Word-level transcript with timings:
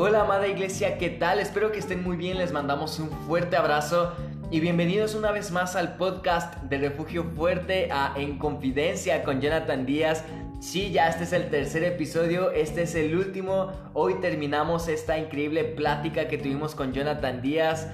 Hola 0.00 0.20
amada 0.20 0.46
iglesia, 0.46 0.96
¿qué 0.96 1.10
tal? 1.10 1.40
Espero 1.40 1.72
que 1.72 1.80
estén 1.80 2.04
muy 2.04 2.16
bien, 2.16 2.38
les 2.38 2.52
mandamos 2.52 3.00
un 3.00 3.10
fuerte 3.10 3.56
abrazo 3.56 4.12
y 4.48 4.60
bienvenidos 4.60 5.16
una 5.16 5.32
vez 5.32 5.50
más 5.50 5.74
al 5.74 5.96
podcast 5.96 6.54
de 6.62 6.78
Refugio 6.78 7.24
Fuerte 7.34 7.88
a 7.90 8.14
En 8.16 8.38
Confidencia 8.38 9.24
con 9.24 9.40
Jonathan 9.40 9.86
Díaz. 9.86 10.22
Sí, 10.60 10.92
ya 10.92 11.08
este 11.08 11.24
es 11.24 11.32
el 11.32 11.50
tercer 11.50 11.82
episodio, 11.82 12.52
este 12.52 12.82
es 12.82 12.94
el 12.94 13.16
último. 13.16 13.72
Hoy 13.92 14.14
terminamos 14.20 14.86
esta 14.86 15.18
increíble 15.18 15.64
plática 15.64 16.28
que 16.28 16.38
tuvimos 16.38 16.76
con 16.76 16.92
Jonathan 16.92 17.42
Díaz. 17.42 17.88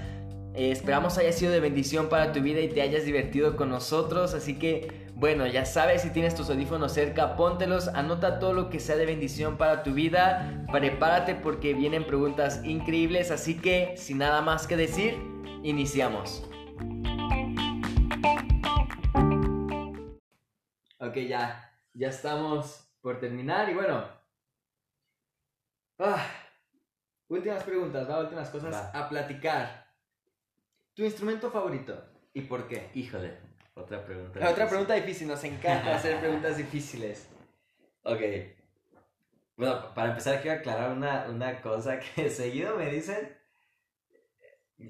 Eh, 0.52 0.72
esperamos 0.72 1.16
haya 1.16 1.32
sido 1.32 1.52
de 1.52 1.60
bendición 1.60 2.10
para 2.10 2.32
tu 2.32 2.42
vida 2.42 2.60
y 2.60 2.68
te 2.68 2.82
hayas 2.82 3.06
divertido 3.06 3.56
con 3.56 3.70
nosotros. 3.70 4.34
Así 4.34 4.58
que, 4.58 5.03
bueno, 5.16 5.46
ya 5.46 5.64
sabes, 5.64 6.02
si 6.02 6.10
tienes 6.10 6.34
tus 6.34 6.50
audífonos 6.50 6.92
cerca, 6.92 7.36
póntelos, 7.36 7.88
anota 7.88 8.40
todo 8.40 8.52
lo 8.52 8.68
que 8.68 8.80
sea 8.80 8.96
de 8.96 9.06
bendición 9.06 9.56
para 9.56 9.84
tu 9.84 9.94
vida. 9.94 10.66
Prepárate 10.72 11.36
porque 11.36 11.72
vienen 11.72 12.04
preguntas 12.04 12.64
increíbles. 12.64 13.30
Así 13.30 13.56
que, 13.60 13.96
sin 13.96 14.18
nada 14.18 14.42
más 14.42 14.66
que 14.66 14.76
decir, 14.76 15.16
iniciamos. 15.62 16.42
Ok, 20.98 21.14
ya, 21.28 21.72
ya 21.92 22.08
estamos 22.08 22.90
por 23.00 23.20
terminar 23.20 23.70
y 23.70 23.74
bueno. 23.74 24.04
Ah, 26.00 26.26
últimas 27.28 27.62
preguntas, 27.62 28.10
¿va? 28.10 28.18
Últimas 28.18 28.50
cosas 28.50 28.74
Va. 28.74 28.90
a 28.90 29.08
platicar. 29.08 29.86
¿Tu 30.94 31.04
instrumento 31.04 31.50
favorito? 31.52 32.02
¿Y 32.32 32.42
por 32.42 32.66
qué? 32.66 32.90
Híjole, 32.94 33.38
otra 33.74 34.04
pregunta. 34.04 34.40
La 34.40 34.50
otra 34.50 34.64
difícil. 34.64 34.68
pregunta 34.68 34.94
difícil, 34.94 35.28
nos 35.28 35.44
encanta 35.44 35.94
hacer 35.96 36.18
preguntas 36.20 36.56
difíciles. 36.56 37.28
Ok. 38.02 38.20
Bueno, 39.56 39.94
para 39.94 40.10
empezar 40.10 40.40
quiero 40.42 40.58
aclarar 40.58 40.92
una, 40.92 41.26
una 41.28 41.60
cosa 41.62 41.98
que 42.00 42.30
seguido 42.30 42.76
me 42.76 42.90
dicen. 42.90 43.36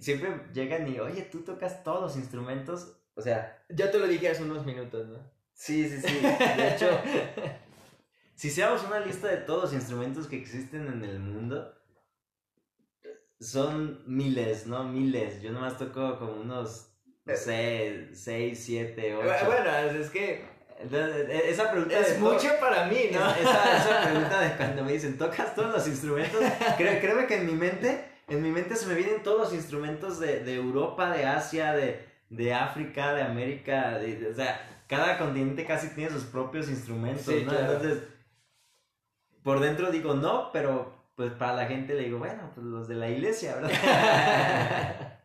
Siempre 0.00 0.48
llegan 0.52 0.88
y, 0.88 0.98
oye, 0.98 1.22
tú 1.22 1.42
tocas 1.44 1.82
todos 1.84 2.00
los 2.02 2.16
instrumentos. 2.16 2.96
O 3.14 3.20
sea, 3.22 3.62
Yo 3.68 3.90
te 3.90 3.98
lo 3.98 4.06
dije 4.08 4.28
hace 4.30 4.42
unos 4.42 4.64
minutos, 4.66 5.06
¿no? 5.08 5.18
sí, 5.52 5.88
sí, 5.88 6.00
sí. 6.00 6.20
De 6.20 6.74
hecho, 6.74 6.88
si 8.34 8.48
hiciéramos 8.48 8.82
una 8.84 9.00
lista 9.00 9.28
de 9.28 9.36
todos 9.38 9.64
los 9.64 9.72
instrumentos 9.74 10.26
que 10.26 10.36
existen 10.36 10.88
en 10.88 11.04
el 11.04 11.20
mundo, 11.20 11.72
son 13.38 14.02
miles, 14.06 14.66
¿no? 14.66 14.84
Miles. 14.84 15.42
Yo 15.42 15.52
nomás 15.52 15.78
toco 15.78 16.18
como 16.18 16.32
unos, 16.40 16.93
no 17.24 17.36
sé, 17.36 18.08
6, 18.12 18.62
7, 18.64 19.16
8. 19.16 19.46
Bueno, 19.46 19.70
es 19.98 20.10
que 20.10 20.44
Entonces, 20.78 21.28
e- 21.30 21.50
esa 21.50 21.70
pregunta 21.70 21.98
es 21.98 22.14
de- 22.14 22.18
mucho 22.18 22.48
para 22.60 22.86
mí, 22.86 23.08
¿no? 23.12 23.30
Esa, 23.30 23.76
esa 23.78 24.02
pregunta 24.04 24.40
de 24.40 24.56
cuando 24.56 24.84
me 24.84 24.92
dicen, 24.92 25.16
¿tocas 25.16 25.54
todos 25.54 25.72
los 25.72 25.88
instrumentos? 25.88 26.40
Creo, 26.76 27.00
créeme 27.00 27.26
que 27.26 27.36
en 27.36 27.46
mi 27.46 27.52
mente, 27.54 28.04
en 28.28 28.42
mi 28.42 28.50
mente 28.50 28.76
se 28.76 28.86
me 28.86 28.94
vienen 28.94 29.22
todos 29.22 29.40
los 29.40 29.54
instrumentos 29.54 30.20
de, 30.20 30.40
de 30.44 30.54
Europa, 30.54 31.10
de 31.10 31.24
Asia, 31.24 31.72
de, 31.72 32.04
de 32.28 32.52
África, 32.52 33.14
de 33.14 33.22
América, 33.22 33.98
de- 33.98 34.16
de- 34.16 34.28
o 34.30 34.34
sea, 34.34 34.60
cada 34.86 35.16
continente 35.16 35.64
casi 35.64 35.88
tiene 35.94 36.10
sus 36.10 36.24
propios 36.24 36.68
instrumentos, 36.68 37.24
Sí, 37.24 37.42
¿no? 37.44 37.50
claro. 37.52 37.72
Entonces, 37.72 38.02
por 39.42 39.60
dentro 39.60 39.90
digo 39.90 40.14
no, 40.14 40.50
pero 40.52 40.92
pues 41.16 41.30
para 41.32 41.54
la 41.54 41.66
gente 41.66 41.94
le 41.94 42.02
digo, 42.04 42.18
bueno, 42.18 42.50
pues 42.54 42.66
los 42.66 42.88
de 42.88 42.96
la 42.96 43.08
iglesia, 43.08 43.54
¿verdad? 43.56 43.70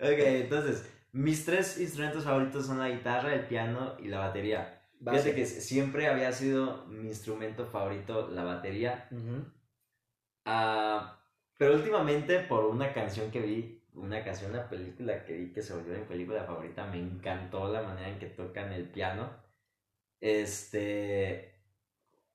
ok, 0.00 0.18
entonces, 0.18 0.84
mis 1.12 1.44
tres 1.44 1.78
instrumentos 1.78 2.24
favoritos 2.24 2.66
son 2.66 2.78
la 2.78 2.88
guitarra, 2.88 3.34
el 3.34 3.46
piano 3.46 3.96
y 3.98 4.08
la 4.08 4.18
batería. 4.18 4.82
Fíjate 5.00 5.34
que 5.34 5.46
siempre 5.46 6.08
había 6.08 6.32
sido 6.32 6.86
mi 6.86 7.08
instrumento 7.08 7.66
favorito 7.66 8.28
la 8.28 8.42
batería. 8.42 9.08
Ujú. 9.12 9.44
Ah, 10.44 11.20
pero 11.56 11.74
últimamente 11.74 12.40
por 12.40 12.64
una 12.64 12.92
canción 12.92 13.30
que 13.30 13.40
vi, 13.40 13.84
una 13.94 14.24
canción, 14.24 14.50
una 14.50 14.68
película 14.68 15.24
que 15.24 15.34
vi 15.34 15.52
que 15.52 15.62
se 15.62 15.74
volvió 15.74 15.98
mi 15.98 16.04
película 16.04 16.44
favorita, 16.44 16.86
me 16.86 16.98
encantó 16.98 17.72
la 17.72 17.82
manera 17.82 18.08
en 18.08 18.18
que 18.18 18.26
tocan 18.26 18.72
el 18.72 18.88
piano. 18.88 19.30
Este. 20.20 21.54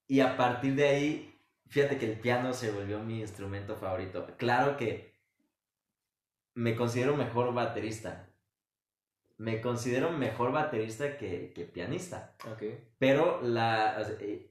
Y 0.08 0.20
a 0.22 0.38
partir 0.38 0.76
de 0.76 0.88
ahí, 0.88 1.42
fíjate 1.68 1.98
que 1.98 2.12
el 2.12 2.20
piano 2.20 2.54
se 2.54 2.72
volvió 2.72 3.00
mi 3.00 3.20
instrumento 3.22 3.76
favorito. 3.76 4.26
Claro 4.38 4.78
que 4.78 5.14
me 6.54 6.76
considero 6.76 7.16
mejor 7.18 7.54
baterista. 7.54 8.30
Me 9.44 9.62
considero 9.62 10.12
mejor 10.12 10.52
baterista 10.52 11.18
que, 11.18 11.52
que 11.56 11.66
pianista. 11.66 12.36
Ok. 12.52 12.64
Pero 12.98 13.42
la. 13.42 13.98
o 14.00 14.04
sea, 14.06 14.16
eh, 14.22 14.50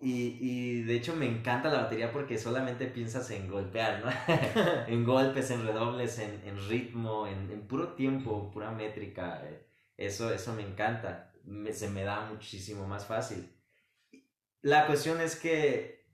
Y, 0.00 0.36
y 0.48 0.82
de 0.82 0.94
hecho 0.96 1.14
me 1.16 1.26
encanta 1.26 1.70
la 1.70 1.82
batería 1.84 2.12
porque 2.12 2.36
solamente 2.38 2.86
piensas 2.86 3.30
en 3.30 3.48
golpear, 3.48 4.02
¿no? 4.04 4.10
en 4.92 5.04
golpes, 5.04 5.50
en 5.50 5.64
redobles, 5.64 6.18
en, 6.18 6.42
en 6.46 6.56
ritmo, 6.68 7.26
en, 7.26 7.50
en 7.50 7.62
puro 7.66 7.94
tiempo, 7.94 8.50
pura 8.52 8.70
métrica. 8.70 9.40
eh, 9.44 9.66
Eso, 9.96 10.32
eso 10.32 10.52
me 10.54 10.62
encanta. 10.62 11.32
Me- 11.44 11.72
se 11.72 11.88
me 11.88 12.02
da 12.04 12.26
muchísimo 12.30 12.86
más 12.86 13.06
fácil. 13.06 13.50
La 14.62 14.86
cuestión 14.86 15.20
es 15.20 15.36
que, 15.36 16.04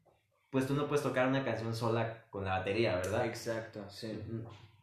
pues 0.51 0.67
tú 0.67 0.75
no 0.75 0.87
puedes 0.89 1.03
tocar 1.03 1.27
una 1.29 1.45
canción 1.45 1.75
sola 1.75 2.25
con 2.31 2.45
la 2.45 2.59
batería, 2.59 2.97
¿verdad? 2.97 3.27
Exacto, 3.27 3.89
sí. 3.89 4.21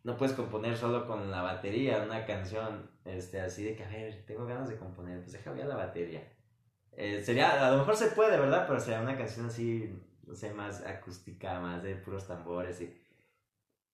No 0.03 0.15
puedes 0.17 0.35
componer 0.35 0.77
solo 0.77 1.05
con 1.05 1.29
la 1.31 1.41
batería 1.41 2.01
una 2.03 2.25
canción 2.25 2.89
este, 3.05 3.41
así 3.41 3.63
de 3.63 3.75
que, 3.75 3.83
a 3.83 3.89
ver, 3.89 4.23
tengo 4.25 4.45
ganas 4.45 4.69
de 4.69 4.77
componer, 4.77 5.19
pues 5.19 5.33
déjame 5.33 5.61
a 5.63 5.65
la 5.65 5.75
batería. 5.75 6.23
Eh, 6.93 7.21
sería, 7.23 7.65
a 7.67 7.71
lo 7.71 7.77
mejor 7.79 7.95
se 7.95 8.07
puede, 8.07 8.39
¿verdad? 8.39 8.65
Pero 8.67 8.79
sería 8.79 9.01
una 9.01 9.17
canción 9.17 9.47
así, 9.47 9.93
no 10.25 10.33
sé, 10.35 10.53
más 10.53 10.83
acústica, 10.85 11.59
más 11.59 11.83
de 11.83 11.95
puros 11.95 12.25
tambores. 12.27 12.79
Y... 12.81 12.97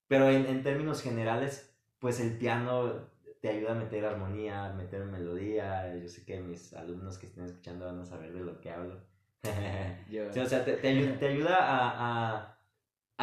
Pero 0.08 0.30
en, 0.30 0.46
en 0.46 0.64
términos 0.64 1.02
generales, 1.02 1.76
pues 2.00 2.20
el 2.20 2.38
piano 2.38 3.10
te 3.42 3.50
ayuda 3.50 3.72
a 3.72 3.76
meter 3.76 4.06
armonía, 4.06 4.68
a 4.68 4.74
meter 4.74 5.04
melodía. 5.06 5.96
Yo 5.98 6.08
sé 6.08 6.26
que 6.26 6.40
mis 6.40 6.74
alumnos 6.74 7.18
que 7.18 7.26
estén 7.28 7.46
escuchando 7.46 7.86
van 7.86 8.00
a 8.00 8.06
saber 8.06 8.32
de 8.34 8.40
lo 8.42 8.60
que 8.62 8.70
hablo. 8.72 9.02
Sí, 10.32 10.40
o 10.40 10.46
sea, 10.46 10.64
te, 10.64 10.74
te 10.78 10.94
ayu- 10.94 11.18
te 11.20 11.28
ayuda 11.28 11.58
a, 11.58 12.38
a 12.38 12.53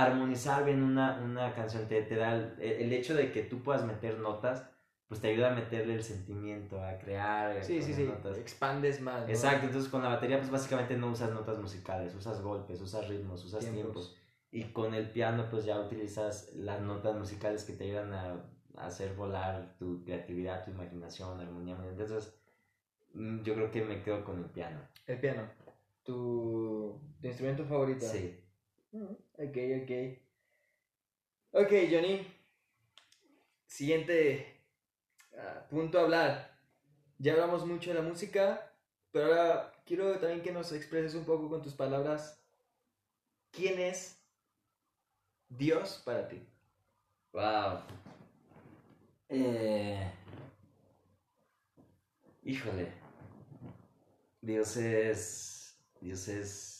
armonizar 0.04 0.64
bien 0.64 0.82
una, 0.82 1.20
una 1.22 1.54
canción. 1.54 1.86
Te, 1.88 2.02
te 2.02 2.16
da 2.16 2.34
el, 2.34 2.54
el 2.60 2.92
hecho 2.92 3.14
de 3.14 3.32
que 3.32 3.42
tú 3.42 3.62
puedas 3.62 3.84
meter 3.84 4.18
notas, 4.18 4.66
pues 5.08 5.20
te 5.20 5.28
ayuda 5.28 5.50
a 5.50 5.54
meterle 5.54 5.94
el 5.94 6.02
sentimiento, 6.04 6.82
a 6.82 6.96
crear. 6.98 7.62
Sí, 7.64 7.82
sí, 7.82 7.92
sí. 7.94 8.04
notas. 8.04 8.38
Expandes 8.38 9.00
más. 9.00 9.22
¿no? 9.22 9.28
Exacto, 9.28 9.66
entonces 9.66 9.90
con 9.90 10.02
la 10.02 10.08
batería, 10.10 10.38
pues 10.38 10.50
básicamente 10.50 10.96
no 10.96 11.10
usas 11.10 11.32
notas 11.32 11.58
musicales, 11.58 12.14
usas 12.14 12.40
golpes, 12.42 12.80
usas 12.80 13.08
ritmos, 13.08 13.44
usas 13.44 13.60
Tiempos. 13.60 13.82
tiempos. 13.82 14.16
Y 14.52 14.64
con 14.72 14.94
el 14.94 15.10
piano, 15.10 15.46
pues 15.50 15.64
ya 15.64 15.78
utilizas 15.80 16.52
las 16.54 16.80
notas 16.80 17.16
musicales 17.16 17.64
que 17.64 17.72
te 17.72 17.84
ayudan 17.84 18.12
a, 18.12 18.32
a 18.76 18.86
hacer 18.86 19.14
volar 19.14 19.76
tu 19.78 20.02
creatividad, 20.04 20.64
tu 20.64 20.70
imaginación, 20.72 21.40
armonía. 21.40 21.76
Entonces, 21.88 22.36
mm, 23.14 23.42
yo 23.42 23.54
creo 23.54 23.70
que 23.70 23.84
me 23.84 24.02
quedo 24.02 24.24
con 24.24 24.38
el 24.38 24.46
piano. 24.46 24.80
El 25.06 25.18
piano. 25.20 25.42
Tu, 26.04 27.00
tu 27.20 27.26
instrumento 27.28 27.64
favorito. 27.64 28.04
Sí. 28.06 28.40
Ok, 28.92 29.56
ok. 29.82 30.18
Ok, 31.52 31.72
Johnny. 31.90 32.26
Siguiente 33.66 34.62
ah, 35.36 35.66
punto 35.70 35.98
a 35.98 36.02
hablar. 36.02 36.58
Ya 37.18 37.32
hablamos 37.32 37.66
mucho 37.66 37.90
de 37.90 37.96
la 37.96 38.02
música, 38.02 38.72
pero 39.12 39.26
ahora 39.26 39.72
quiero 39.84 40.18
también 40.18 40.42
que 40.42 40.52
nos 40.52 40.72
expreses 40.72 41.14
un 41.14 41.24
poco 41.24 41.48
con 41.48 41.62
tus 41.62 41.74
palabras. 41.74 42.42
¿Quién 43.52 43.78
es 43.78 44.20
Dios 45.48 46.02
para 46.04 46.28
ti? 46.28 46.42
Wow. 47.32 47.80
Eh... 49.28 50.10
Híjole. 52.42 52.88
Dios 54.40 54.76
es. 54.76 55.78
Dios 56.00 56.26
es. 56.28 56.79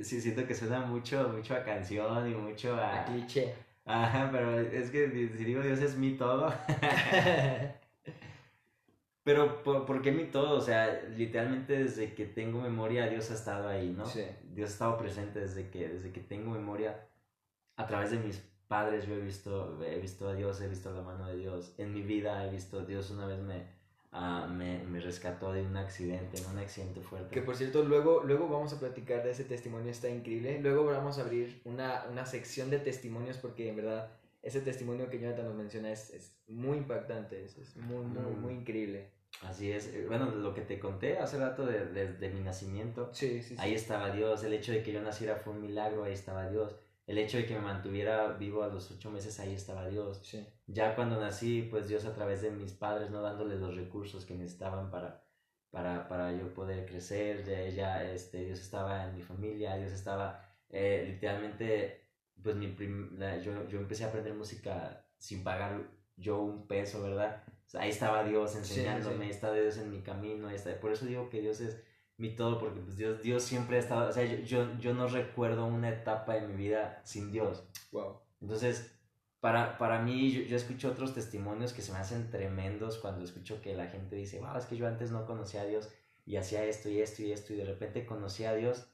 Eh, 0.00 0.04
Sí, 0.04 0.20
siento 0.20 0.46
que 0.46 0.54
suena 0.54 0.80
mucho, 0.80 1.28
mucho 1.28 1.54
a 1.54 1.64
canción 1.64 2.30
y 2.30 2.34
mucho 2.34 2.74
A 2.74 3.02
a. 3.02 3.04
cliché. 3.04 3.54
Ajá, 3.86 4.30
pero 4.32 4.58
es 4.60 4.90
que 4.90 5.10
si 5.10 5.44
digo 5.44 5.60
Dios 5.62 5.78
es 5.80 5.96
mi 5.96 6.16
todo. 6.16 6.52
Pero, 9.24 9.62
¿por, 9.62 9.86
por 9.86 10.02
qué 10.02 10.12
mi 10.12 10.24
todo? 10.24 10.58
O 10.58 10.60
sea, 10.60 11.02
literalmente 11.16 11.78
desde 11.78 12.14
que 12.14 12.26
tengo 12.26 12.60
memoria, 12.60 13.08
Dios 13.08 13.30
ha 13.30 13.34
estado 13.34 13.68
ahí, 13.68 13.90
¿no? 13.90 14.04
Sí. 14.04 14.22
Dios 14.52 14.68
ha 14.70 14.72
estado 14.74 14.98
presente 14.98 15.40
desde 15.40 15.70
que, 15.70 15.88
desde 15.88 16.12
que 16.12 16.20
tengo 16.20 16.50
memoria. 16.50 17.08
A 17.76 17.86
través 17.86 18.10
de 18.10 18.18
mis 18.18 18.38
padres 18.68 19.06
yo 19.06 19.14
he 19.14 19.20
visto, 19.20 19.82
he 19.82 19.98
visto 19.98 20.28
a 20.28 20.34
Dios, 20.34 20.60
he 20.60 20.68
visto 20.68 20.92
la 20.92 21.00
mano 21.02 21.26
de 21.26 21.36
Dios. 21.36 21.74
En 21.78 21.94
mi 21.94 22.02
vida 22.02 22.44
he 22.46 22.50
visto, 22.50 22.84
Dios 22.84 23.10
una 23.10 23.26
vez 23.26 23.40
me, 23.40 23.66
ah, 24.14 24.46
me, 24.50 24.82
me 24.84 25.00
rescató 25.00 25.52
de 25.52 25.60
un 25.62 25.76
accidente, 25.76 26.38
en 26.38 26.46
un 26.46 26.58
accidente 26.58 27.00
fuerte. 27.02 27.30
Que 27.34 27.42
por 27.42 27.56
cierto, 27.56 27.82
luego, 27.84 28.22
luego 28.24 28.48
vamos 28.48 28.72
a 28.72 28.78
platicar 28.80 29.22
de 29.22 29.32
ese 29.32 29.44
testimonio, 29.44 29.90
está 29.90 30.08
increíble. 30.08 30.58
Luego 30.60 30.84
vamos 30.86 31.18
a 31.18 31.22
abrir 31.22 31.60
una, 31.64 32.04
una 32.10 32.24
sección 32.24 32.70
de 32.70 32.78
testimonios 32.78 33.36
porque 33.38 33.68
en 33.68 33.76
verdad 33.76 34.10
ese 34.42 34.60
testimonio 34.60 35.10
que 35.10 35.18
Jonathan 35.20 35.46
nos 35.46 35.54
menciona 35.56 35.90
es, 35.90 36.10
es 36.10 36.36
muy 36.48 36.78
impactante, 36.78 37.44
es, 37.44 37.56
es 37.58 37.76
muy, 37.76 38.04
muy, 38.04 38.22
Mm. 38.32 38.40
muy 38.40 38.52
increíble. 38.54 39.10
Así 39.42 39.70
es. 39.72 39.88
Eh, 39.88 40.04
Bueno, 40.06 40.26
lo 40.30 40.54
que 40.54 40.60
te 40.62 40.78
conté 40.78 41.18
hace 41.18 41.38
rato 41.38 41.66
de, 41.66 41.86
de- 41.86 42.12
de 42.12 42.28
mi 42.30 42.40
nacimiento, 42.40 43.10
Sí, 43.12 43.42
sí, 43.42 43.56
sí. 43.56 43.56
ahí 43.58 43.74
estaba 43.74 44.10
Dios. 44.10 44.44
El 44.44 44.52
hecho 44.52 44.70
de 44.72 44.82
que 44.82 44.92
yo 44.92 45.02
naciera 45.02 45.34
fue 45.36 45.52
un 45.54 45.60
milagro, 45.60 46.04
ahí 46.04 46.12
estaba 46.12 46.48
Dios. 46.48 46.76
El 47.06 47.18
hecho 47.18 47.36
de 47.38 47.46
que 47.46 47.54
me 47.54 47.60
mantuviera 47.60 48.28
vivo 48.32 48.62
a 48.62 48.68
los 48.68 48.90
ocho 48.90 49.10
meses, 49.10 49.38
ahí 49.40 49.54
estaba 49.54 49.88
Dios. 49.88 50.20
Sí. 50.22 50.46
Ya 50.66 50.94
cuando 50.94 51.20
nací, 51.20 51.62
pues 51.70 51.88
Dios 51.88 52.04
a 52.06 52.14
través 52.14 52.42
de 52.42 52.50
mis 52.50 52.72
padres, 52.72 53.10
¿no? 53.10 53.20
Dándoles 53.22 53.60
los 53.60 53.76
recursos 53.76 54.24
que 54.24 54.34
necesitaban 54.34 54.90
para, 54.90 55.22
para, 55.70 56.08
para 56.08 56.32
yo 56.32 56.52
poder 56.54 56.86
crecer, 56.86 57.44
ya, 57.44 57.68
ya, 57.68 58.04
este, 58.10 58.44
Dios 58.44 58.60
estaba 58.60 59.04
en 59.06 59.14
mi 59.16 59.22
familia, 59.22 59.76
Dios 59.76 59.92
estaba 59.92 60.40
eh, 60.70 61.04
literalmente, 61.06 62.02
pues 62.42 62.56
mi 62.56 62.68
prim- 62.68 63.18
la- 63.18 63.38
yo, 63.38 63.68
yo 63.68 63.78
empecé 63.78 64.04
a 64.04 64.08
aprender 64.08 64.34
música 64.34 65.04
sin 65.18 65.44
pagar 65.44 65.82
yo 66.16 66.40
un 66.42 66.66
peso, 66.66 67.02
¿verdad? 67.02 67.42
O 67.66 67.70
sea, 67.70 67.82
ahí 67.82 67.90
estaba 67.90 68.24
Dios 68.24 68.52
sí, 68.52 68.58
enseñándome, 68.58 69.24
sí. 69.26 69.30
está 69.30 69.52
Dios 69.52 69.76
en 69.78 69.90
mi 69.90 70.00
camino, 70.02 70.48
ahí 70.48 70.54
está. 70.56 70.78
Por 70.80 70.92
eso 70.92 71.06
digo 71.06 71.28
que 71.30 71.40
Dios 71.40 71.60
es 71.60 71.82
mi 72.16 72.34
todo, 72.36 72.58
porque 72.58 72.80
pues 72.80 72.96
Dios, 72.96 73.22
Dios 73.22 73.42
siempre 73.42 73.76
ha 73.76 73.80
estado, 73.80 74.08
o 74.08 74.12
sea, 74.12 74.24
yo, 74.24 74.38
yo, 74.38 74.78
yo 74.78 74.94
no 74.94 75.08
recuerdo 75.08 75.66
una 75.66 75.88
etapa 75.88 76.34
de 76.34 76.46
mi 76.46 76.54
vida 76.54 77.00
sin 77.04 77.32
Dios. 77.32 77.64
Wow. 77.92 78.20
Entonces, 78.40 78.94
para, 79.40 79.76
para 79.78 80.00
mí, 80.00 80.30
yo, 80.30 80.42
yo 80.42 80.56
escucho 80.56 80.90
otros 80.90 81.14
testimonios 81.14 81.72
que 81.72 81.82
se 81.82 81.92
me 81.92 81.98
hacen 81.98 82.30
tremendos 82.30 82.98
cuando 82.98 83.24
escucho 83.24 83.60
que 83.60 83.74
la 83.74 83.88
gente 83.88 84.16
dice, 84.16 84.40
wow, 84.40 84.56
es 84.56 84.66
que 84.66 84.76
yo 84.76 84.86
antes 84.86 85.10
no 85.10 85.26
conocía 85.26 85.62
a 85.62 85.66
Dios 85.66 85.90
y 86.24 86.36
hacía 86.36 86.64
esto 86.64 86.88
y 86.88 87.00
esto 87.00 87.22
y 87.22 87.32
esto 87.32 87.52
y 87.52 87.56
de 87.56 87.64
repente 87.64 88.06
conocí 88.06 88.44
a 88.44 88.54
Dios 88.54 88.86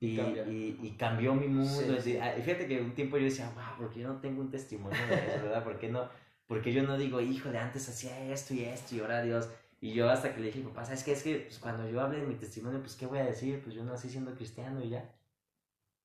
y, 0.00 0.20
y, 0.20 0.78
y 0.82 0.96
cambió 0.96 1.34
mi 1.34 1.48
mundo. 1.48 1.72
Sí, 1.72 1.84
Es 1.84 2.04
decir, 2.04 2.20
ah, 2.22 2.32
Fíjate 2.36 2.66
que 2.66 2.80
un 2.80 2.94
tiempo 2.94 3.18
yo 3.18 3.24
decía, 3.24 3.50
wow, 3.54 3.78
porque 3.78 4.00
yo 4.00 4.08
no 4.08 4.20
tengo 4.20 4.40
un 4.40 4.50
testimonio 4.50 4.98
de 5.06 5.14
eso, 5.14 5.42
¿verdad? 5.42 5.64
¿Por 5.64 5.78
qué 5.78 5.88
no? 5.88 6.08
Porque 6.46 6.72
yo 6.72 6.82
no 6.82 6.96
digo, 6.96 7.20
híjole, 7.20 7.58
antes 7.58 7.88
hacía 7.88 8.32
esto 8.32 8.54
y 8.54 8.64
esto 8.64 8.94
y 8.94 9.00
ahora 9.00 9.22
Dios. 9.22 9.48
Y 9.80 9.92
yo 9.94 10.08
hasta 10.10 10.34
que 10.34 10.40
le 10.40 10.46
dije, 10.48 10.60
papá, 10.62 10.84
¿sabes 10.84 11.04
qué? 11.04 11.12
Es 11.12 11.22
que 11.22 11.36
pues, 11.40 11.58
cuando 11.58 11.88
yo 11.88 12.00
hable 12.00 12.20
de 12.20 12.26
mi 12.26 12.34
testimonio, 12.36 12.80
pues, 12.80 12.96
¿qué 12.96 13.06
voy 13.06 13.18
a 13.18 13.24
decir? 13.24 13.62
Pues 13.62 13.74
yo 13.74 13.84
nací 13.84 14.08
siendo 14.10 14.34
cristiano 14.34 14.82
y 14.82 14.90
ya. 14.90 15.14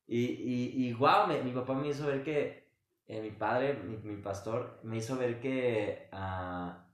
Y, 0.07 0.19
y, 0.25 0.87
y 0.89 0.93
wow, 0.93 1.27
me- 1.27 1.41
mi 1.43 1.51
papá 1.51 1.73
me 1.75 1.87
hizo 1.89 2.07
ver 2.07 2.23
que, 2.23 2.69
eh, 3.07 3.21
mi 3.21 3.31
padre, 3.31 3.73
mi, 3.75 3.97
mi 3.97 4.21
pastor, 4.21 4.79
me 4.83 4.97
hizo 4.97 5.17
ver 5.17 5.39
que, 5.39 6.09
ah, 6.11 6.87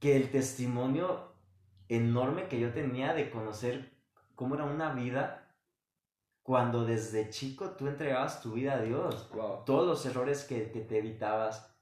que 0.00 0.16
el 0.16 0.30
testimonio 0.30 1.32
enorme 1.88 2.48
que 2.48 2.60
yo 2.60 2.72
tenía 2.72 3.14
de 3.14 3.30
conocer 3.30 3.92
cómo 4.34 4.54
era 4.54 4.64
una 4.64 4.92
vida 4.94 5.56
cuando 6.42 6.84
desde 6.84 7.30
chico 7.30 7.70
tú 7.72 7.88
entregabas 7.88 8.42
tu 8.42 8.52
vida 8.54 8.74
a 8.74 8.82
Dios 8.82 9.28
Wow. 9.32 9.64
todos 9.64 9.86
los 9.86 10.06
errores 10.06 10.44
que, 10.44 10.70
que 10.70 10.80
te 10.80 10.98
evitabas, 10.98 11.73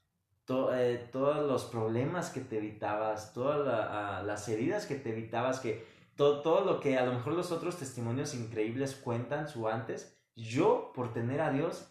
to- 0.53 0.75
eh, 0.75 1.09
todos 1.11 1.49
los 1.49 1.65
problemas 1.65 2.29
que 2.29 2.41
te 2.41 2.59
evitabas, 2.59 3.33
todas 3.33 3.65
la- 3.67 4.19
ah, 4.19 4.23
las 4.23 4.47
heridas 4.49 4.85
que 4.85 4.97
te 4.97 5.11
evitabas, 5.11 5.61
que 5.61 5.83
to- 6.15 6.43
todo 6.43 6.65
lo 6.67 6.79
que 6.79 6.99
a 6.99 7.07
lo 7.07 7.15
mejor 7.15 7.33
los 7.33 7.51
otros 7.53 7.79
testimonios 7.79 8.35
increíbles 8.35 8.95
cuentan 8.95 9.49
su 9.49 9.67
antes, 9.67 10.15
yo 10.37 10.93
por 10.95 11.13
tener 11.15 11.41
a 11.41 11.51
Dios 11.51 11.89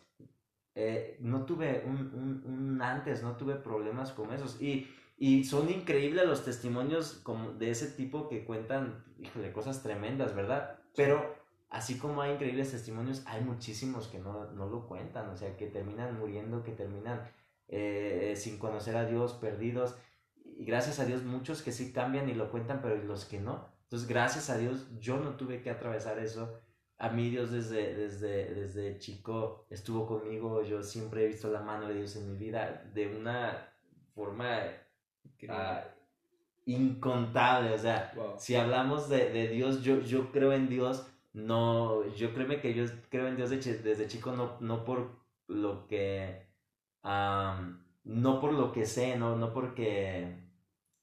eh, 0.75 1.17
no 1.19 1.43
tuve 1.45 1.83
un, 1.85 1.97
un- 2.13 2.43
un 2.45 2.81
antes, 2.81 3.23
no 3.23 3.35
tuve 3.35 3.55
problemas 3.55 4.11
como 4.11 4.31
esos. 4.31 4.61
Y, 4.61 4.87
y 5.17 5.43
son 5.43 5.69
increíbles 5.69 6.25
los 6.25 6.45
testimonios 6.45 7.15
como 7.23 7.51
de 7.53 7.71
ese 7.71 7.87
tipo 7.87 8.29
que 8.29 8.45
cuentan, 8.45 9.03
híjole, 9.19 9.51
cosas 9.51 9.81
tremendas, 9.83 10.33
¿verdad? 10.33 10.79
Pero 10.95 11.35
así 11.69 11.97
como 11.97 12.21
hay 12.21 12.33
increíbles 12.33 12.71
testimonios, 12.71 13.21
hay 13.25 13.43
muchísimos 13.43 14.07
que 14.07 14.19
no, 14.19 14.51
no 14.51 14.67
lo 14.69 14.87
cuentan, 14.87 15.29
o 15.29 15.35
sea, 15.35 15.57
que 15.57 15.67
terminan 15.67 16.17
muriendo, 16.17 16.63
que 16.63 16.71
terminan 16.71 17.19
eh, 17.71 18.35
sin 18.37 18.59
conocer 18.59 18.95
a 18.97 19.05
Dios, 19.07 19.33
perdidos. 19.33 19.95
Y 20.45 20.65
gracias 20.65 20.99
a 20.99 21.05
Dios 21.05 21.23
muchos 21.23 21.63
que 21.63 21.71
sí 21.71 21.91
cambian 21.93 22.29
y 22.29 22.35
lo 22.35 22.51
cuentan, 22.51 22.81
pero 22.83 22.95
los 22.97 23.25
que 23.25 23.39
no. 23.39 23.67
Entonces, 23.85 24.07
gracias 24.07 24.49
a 24.51 24.57
Dios, 24.59 24.87
yo 24.99 25.17
no 25.17 25.37
tuve 25.37 25.61
que 25.63 25.71
atravesar 25.71 26.19
eso. 26.19 26.59
A 26.99 27.09
mí 27.09 27.29
Dios 27.31 27.51
desde, 27.51 27.95
desde, 27.95 28.53
desde 28.53 28.99
chico 28.99 29.65
estuvo 29.71 30.05
conmigo, 30.07 30.63
yo 30.63 30.83
siempre 30.83 31.25
he 31.25 31.27
visto 31.27 31.49
la 31.51 31.61
mano 31.61 31.87
de 31.87 31.95
Dios 31.95 32.15
en 32.15 32.31
mi 32.31 32.37
vida 32.37 32.89
de 32.93 33.07
una 33.17 33.73
forma 34.13 34.59
ah, 35.49 35.83
incontable, 36.65 37.73
o 37.73 37.77
sea, 37.77 38.11
Wow. 38.15 38.35
si 38.37 38.55
hablamos 38.55 39.09
de, 39.09 39.31
de 39.31 39.47
Dios, 39.49 39.83
yo, 39.83 40.01
yo 40.01 40.31
creo 40.31 40.53
en 40.53 40.69
Dios, 40.69 41.07
no, 41.33 42.05
yo 42.15 42.33
créeme 42.33 42.61
que 42.61 42.73
yo 42.73 42.85
creo 43.09 43.27
en 43.27 43.35
Dios 43.37 43.49
de 43.49 43.59
chi- 43.59 43.73
desde 43.73 44.07
chico, 44.07 44.31
no, 44.33 44.57
no 44.61 44.85
por 44.85 45.09
lo 45.47 45.87
que, 45.87 46.47
no 47.03 48.39
por 48.39 48.53
lo 48.53 48.71
que 48.71 48.85
sé, 48.85 49.15
no, 49.17 49.35
no 49.35 49.53
porque, 49.53 50.35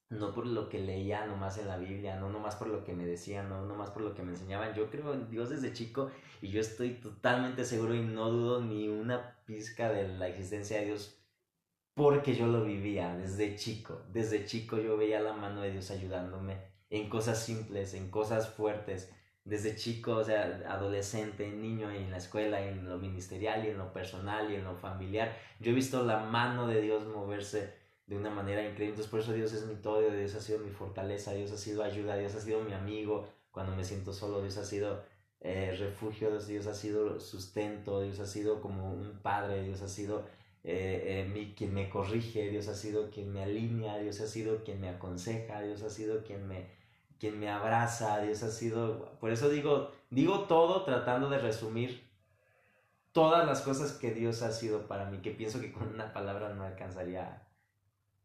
no 0.09 0.33
por 0.33 0.45
lo 0.45 0.69
que 0.69 0.79
leía 0.79 1.25
nomás 1.25 1.57
en 1.57 1.67
la 1.67 1.77
Biblia, 1.77 2.15
no 2.17 2.29
nomás 2.29 2.55
por 2.55 2.67
lo 2.67 2.83
que 2.83 2.93
me 2.93 3.05
decían, 3.05 3.49
no 3.49 3.65
nomás 3.65 3.91
por 3.91 4.01
lo 4.01 4.13
que 4.13 4.23
me 4.23 4.31
enseñaban, 4.31 4.73
yo 4.73 4.89
creo 4.89 5.13
en 5.13 5.29
Dios 5.29 5.49
desde 5.49 5.73
chico 5.73 6.11
y 6.41 6.49
yo 6.49 6.61
estoy 6.61 6.91
totalmente 6.95 7.65
seguro 7.65 7.95
y 7.95 8.01
no 8.01 8.29
dudo 8.29 8.61
ni 8.61 8.87
una 8.87 9.37
pizca 9.45 9.89
de 9.89 10.07
la 10.07 10.27
existencia 10.27 10.79
de 10.79 10.85
Dios 10.85 11.19
porque 11.99 12.33
yo 12.33 12.47
lo 12.47 12.63
vivía 12.63 13.17
desde 13.17 13.57
chico. 13.57 14.03
Desde 14.13 14.45
chico 14.45 14.77
yo 14.77 14.95
veía 14.95 15.19
la 15.19 15.33
mano 15.33 15.61
de 15.61 15.71
Dios 15.71 15.91
ayudándome 15.91 16.57
en 16.89 17.09
cosas 17.09 17.43
simples, 17.43 17.93
en 17.93 18.09
cosas 18.09 18.47
fuertes. 18.47 19.11
Desde 19.45 19.75
chico, 19.75 20.17
o 20.17 20.23
sea, 20.23 20.61
adolescente, 20.67 21.47
niño, 21.49 21.91
y 21.93 21.97
en 21.97 22.11
la 22.11 22.17
escuela, 22.17 22.63
y 22.63 22.67
en 22.69 22.87
lo 22.87 22.97
ministerial, 22.99 23.65
y 23.65 23.69
en 23.69 23.77
lo 23.77 23.91
personal, 23.93 24.51
y 24.51 24.55
en 24.55 24.63
lo 24.63 24.75
familiar. 24.75 25.35
Yo 25.59 25.71
he 25.71 25.75
visto 25.75 26.03
la 26.05 26.19
mano 26.19 26.67
de 26.67 26.81
Dios 26.81 27.05
moverse 27.07 27.73
de 28.05 28.15
una 28.17 28.29
manera 28.29 28.61
increíble. 28.61 28.89
Entonces, 28.89 29.09
por 29.09 29.19
eso 29.21 29.33
Dios 29.33 29.53
es 29.53 29.65
mi 29.65 29.75
todo, 29.75 30.01
Dios 30.11 30.35
ha 30.35 30.41
sido 30.41 30.59
mi 30.59 30.69
fortaleza, 30.71 31.33
Dios 31.33 31.51
ha 31.51 31.57
sido 31.57 31.83
ayuda, 31.83 32.15
Dios 32.17 32.35
ha 32.35 32.41
sido 32.41 32.61
mi 32.63 32.73
amigo 32.73 33.27
cuando 33.51 33.75
me 33.75 33.83
siento 33.83 34.13
solo, 34.13 34.41
Dios 34.41 34.57
ha 34.57 34.65
sido 34.65 35.03
eh, 35.41 35.75
refugio, 35.79 36.29
Dios 36.45 36.67
ha 36.67 36.73
sido 36.73 37.19
sustento, 37.19 38.01
Dios 38.01 38.19
ha 38.19 38.27
sido 38.27 38.61
como 38.61 38.93
un 38.93 39.19
padre, 39.21 39.63
Dios 39.63 39.81
ha 39.81 39.87
sido 39.87 40.25
eh, 40.63 41.23
eh, 41.25 41.29
mi- 41.31 41.53
quien 41.55 41.73
me 41.73 41.89
corrige, 41.89 42.49
Dios 42.49 42.67
ha 42.67 42.75
sido 42.75 43.09
quien 43.09 43.31
me 43.33 43.43
alinea, 43.43 43.97
Dios 43.97 44.19
ha 44.21 44.27
sido 44.27 44.63
quien 44.63 44.81
me 44.81 44.89
aconseja, 44.89 45.61
Dios 45.61 45.81
ha 45.83 45.89
sido 45.89 46.23
quien 46.23 46.47
me, 46.47 46.67
quien 47.19 47.39
me 47.39 47.49
abraza, 47.49 48.19
Dios 48.21 48.43
ha 48.43 48.49
sido, 48.51 49.17
por 49.19 49.31
eso 49.31 49.49
digo, 49.49 49.91
digo 50.09 50.41
todo 50.47 50.83
tratando 50.83 51.29
de 51.29 51.37
resumir 51.39 52.07
todas 53.11 53.45
las 53.45 53.61
cosas 53.61 53.91
que 53.93 54.11
Dios 54.13 54.41
ha 54.41 54.51
sido 54.51 54.87
para 54.87 55.09
mí, 55.09 55.19
que 55.21 55.31
pienso 55.31 55.59
que 55.59 55.71
con 55.71 55.87
una 55.87 56.13
palabra 56.13 56.53
no 56.53 56.63
alcanzaría 56.63 57.43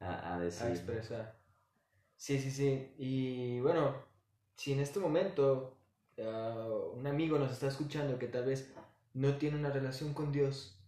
a, 0.00 0.06
a 0.06 0.34
a 0.34 0.38
decir. 0.38 0.68
expresar. 0.68 1.34
Sí, 2.16 2.38
sí, 2.38 2.50
sí. 2.50 2.94
Y 2.98 3.60
bueno, 3.60 3.94
si 4.56 4.72
en 4.72 4.80
este 4.80 5.00
momento 5.00 5.76
ah, 6.18 6.68
un 6.94 7.06
amigo 7.06 7.38
nos 7.38 7.50
está 7.52 7.66
escuchando 7.68 8.18
que 8.18 8.28
tal 8.28 8.44
vez 8.44 8.72
no 9.14 9.36
tiene 9.36 9.56
una 9.58 9.70
relación 9.70 10.14
con 10.14 10.32
Dios, 10.32 10.78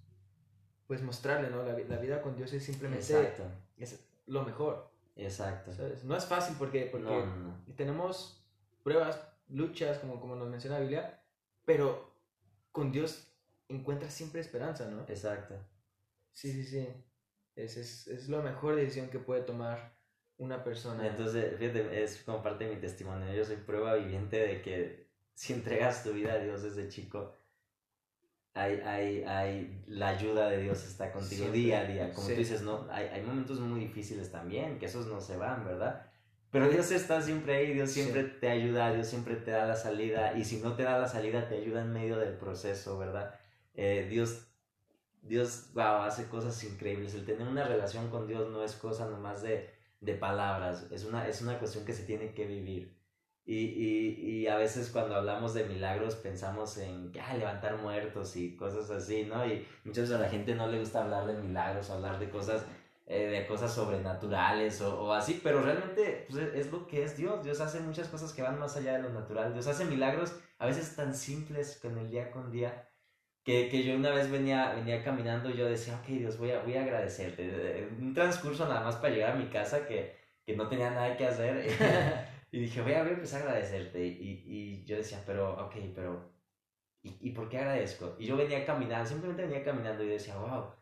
pues 0.87 1.03
mostrarle, 1.03 1.51
¿no? 1.51 1.63
La, 1.65 1.73
la 1.73 1.99
vida 1.99 2.23
con 2.23 2.37
Dios 2.37 2.53
es 2.53 2.65
simplemente 2.65 3.13
Exacto, 3.13 3.45
es 3.77 3.99
lo 4.27 4.45
mejor, 4.45 4.91
exacto. 5.17 5.73
¿sabes? 5.73 6.05
No 6.05 6.17
es 6.17 6.25
fácil 6.27 6.57
porque, 6.59 6.87
porque 6.91 7.07
No, 7.07 7.27
no, 7.27 7.37
no. 7.37 7.75
tenemos 7.77 8.45
pruebas, 8.83 9.21
luchas, 9.49 9.99
como, 9.99 10.21
como 10.21 10.37
nos 10.37 10.49
menciona 10.49 10.77
la 10.77 10.83
Biblia, 10.83 11.23
pero 11.65 12.15
con 12.73 12.93
Dios 12.93 13.33
encuentras 13.69 14.13
siempre 14.13 14.41
esperanza, 14.41 14.89
¿no? 14.89 15.03
Exacto. 15.09 15.55
Sí, 16.33 16.53
sí, 16.53 16.65
sí. 16.65 16.89
Es, 17.57 17.77
es, 17.77 18.07
es 18.09 18.29
la 18.29 18.41
mejor 18.43 18.77
decisión 18.77 19.09
que 19.09 19.19
puede 19.19 19.43
tomar 19.43 19.97
una 20.39 20.63
persona. 20.63 21.07
Entonces, 21.07 21.57
fíjate, 21.59 22.03
es 22.05 22.23
como 22.23 22.43
parte 22.43 22.65
de 22.69 22.75
mi 22.75 22.81
testimonio. 22.81 23.33
Yo 23.33 23.45
soy 23.45 23.57
prueba 23.57 23.95
viviente 23.95 24.39
de 24.39 24.61
que 24.63 25.11
si 25.35 25.55
entregas 25.55 26.05
tu 26.05 26.13
vida 26.13 26.35
a 26.35 26.39
Dios 26.39 26.63
desde 26.63 26.89
chico, 26.89 27.35
hay, 28.57 28.81
hay, 28.85 29.23
hay, 29.25 29.85
la 29.87 30.09
ayuda 30.09 30.49
de 30.49 30.59
Dios 30.63 30.85
está 30.87 31.13
contigo 31.13 31.51
Siempre, 31.53 31.61
día 31.61 31.81
a 31.81 31.85
día. 31.85 32.13
Como 32.13 32.27
sí. 32.27 32.33
tú 32.35 32.39
dices, 32.41 32.63
no, 32.63 32.87
hay, 32.91 33.07
hay 33.09 33.23
momentos 33.23 33.61
muy 33.61 33.81
difíciles 33.81 34.31
también, 34.33 34.79
que 34.79 34.87
esos 34.87 35.07
no 35.07 35.21
se 35.21 35.37
van, 35.37 35.65
¿verdad? 35.65 36.07
Pero 36.51 36.69
Dios 36.69 36.91
está 36.91 37.21
siempre 37.21 37.57
ahí, 37.57 37.75
Dios 37.75 37.91
siempre 37.91 38.23
Sí. 38.25 38.33
te 38.41 38.49
ayuda, 38.49 38.93
Dios 38.93 39.07
siempre 39.09 39.37
te 39.37 39.51
da 39.51 39.67
la 39.67 39.77
salida. 39.77 40.37
Y 40.39 40.45
si 40.45 40.59
no 40.63 40.75
te 40.75 40.85
da 40.85 40.99
la 40.99 41.09
salida, 41.09 41.49
te 41.49 41.57
ayuda 41.57 41.83
en 41.83 41.93
medio 41.93 42.17
del 42.19 42.35
proceso, 42.39 42.99
¿verdad? 42.99 43.35
Eh, 43.75 44.07
Dios, 44.09 44.49
Dios, 45.23 45.71
wow, 45.75 46.03
hace 46.03 46.29
cosas 46.29 46.63
increíbles. 46.65 47.15
El 47.15 47.27
tener 47.27 47.47
una 47.47 47.65
relación 47.65 48.11
con 48.11 48.27
Dios 48.27 48.51
no 48.51 48.63
es 48.65 48.75
cosa 48.75 49.09
nomás 49.09 49.43
de, 49.43 49.71
de 50.01 50.15
palabras, 50.15 50.87
es 50.91 51.05
una, 51.05 51.29
es 51.29 51.43
una 51.43 51.59
cuestión 51.59 51.85
que 51.85 51.93
se 51.93 52.05
tiene 52.05 52.33
que 52.33 52.47
vivir. 52.47 52.97
Y, 53.49 53.55
y, 53.55 54.41
y 54.41 54.47
a 54.49 54.57
veces 54.57 54.91
cuando 54.91 55.15
hablamos 55.15 55.55
de 55.55 55.65
milagros 55.65 56.17
pensamos 56.17 56.77
en 56.79 57.13
ah, 57.23 57.33
levantar 57.37 57.81
muertos 57.81 58.35
y 58.35 58.57
cosas 58.57 58.91
así, 58.91 59.23
¿no? 59.23 59.47
Y 59.47 59.65
muchas 59.85 60.03
veces 60.03 60.17
a 60.17 60.23
la 60.23 60.29
gente 60.29 60.57
no 60.57 60.67
le 60.67 60.81
gusta 60.81 61.05
hablar 61.05 61.29
de 61.29 61.41
milagros, 61.41 61.89
hablar 61.91 62.19
de 62.19 62.29
cosas, 62.29 62.67
eh, 63.07 63.27
de 63.27 63.47
cosas 63.47 63.73
sobrenaturales 63.73 64.81
o, 64.81 65.01
o 65.01 65.13
así, 65.13 65.41
pero 65.45 65.63
realmente 65.63 66.27
pues, 66.29 66.43
es, 66.43 66.67
es 66.67 66.73
lo 66.73 66.89
que 66.89 67.05
es 67.05 67.17
Dios. 67.17 67.45
Dios 67.45 67.61
hace 67.61 67.79
muchas 67.79 68.09
cosas 68.09 68.33
que 68.33 68.43
van 68.43 68.59
más 68.59 68.77
allá 68.77 68.95
de 68.95 69.03
lo 69.03 69.11
natural. 69.11 69.53
Dios 69.53 69.69
hace 69.69 69.85
milagros 69.85 70.35
a 70.59 70.67
veces 70.67 70.97
tan 70.97 71.15
simples 71.15 71.79
con 71.81 71.97
el 71.99 72.11
día 72.11 72.33
con 72.33 72.51
día. 72.51 72.89
Que, 73.45 73.69
que 73.69 73.85
yo 73.85 73.95
una 73.95 74.11
vez 74.11 74.29
venía, 74.29 74.75
venía 74.75 75.05
caminando 75.05 75.51
y 75.51 75.57
yo 75.57 75.67
decía, 75.67 76.01
ok 76.03 76.07
Dios, 76.09 76.37
voy 76.37 76.51
a, 76.51 76.63
voy 76.63 76.75
a 76.75 76.83
agradecerte. 76.83 77.89
Un 77.97 78.13
transcurso 78.13 78.67
nada 78.67 78.81
más 78.81 78.97
para 78.97 79.15
llegar 79.15 79.33
a 79.33 79.37
mi 79.37 79.47
casa 79.47 79.87
que, 79.87 80.17
que 80.45 80.57
no 80.57 80.69
tenía 80.69 80.91
nada 80.91 81.17
que 81.17 81.27
hacer. 81.27 81.65
Y 82.51 82.61
dije, 82.61 82.81
voy 82.83 82.93
a, 82.95 83.03
voy 83.03 83.11
a 83.11 83.15
empezar 83.15 83.43
a 83.43 83.45
agradecerte. 83.47 84.07
Y, 84.07 84.45
y 84.47 84.85
yo 84.85 84.97
decía, 84.97 85.23
pero, 85.27 85.55
ok, 85.67 85.75
pero, 85.95 86.37
¿Y, 87.07 87.29
¿Y 87.29 87.31
por 87.31 87.49
qué 87.49 87.59
agradezco? 87.59 88.17
Y 88.19 88.27
yo 88.27 88.37
venía 88.37 88.67
caminando, 88.67 89.09
simplemente 89.09 89.43
venía 89.47 89.63
caminando 89.63 90.03
y 90.03 90.09
decía, 90.09 90.37
wow, 90.37 90.73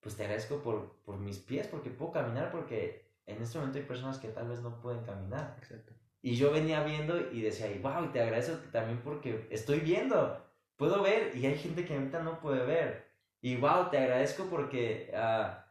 pues 0.00 0.16
te 0.16 0.24
agradezco 0.24 0.60
por, 0.60 0.96
por 1.04 1.18
mis 1.18 1.38
pies, 1.38 1.68
porque 1.68 1.90
puedo 1.90 2.10
caminar, 2.10 2.50
porque 2.50 3.12
en 3.26 3.40
este 3.40 3.58
momento 3.58 3.78
hay 3.78 3.84
personas 3.84 4.18
que 4.18 4.28
tal 4.28 4.48
vez 4.48 4.60
no 4.60 4.80
pueden 4.80 5.04
caminar. 5.04 5.54
Exacto. 5.58 5.92
Y 6.20 6.34
yo 6.34 6.50
venía 6.50 6.82
viendo 6.82 7.30
y 7.30 7.42
decía, 7.42 7.68
wow, 7.80 8.04
y 8.04 8.08
te 8.08 8.20
agradezco 8.20 8.56
también 8.72 9.00
porque 9.02 9.46
estoy 9.50 9.80
viendo, 9.80 10.44
puedo 10.76 11.00
ver, 11.02 11.36
y 11.36 11.46
hay 11.46 11.56
gente 11.56 11.84
que 11.84 11.94
ahorita 11.94 12.22
no 12.22 12.40
puede 12.40 12.64
ver. 12.64 13.12
Y 13.40 13.56
wow, 13.56 13.88
te 13.90 13.98
agradezco 13.98 14.46
porque, 14.46 15.12
ah, 15.14 15.61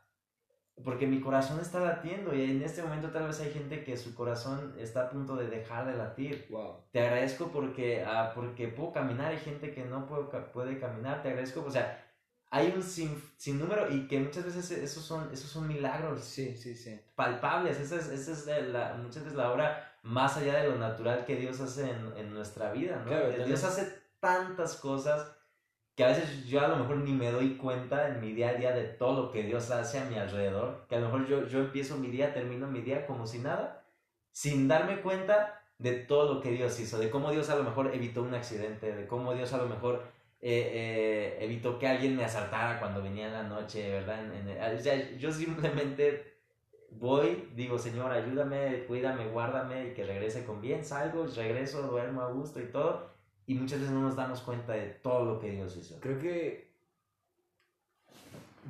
porque 0.83 1.05
mi 1.07 1.21
corazón 1.21 1.59
está 1.59 1.79
latiendo 1.79 2.33
y 2.33 2.43
en 2.43 2.61
este 2.63 2.81
momento 2.81 3.09
tal 3.11 3.27
vez 3.27 3.39
hay 3.39 3.51
gente 3.51 3.83
que 3.83 3.97
su 3.97 4.15
corazón 4.15 4.73
está 4.79 5.03
a 5.03 5.09
punto 5.09 5.35
de 5.35 5.47
dejar 5.47 5.85
de 5.85 5.95
latir. 5.95 6.47
Wow. 6.49 6.85
Te 6.91 7.01
agradezco 7.01 7.51
porque, 7.51 8.03
ah, 8.05 8.31
porque 8.33 8.67
puedo 8.67 8.91
caminar, 8.91 9.31
hay 9.31 9.37
gente 9.39 9.71
que 9.73 9.83
no 9.85 10.07
puede, 10.07 10.23
puede 10.53 10.79
caminar, 10.79 11.21
te 11.21 11.29
agradezco, 11.29 11.63
o 11.65 11.69
sea, 11.71 12.03
hay 12.49 12.73
un 12.75 12.83
sin, 12.83 13.21
sinnúmero 13.37 13.93
y 13.93 14.07
que 14.07 14.19
muchas 14.19 14.43
veces 14.43 14.71
esos 14.71 15.03
son, 15.05 15.29
esos 15.31 15.49
son 15.49 15.67
milagros 15.67 16.23
Sí, 16.23 16.57
sí, 16.57 16.75
sí. 16.75 16.99
palpables, 17.15 17.79
esa 17.79 17.95
es, 17.97 18.07
esa 18.09 18.31
es 18.57 18.67
la, 18.69 18.95
muchas 18.95 19.23
veces 19.23 19.37
la 19.37 19.51
obra 19.53 19.87
más 20.03 20.35
allá 20.35 20.55
de 20.61 20.67
lo 20.69 20.77
natural 20.77 21.25
que 21.25 21.35
Dios 21.35 21.59
hace 21.61 21.89
en, 21.91 22.11
en 22.17 22.33
nuestra 22.33 22.71
vida, 22.71 22.97
¿no? 22.97 23.05
Claro, 23.05 23.27
Dios 23.27 23.37
tenemos- 23.43 23.63
hace 23.63 24.01
tantas 24.19 24.75
cosas 24.77 25.31
que 26.01 26.05
a 26.05 26.09
veces 26.09 26.45
yo 26.47 26.61
a 26.61 26.67
lo 26.67 26.77
mejor 26.77 26.97
ni 26.97 27.11
me 27.13 27.31
doy 27.31 27.57
cuenta 27.57 28.07
en 28.09 28.21
mi 28.21 28.31
día 28.33 28.49
a 28.49 28.53
día 28.55 28.71
de 28.73 28.85
todo 28.85 29.25
lo 29.25 29.31
que 29.31 29.43
Dios 29.43 29.69
hace 29.69 29.99
a 29.99 30.05
mi 30.05 30.15
alrededor, 30.17 30.85
que 30.89 30.95
a 30.95 30.99
lo 30.99 31.05
mejor 31.05 31.27
yo, 31.27 31.45
yo 31.47 31.59
empiezo 31.59 31.95
mi 31.97 32.07
día, 32.07 32.33
termino 32.33 32.65
mi 32.67 32.81
día 32.81 33.05
como 33.05 33.27
si 33.27 33.37
nada, 33.37 33.83
sin 34.31 34.67
darme 34.67 35.01
cuenta 35.01 35.61
de 35.77 35.93
todo 35.93 36.33
lo 36.33 36.41
que 36.41 36.49
Dios 36.51 36.79
hizo, 36.79 36.97
de 36.97 37.11
cómo 37.11 37.29
Dios 37.31 37.51
a 37.51 37.55
lo 37.55 37.63
mejor 37.63 37.93
evitó 37.93 38.23
un 38.23 38.33
accidente, 38.33 38.91
de 38.95 39.05
cómo 39.07 39.33
Dios 39.35 39.53
a 39.53 39.57
lo 39.57 39.67
mejor 39.67 40.03
eh, 40.41 40.71
eh, 40.73 41.45
evitó 41.45 41.77
que 41.77 41.87
alguien 41.87 42.15
me 42.17 42.25
asaltara 42.25 42.79
cuando 42.79 43.03
venía 43.03 43.27
en 43.27 43.33
la 43.33 43.43
noche, 43.43 43.91
¿verdad? 43.91 44.25
En- 44.25 44.47
en- 44.49 44.75
o 44.77 44.79
sea, 44.81 44.95
yo 45.19 45.31
simplemente 45.31 46.33
voy, 46.91 47.49
digo, 47.55 47.77
Señor, 47.79 48.11
ayúdame, 48.11 48.85
cuídame, 48.87 49.27
guárdame 49.29 49.89
y 49.89 49.93
que 49.93 50.05
regrese 50.05 50.45
con 50.45 50.61
bien, 50.61 50.83
salgo, 50.85 51.27
regreso, 51.27 51.83
duermo 51.83 52.21
a 52.21 52.31
gusto 52.31 52.59
y 52.59 52.65
todo. 52.71 53.11
Y 53.51 53.55
muchas 53.55 53.79
veces 53.79 53.93
no 53.93 54.01
nos 54.01 54.15
damos 54.15 54.41
cuenta 54.41 54.73
de 54.73 54.87
todo 54.87 55.25
lo 55.25 55.39
que 55.39 55.51
Dios 55.51 55.75
hizo. 55.75 55.99
Creo 55.99 56.17
que 56.19 56.71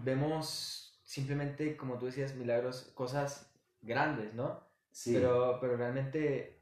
vemos 0.03 0.99
simplemente, 1.03 1.75
como 1.77 1.97
tú 1.97 2.05
decías, 2.07 2.35
milagros, 2.35 2.91
cosas 2.95 3.51
grandes, 3.81 4.33
¿no? 4.33 4.59
Sí, 4.91 5.13
Pero, 5.13 5.57
pero 5.61 5.77
realmente, 5.77 6.59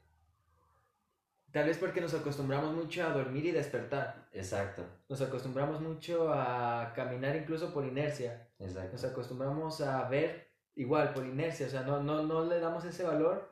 tal 1.52 1.66
vez 1.68 1.78
porque 1.78 2.02
nos 2.02 2.14
acostumbramos 2.14 2.74
mucho 2.74 3.04
a 3.06 3.10
dormir 3.12 3.46
y 3.46 3.52
despertar. 3.52 4.28
exacto, 4.34 4.84
Nos 5.08 5.22
acostumbramos 5.22 5.82
mucho 5.82 6.32
a 6.34 6.92
caminar 6.96 7.36
incluso 7.36 7.74
por 7.74 7.86
inercia. 7.86 8.50
exacto. 8.60 8.92
Nos 8.94 9.04
acostumbramos 9.06 9.82
a 9.82 10.08
ver 10.10 10.50
igual 10.76 11.14
por 11.14 11.26
inercia. 11.26 11.68
O 11.68 11.70
sea, 11.70 11.82
no, 11.84 12.04
no, 12.04 12.24
no 12.24 12.46
le 12.46 12.60
damos 12.60 12.84
ese 12.86 13.04
valor 13.04 13.52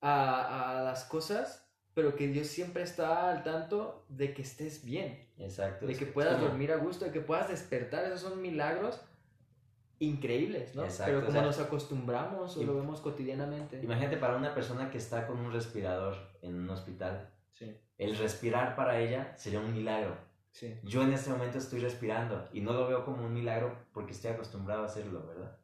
a, 0.00 0.78
a 0.78 0.82
las 0.82 1.04
cosas, 1.04 1.65
pero 1.96 2.14
que 2.14 2.28
Dios 2.28 2.48
siempre 2.48 2.82
está 2.82 3.30
al 3.30 3.42
tanto 3.42 4.04
de 4.10 4.34
que 4.34 4.42
estés 4.42 4.84
bien. 4.84 5.26
Exacto. 5.38 5.86
De 5.86 5.94
que 5.94 6.04
puedas 6.04 6.38
dormir 6.38 6.70
a 6.70 6.76
gusto, 6.76 7.06
de 7.06 7.10
que 7.10 7.22
puedas 7.22 7.48
despertar. 7.48 8.04
Esos 8.04 8.20
son 8.20 8.42
milagros 8.42 9.00
increíbles, 9.98 10.74
¿no? 10.74 10.84
Exacto, 10.84 11.06
Pero 11.06 11.18
o 11.20 11.22
como 11.22 11.32
sea, 11.32 11.42
nos 11.42 11.58
acostumbramos 11.58 12.54
o 12.58 12.62
lo 12.64 12.74
vemos 12.76 13.00
cotidianamente. 13.00 13.80
Imagínate 13.82 14.18
para 14.18 14.36
una 14.36 14.54
persona 14.54 14.90
que 14.90 14.98
está 14.98 15.26
con 15.26 15.38
un 15.38 15.50
respirador 15.50 16.16
en 16.42 16.56
un 16.56 16.68
hospital, 16.68 17.30
Sí, 17.54 17.74
el 17.96 18.14
respirar 18.18 18.76
para 18.76 19.00
ella 19.00 19.34
sería 19.34 19.60
un 19.60 19.72
milagro. 19.72 20.18
sí. 20.50 20.74
Yo 20.82 21.02
en 21.02 21.14
este 21.14 21.30
momento 21.30 21.56
estoy 21.56 21.80
respirando 21.80 22.46
y 22.52 22.60
no 22.60 22.74
lo 22.74 22.86
veo 22.88 23.06
como 23.06 23.24
un 23.24 23.32
milagro 23.32 23.74
porque 23.94 24.12
estoy 24.12 24.32
acostumbrado 24.32 24.82
a 24.82 24.86
hacerlo, 24.86 25.26
¿verdad? 25.26 25.56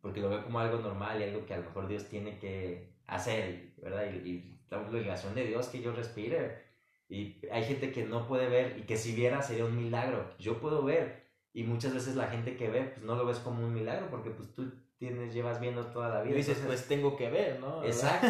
Porque 0.00 0.20
lo 0.20 0.30
veo 0.30 0.42
como 0.42 0.58
algo 0.58 0.78
normal 0.78 1.20
y 1.20 1.22
algo 1.22 1.46
que 1.46 1.54
a 1.54 1.58
lo 1.58 1.62
mejor 1.66 1.86
Dios 1.86 2.06
tiene 2.06 2.40
que 2.40 2.90
hacer, 3.06 3.72
¿verdad? 3.80 4.06
Y, 4.12 4.28
y 4.28 4.55
la 4.70 4.78
obligación 4.80 5.34
de 5.34 5.44
Dios 5.46 5.68
que 5.68 5.80
yo 5.80 5.92
respire. 5.92 6.64
Y 7.08 7.36
hay 7.52 7.64
gente 7.64 7.92
que 7.92 8.04
no 8.04 8.26
puede 8.26 8.48
ver 8.48 8.78
y 8.78 8.82
que 8.82 8.96
si 8.96 9.14
viera 9.14 9.40
sería 9.42 9.64
un 9.64 9.76
milagro. 9.76 10.28
Yo 10.38 10.58
puedo 10.60 10.82
ver 10.82 11.24
y 11.52 11.62
muchas 11.62 11.94
veces 11.94 12.16
la 12.16 12.26
gente 12.26 12.56
que 12.56 12.68
ve 12.68 12.82
pues 12.94 13.04
no 13.04 13.14
lo 13.16 13.24
ves 13.24 13.38
como 13.38 13.64
un 13.64 13.72
milagro 13.72 14.08
porque 14.10 14.30
pues 14.30 14.52
tú 14.52 14.72
tienes, 14.98 15.32
llevas 15.32 15.60
viendo 15.60 15.86
toda 15.86 16.08
la 16.08 16.22
Y 16.24 16.28
vida. 16.28 16.36
dices, 16.38 16.58
entonces- 16.58 16.80
pues 16.80 16.88
tengo 16.88 17.16
que 17.16 17.30
ver, 17.30 17.60
¿no? 17.60 17.84
Exacto, 17.84 18.28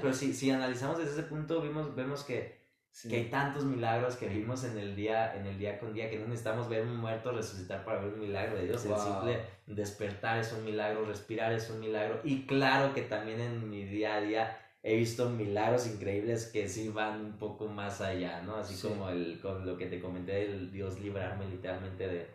pero 0.00 0.12
si, 0.14 0.32
si 0.34 0.50
analizamos 0.50 0.98
desde 0.98 1.12
ese 1.12 1.22
punto 1.24 1.60
vemos, 1.62 1.94
vemos 1.94 2.24
que 2.24 2.58
Sí. 2.90 3.10
que 3.10 3.16
hay 3.16 3.24
tantos 3.26 3.64
milagros 3.64 4.16
que 4.16 4.26
vivimos 4.26 4.64
en 4.64 4.76
el 4.78 4.96
día 4.96 5.36
en 5.36 5.46
el 5.46 5.58
día 5.58 5.78
con 5.78 5.92
día 5.92 6.08
que 6.10 6.18
no 6.18 6.24
necesitamos 6.26 6.68
ver 6.70 6.82
un 6.82 6.96
muerto 6.96 7.30
resucitar 7.30 7.84
para 7.84 8.00
ver 8.00 8.14
un 8.14 8.20
milagro 8.20 8.56
de 8.56 8.64
Dios 8.64 8.82
el 8.86 8.92
Wow. 8.92 9.00
simple 9.04 9.40
despertar 9.66 10.38
es 10.38 10.52
un 10.54 10.64
milagro 10.64 11.04
respirar 11.04 11.52
es 11.52 11.68
un 11.70 11.80
milagro 11.80 12.18
y 12.24 12.46
claro 12.46 12.94
que 12.94 13.02
también 13.02 13.40
en 13.40 13.68
mi 13.70 13.84
día 13.84 14.14
a 14.16 14.20
día 14.22 14.58
he 14.82 14.96
visto 14.96 15.28
milagros 15.30 15.86
increíbles 15.86 16.46
que 16.46 16.68
sí 16.68 16.88
van 16.88 17.20
un 17.24 17.38
poco 17.38 17.66
más 17.68 18.00
allá 18.00 18.42
no 18.42 18.56
así 18.56 18.74
Sí. 18.74 18.88
como 18.88 19.08
el 19.10 19.40
con 19.40 19.66
lo 19.66 19.76
que 19.76 19.86
te 19.86 20.00
comenté 20.00 20.44
el 20.44 20.70
Dios 20.72 21.00
librarme 21.00 21.46
literalmente 21.48 22.06
de, 22.06 22.26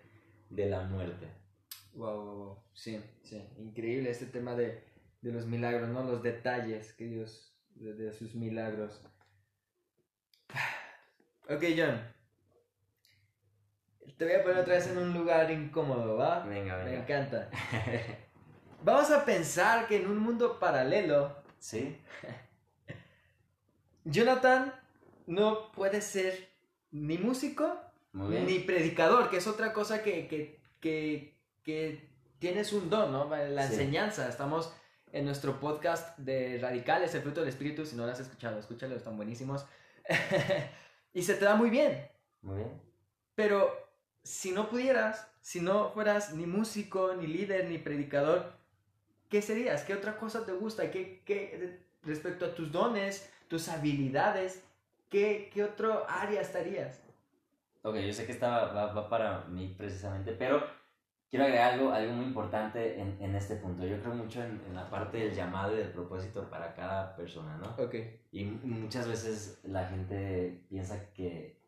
de 0.50 0.70
la 0.70 0.82
muerte 0.84 1.28
Wow, 1.96 2.16
wow, 2.26 2.36
wow. 2.38 2.64
Sí, 2.74 3.00
sí. 3.24 3.40
Increíble 3.60 4.10
este 4.10 4.26
tema 4.26 4.56
de, 4.56 4.84
de 5.22 5.32
los 5.32 5.46
milagros, 5.46 5.90
¿no? 5.90 6.04
Los 6.04 6.24
detalles 6.24 6.92
que 6.94 7.06
Dios, 7.06 7.56
de, 7.76 7.94
de 7.94 8.12
sus 8.12 8.34
milagros. 8.34 9.00
Ok, 11.50 11.64
John. 11.78 12.02
Te 14.18 14.26
voy 14.26 14.34
a 14.34 14.44
poner 14.44 14.58
otra 14.60 14.76
vez 14.76 14.88
en 14.88 14.98
un 14.98 15.14
lugar 15.14 15.52
incómodo, 15.52 16.16
¿va? 16.18 16.40
venga 16.46 16.78
Me 16.80 16.86
venga 16.86 17.02
encanta. 17.04 17.50
Vamos 18.84 19.12
a 19.12 19.24
pensar 19.24 19.88
que 19.88 19.98
en 19.98 20.08
un 20.08 20.18
mundo 20.18 20.60
paralelo, 20.60 21.43
sí 21.64 21.98
Jonathan 24.06 24.74
no 25.28 25.72
puede 25.72 26.02
ser 26.02 26.50
ni 26.92 27.18
músico 27.18 27.80
ni 28.14 28.60
predicador, 28.60 29.30
que 29.32 29.38
es 29.38 29.48
otra 29.48 29.74
cosa 29.74 30.04
que, 30.04 30.28
que, 30.28 30.60
que, 30.80 31.40
que 31.64 32.10
tienes 32.38 32.72
un 32.74 32.90
don, 32.90 33.12
¿no? 33.12 33.28
La 33.28 33.66
Sí. 33.66 33.74
enseñanza. 33.74 34.30
Estamos 34.30 34.72
en 35.12 35.26
nuestro 35.26 35.60
podcast 35.60 36.16
de 36.20 36.60
Radicales, 36.62 37.16
el 37.16 37.24
fruto 37.24 37.40
del 37.40 37.50
espíritu. 37.50 37.88
Si 37.88 37.96
no 37.96 38.06
lo 38.06 38.12
has 38.12 38.20
escuchado, 38.20 38.60
escúchalo, 38.60 38.96
están 38.96 39.16
buenísimos. 39.18 39.66
y 41.14 41.24
se 41.24 41.34
te 41.34 41.46
da 41.46 41.56
muy 41.56 41.72
bien. 41.72 42.08
muy 42.42 42.58
bien 42.58 42.82
Pero 43.34 43.72
si 44.22 44.52
no 44.52 44.70
pudieras, 44.70 45.28
si 45.42 45.60
no 45.62 45.90
fueras 45.92 46.36
ni 46.36 46.46
músico, 46.46 47.16
ni 47.16 47.26
líder, 47.26 47.66
ni 47.66 47.80
predicador, 47.80 48.54
¿qué 49.34 49.42
serías? 49.42 49.84
¿Qué 49.84 49.96
otra 49.96 50.16
cosa 50.16 50.46
te 50.46 50.52
gusta? 50.52 50.92
¿Qué, 50.92 51.24
qué 51.26 51.80
respecto 52.04 52.46
a 52.46 52.54
tus 52.54 52.72
dones, 52.72 53.34
tus 53.48 53.68
habilidades, 53.68 54.64
qué, 55.10 55.50
qué 55.52 55.64
otro 55.64 56.06
área 56.08 56.40
estarías? 56.40 57.02
Ok, 57.82 57.96
yo 57.96 58.14
sé 58.14 58.28
que 58.28 58.32
esta 58.32 58.68
va, 58.68 58.94
va 58.94 59.10
para 59.10 59.46
mí 59.46 59.74
precisamente, 59.76 60.34
pero 60.34 60.64
quiero 61.32 61.46
agregar 61.46 61.74
algo, 61.74 61.92
algo 61.92 62.14
muy 62.14 62.26
importante 62.26 63.02
en, 63.02 63.18
en 63.20 63.34
este 63.34 63.56
punto. 63.56 63.84
Yo 63.88 64.00
creo 64.02 64.14
mucho 64.14 64.40
en, 64.40 64.62
en 64.68 64.76
la 64.76 64.88
parte 64.88 65.18
del 65.18 65.34
llamado 65.34 65.74
y 65.74 65.80
del 65.80 65.90
propósito 65.90 66.48
para 66.48 66.76
cada 66.76 67.16
persona, 67.16 67.58
¿no? 67.58 67.84
Ok. 67.84 67.96
Y 68.32 68.44
muchas 68.44 69.08
veces 69.08 69.62
la 69.64 69.88
gente 69.88 70.64
piensa 70.70 71.12
que, 71.12 71.60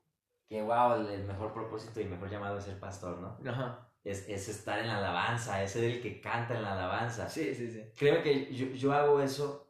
que 0.48 0.62
wow, 0.62 1.01
el, 1.01 1.07
el 1.07 1.24
mejor 1.24 1.51
propósito 1.51 2.00
y 2.00 2.05
mejor 2.05 2.29
llamado 2.29 2.60
es 2.60 2.65
ser 2.65 2.79
pastor, 2.79 3.17
¿no? 3.17 3.39
Ajá. 3.50 3.84
Es, 4.05 4.29
es 4.29 4.47
estar 4.47 4.79
en 4.79 4.88
la 4.88 5.00
alabanza, 5.00 5.62
es 5.62 5.71
ser 5.71 5.83
el 5.83 6.01
que 6.01 6.21
canta 6.21 6.55
en 6.55 6.62
la 6.62 6.74
alabanza. 6.74 7.27
Sí, 7.27 7.53
sí, 7.53 7.69
sí. 7.69 7.81
Creo 7.97 8.24
que 8.24 8.53
yo, 8.53 8.67
yo 8.67 8.93
hago 8.93 9.19
eso 9.21 9.67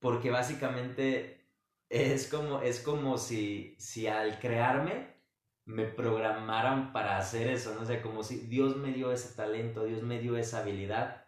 porque 0.00 0.30
básicamente 0.30 1.48
es 1.88 2.28
como, 2.28 2.60
es 2.62 2.80
como 2.80 3.16
si, 3.16 3.76
si 3.78 4.08
al 4.08 4.38
crearme 4.40 5.14
me 5.64 5.84
programaran 5.86 6.92
para 6.92 7.18
hacer 7.18 7.48
eso, 7.48 7.74
¿no? 7.74 7.82
O 7.82 7.84
sea, 7.84 8.02
como 8.02 8.22
si 8.22 8.38
Dios 8.40 8.76
me 8.76 8.92
dio 8.92 9.12
ese 9.12 9.34
talento, 9.34 9.84
Dios 9.84 10.02
me 10.02 10.18
dio 10.20 10.36
esa 10.36 10.60
habilidad 10.60 11.25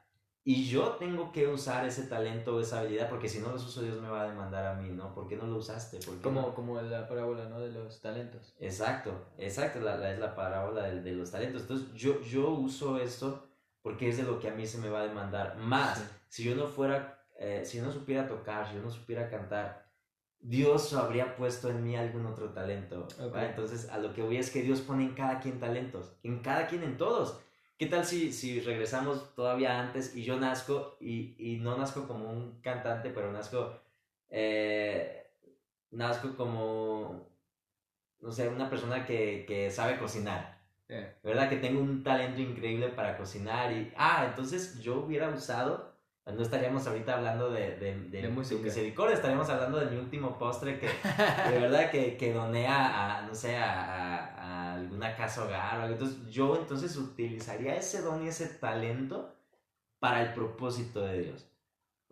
y 0.50 0.64
yo 0.66 0.92
tengo 0.98 1.30
que 1.30 1.46
usar 1.46 1.84
ese 1.86 2.04
talento 2.04 2.56
o 2.56 2.60
esa 2.60 2.80
habilidad 2.80 3.10
porque 3.10 3.28
si 3.28 3.38
no 3.40 3.50
los 3.50 3.66
uso 3.66 3.82
Dios 3.82 4.00
me 4.00 4.08
va 4.08 4.22
a 4.22 4.28
demandar 4.28 4.64
a 4.66 4.74
mí, 4.80 4.88
¿no? 4.90 5.14
¿Por 5.14 5.28
qué 5.28 5.36
no 5.36 5.46
lo 5.46 5.56
usaste? 5.56 5.98
¿Por 5.98 6.14
qué 6.16 6.22
Como, 6.22 6.40
no? 6.40 6.54
como 6.54 6.80
la 6.80 7.06
parábola, 7.06 7.48
¿no? 7.50 7.60
De 7.60 7.70
los 7.70 8.00
talentos. 8.00 8.54
Exacto, 8.58 9.10
exacto, 9.36 9.80
la, 9.80 9.96
la- 9.98 10.12
es 10.12 10.18
la 10.18 10.34
parábola 10.34 10.84
de, 10.84 11.02
de 11.02 11.12
los 11.12 11.30
talentos. 11.30 11.62
Entonces 11.62 11.92
yo, 11.94 12.20
yo 12.22 12.48
uso 12.50 12.98
esto 12.98 13.46
porque 13.82 14.08
es 14.08 14.16
de 14.16 14.22
lo 14.22 14.38
que 14.40 14.48
a 14.48 14.54
mí 14.54 14.66
se 14.66 14.78
me 14.78 14.88
va 14.88 15.00
a 15.00 15.06
demandar. 15.06 15.56
Más, 15.58 15.98
Sí. 15.98 16.04
si 16.28 16.44
yo 16.44 16.54
no 16.54 16.66
fuera, 16.66 17.24
eh, 17.38 17.62
si 17.66 17.76
yo 17.78 17.84
no 17.84 17.92
supiera 17.92 18.26
tocar, 18.26 18.66
si 18.68 18.74
yo 18.76 18.80
no 18.82 18.90
supiera 18.90 19.28
cantar, 19.28 19.86
Dios 20.40 20.92
habría 20.94 21.36
puesto 21.36 21.68
en 21.68 21.82
mí 21.84 21.96
algún 21.96 22.24
otro 22.26 22.50
talento. 22.52 23.06
Ok. 23.20 23.34
¿va? 23.34 23.44
Entonces 23.46 23.90
a 23.90 23.98
lo 23.98 24.14
que 24.14 24.22
voy 24.22 24.36
es 24.38 24.50
que 24.50 24.62
Dios 24.62 24.80
pone 24.80 25.04
en 25.04 25.14
cada 25.14 25.40
quien 25.40 25.58
talentos, 25.60 26.12
en 26.22 26.40
cada 26.40 26.66
quien, 26.68 26.84
en 26.84 26.96
todos. 26.96 27.40
¿Qué 27.78 27.86
tal 27.86 28.04
si, 28.04 28.32
si 28.32 28.60
regresamos 28.60 29.34
todavía 29.34 29.78
antes 29.80 30.16
y 30.16 30.24
yo 30.24 30.38
nazco 30.38 30.96
y, 31.00 31.36
y 31.38 31.58
no 31.58 31.76
nazco 31.78 32.08
como 32.08 32.28
un 32.30 32.60
cantante, 32.60 33.10
pero 33.10 33.30
nazco, 33.32 33.72
eh, 34.30 35.30
nazco 35.92 36.36
como 36.36 37.28
no 38.20 38.32
sé, 38.32 38.48
una 38.48 38.68
persona 38.70 39.06
que, 39.06 39.44
que 39.46 39.70
sabe 39.70 39.98
cocinar. 39.98 40.58
¿Verdad? 41.22 41.48
Que 41.50 41.56
tengo 41.58 41.80
un 41.80 42.02
talento 42.02 42.40
increíble 42.40 42.88
para 42.88 43.16
cocinar 43.18 43.72
y... 43.72 43.92
Ah, 43.96 44.26
entonces 44.28 44.80
yo 44.80 44.96
hubiera 45.00 45.28
usado... 45.30 45.88
No 46.26 46.42
estaríamos 46.42 46.86
ahorita 46.86 47.16
hablando 47.16 47.50
de, 47.50 47.76
de, 47.76 47.94
de, 48.10 48.22
De 48.22 48.28
misericordia, 48.28 49.14
estaríamos 49.16 49.48
hablando 49.48 49.78
de 49.80 49.86
mi 49.86 49.96
último 49.96 50.38
postre 50.38 50.78
que 50.78 50.86
de 51.50 51.58
verdad 51.58 51.90
que, 51.90 52.18
que 52.18 52.34
doné 52.34 52.66
a, 52.66 53.18
a, 53.18 53.22
no 53.22 53.34
sé, 53.34 53.56
a, 53.56 54.16
a- 54.16 54.27
a 55.02 55.08
alguna 55.08 55.16
casa 55.16 55.44
hogar. 55.44 55.90
Entonces 55.90 56.30
yo 56.30 56.56
entonces 56.56 56.96
utilizaría 56.96 57.76
ese 57.76 58.02
don 58.02 58.24
y 58.24 58.28
ese 58.28 58.46
talento 58.46 59.34
para 59.98 60.22
el 60.22 60.34
propósito 60.34 61.00
de 61.00 61.22
Dios. 61.22 61.46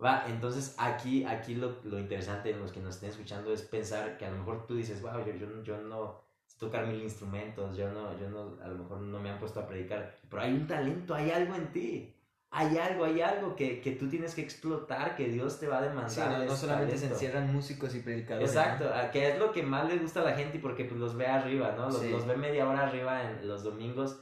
Va, 0.02 0.26
entonces 0.28 0.75
aquí, 0.78 1.25
aquí 1.25 1.55
lo, 1.55 1.78
lo 1.85 1.99
interesante 1.99 2.50
en 2.50 2.61
los 2.61 2.71
que 2.71 2.81
nos 2.81 2.97
estén 2.97 3.11
escuchando 3.11 3.52
es 3.52 3.62
pensar 3.62 4.19
que 4.19 4.26
a 4.26 4.31
lo 4.31 4.38
mejor 4.38 4.66
tú 4.66 4.76
dices, 4.76 5.00
wow, 5.00 5.25
yo, 5.25 5.35
yo, 5.35 5.62
yo 5.62 5.78
no 5.78 6.21
sé 6.45 6.59
tocar 6.59 6.87
mil 6.87 7.00
instrumentos, 7.02 7.76
yo 7.76 7.90
no, 7.90 8.19
yo 8.19 8.28
no, 8.28 8.59
a 8.62 8.69
lo 8.69 8.76
mejor 8.76 9.00
no 9.00 9.19
me 9.21 9.31
han 9.31 9.38
puesto 9.38 9.61
a 9.61 9.66
predicar, 9.66 10.14
pero 10.28 10.43
hay 10.43 10.52
un 10.52 10.66
talento, 10.66 11.14
hay 11.14 11.31
algo 11.31 11.55
en 11.55 11.73
ti. 11.73 12.16
Hay 12.50 12.79
algo, 12.79 13.05
hay 13.05 13.21
algo 13.21 13.55
que, 13.57 13.81
que 13.81 13.93
tú 13.93 14.09
tienes 14.09 14.35
que 14.35 14.41
explotar, 14.41 15.15
que 15.17 15.29
Dios 15.29 15.59
te 15.61 15.67
va 15.67 15.79
a 15.79 15.83
demandar. 15.83 16.11
sí, 16.11 16.21
no, 16.21 16.45
no 16.45 16.57
solamente 16.57 16.97
se 16.97 17.07
encierran 17.07 17.53
músicos 17.53 17.95
y 17.95 18.00
predicadores. 18.00 18.49
Exacto, 18.49 18.88
a- 18.95 19.11
que 19.11 19.31
es 19.33 19.38
lo 19.38 19.53
que 19.53 19.62
más 19.62 19.88
le 19.88 19.99
gusta 19.99 20.21
a 20.21 20.25
la 20.25 20.33
gente 20.33 20.57
y 20.59 20.61
porque 20.61 20.85
pues, 20.85 20.99
los 20.99 21.17
ve 21.17 21.26
arriba, 21.26 21.75
¿no? 21.76 21.87
Los, 21.87 21.99
Sí. 22.00 22.09
los 22.11 22.26
ve 22.26 22.37
media 22.37 22.69
hora 22.69 22.87
arriba 22.87 23.23
en 23.31 23.47
los 23.47 23.62
domingos. 23.62 24.21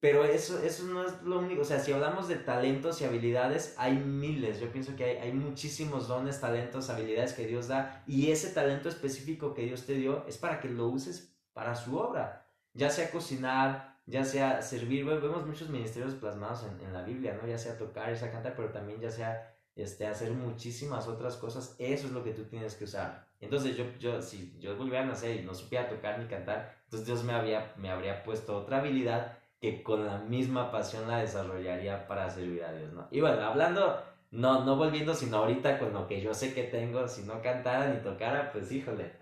Pero 0.00 0.24
eso, 0.24 0.62
eso 0.62 0.84
no 0.84 1.06
es 1.06 1.22
lo 1.22 1.38
único, 1.38 1.62
o 1.62 1.64
sea, 1.64 1.80
si 1.80 1.90
hablamos 1.90 2.28
de 2.28 2.36
talentos 2.36 3.00
y 3.00 3.06
habilidades, 3.06 3.74
hay 3.78 3.94
miles, 3.94 4.60
yo 4.60 4.70
pienso 4.70 4.94
que 4.96 5.04
hay, 5.04 5.16
hay 5.16 5.32
muchísimos 5.32 6.08
dones, 6.08 6.42
talentos, 6.42 6.90
habilidades 6.90 7.32
que 7.32 7.46
Dios 7.46 7.68
da 7.68 8.02
y 8.06 8.30
ese 8.30 8.50
talento 8.50 8.90
específico 8.90 9.54
que 9.54 9.62
Dios 9.62 9.86
te 9.86 9.94
dio 9.94 10.26
es 10.28 10.36
para 10.36 10.60
que 10.60 10.68
lo 10.68 10.88
uses 10.88 11.34
para 11.54 11.74
su 11.74 11.96
obra, 11.96 12.44
ya 12.74 12.90
sea 12.90 13.10
cocinar, 13.10 13.93
ya 14.06 14.24
sea 14.24 14.62
servir, 14.62 15.04
ve- 15.04 15.18
vemos 15.18 15.46
muchos 15.46 15.68
ministerios 15.70 16.14
plasmados 16.14 16.64
en, 16.64 16.80
en 16.86 16.92
la 16.92 17.02
Biblia, 17.02 17.38
¿no? 17.40 17.46
Ya 17.48 17.58
sea 17.58 17.76
tocar, 17.78 18.10
ya 18.10 18.16
sea 18.16 18.32
cantar, 18.32 18.54
pero 18.56 18.70
también 18.70 19.00
ya 19.00 19.10
sea 19.10 19.54
este, 19.76 20.06
hacer 20.06 20.32
muchísimas 20.32 21.08
otras 21.08 21.36
cosas, 21.36 21.74
eso 21.78 22.06
es 22.06 22.12
lo 22.12 22.22
que 22.24 22.32
tú 22.32 22.44
tienes 22.44 22.74
que 22.76 22.84
usar. 22.84 23.26
Entonces 23.40 23.76
yo, 23.76 23.84
yo 23.98 24.22
si 24.22 24.56
yo 24.58 24.76
volviera 24.76 25.02
a 25.02 25.06
nacer 25.06 25.36
y 25.40 25.42
no 25.44 25.54
supiera 25.54 25.88
tocar 25.88 26.18
ni 26.18 26.26
cantar, 26.26 26.76
entonces 26.84 27.06
Dios 27.06 27.24
me, 27.24 27.32
había, 27.34 27.72
me 27.76 27.90
habría 27.90 28.22
puesto 28.22 28.56
otra 28.56 28.78
habilidad 28.78 29.38
que 29.60 29.82
con 29.82 30.06
la 30.06 30.18
misma 30.18 30.70
pasión 30.70 31.08
la 31.08 31.18
desarrollaría 31.18 32.06
para 32.06 32.28
servir 32.30 32.64
a 32.64 32.72
Dios, 32.72 32.92
¿no? 32.92 33.08
Y 33.10 33.20
bueno, 33.20 33.42
hablando, 33.42 34.02
no, 34.30 34.64
no 34.64 34.76
volviendo, 34.76 35.14
sino 35.14 35.38
ahorita 35.38 35.78
con 35.78 35.92
lo 35.92 36.06
que 36.06 36.20
yo 36.20 36.34
sé 36.34 36.54
que 36.54 36.64
tengo, 36.64 37.08
si 37.08 37.22
no 37.22 37.40
cantara 37.42 37.88
ni 37.92 38.00
tocara, 38.00 38.52
pues 38.52 38.70
híjole, 38.72 39.12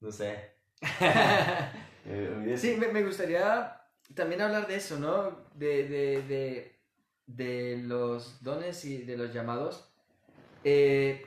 no 0.00 0.10
sé. 0.12 0.52
Eh, 2.06 2.34
hubiese- 2.38 2.72
Sí, 2.74 2.76
me, 2.78 2.88
me 2.88 3.02
gustaría 3.02 3.80
también 4.14 4.40
hablar 4.40 4.66
de 4.66 4.76
eso, 4.76 4.98
¿no? 4.98 5.46
De, 5.54 5.88
de, 5.88 6.22
de, 6.22 6.78
de 7.26 7.82
los 7.82 8.42
dones 8.42 8.84
y 8.84 9.02
de 9.02 9.16
los 9.16 9.32
llamados. 9.34 9.88
Eh, 10.64 11.26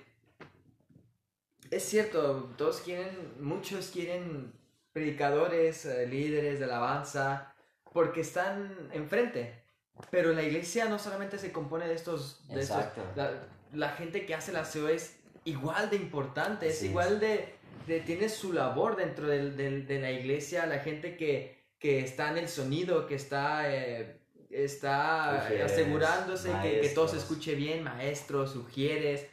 es 1.72 1.84
cierto, 1.84 2.52
todos 2.58 2.82
quieren, 2.82 3.10
muchos 3.40 3.90
quieren 3.90 4.54
predicadores, 4.94 5.86
eh, 5.86 6.08
líderes 6.08 6.60
de 6.60 6.66
alabanza, 6.66 7.54
porque 7.94 8.22
están 8.22 8.90
enfrente. 8.94 9.62
Pero 10.10 10.32
la 10.34 10.44
iglesia 10.44 10.86
no 10.86 10.98
solamente 10.98 11.38
se 11.38 11.52
compone 11.52 11.88
de 11.88 11.94
estos... 11.94 12.48
De 12.48 12.62
estos- 12.62 12.78
la, 13.16 13.48
la 13.74 13.90
gente 13.90 14.26
que 14.26 14.34
hace 14.34 14.52
la 14.52 14.64
SEO 14.66 14.88
es 14.88 15.20
igual 15.44 15.90
de 15.90 15.98
importante, 15.98 16.68
es. 16.70 16.82
igual 16.84 17.20
de, 17.20 17.56
de- 17.90 18.00
tiene 18.02 18.30
su 18.30 18.54
labor 18.54 18.96
dentro 18.96 19.28
del- 19.28 19.58
del- 19.58 19.86
de 19.88 20.00
la 20.00 20.12
iglesia, 20.12 20.66
la 20.66 20.80
gente 20.80 21.18
que, 21.18 21.58
que 21.80 22.00
está 22.00 22.30
en 22.32 22.38
el 22.38 22.48
sonido, 22.48 23.06
que 23.08 23.16
está, 23.16 23.74
eh, 23.74 24.20
está 24.50 25.42
asegurándose 25.66 26.52
que, 26.62 26.82
que 26.82 26.90
todo 26.90 27.08
se 27.08 27.18
escuche 27.18 27.56
bien, 27.56 27.84
maestros, 27.84 28.52
sugieres, 28.52 29.26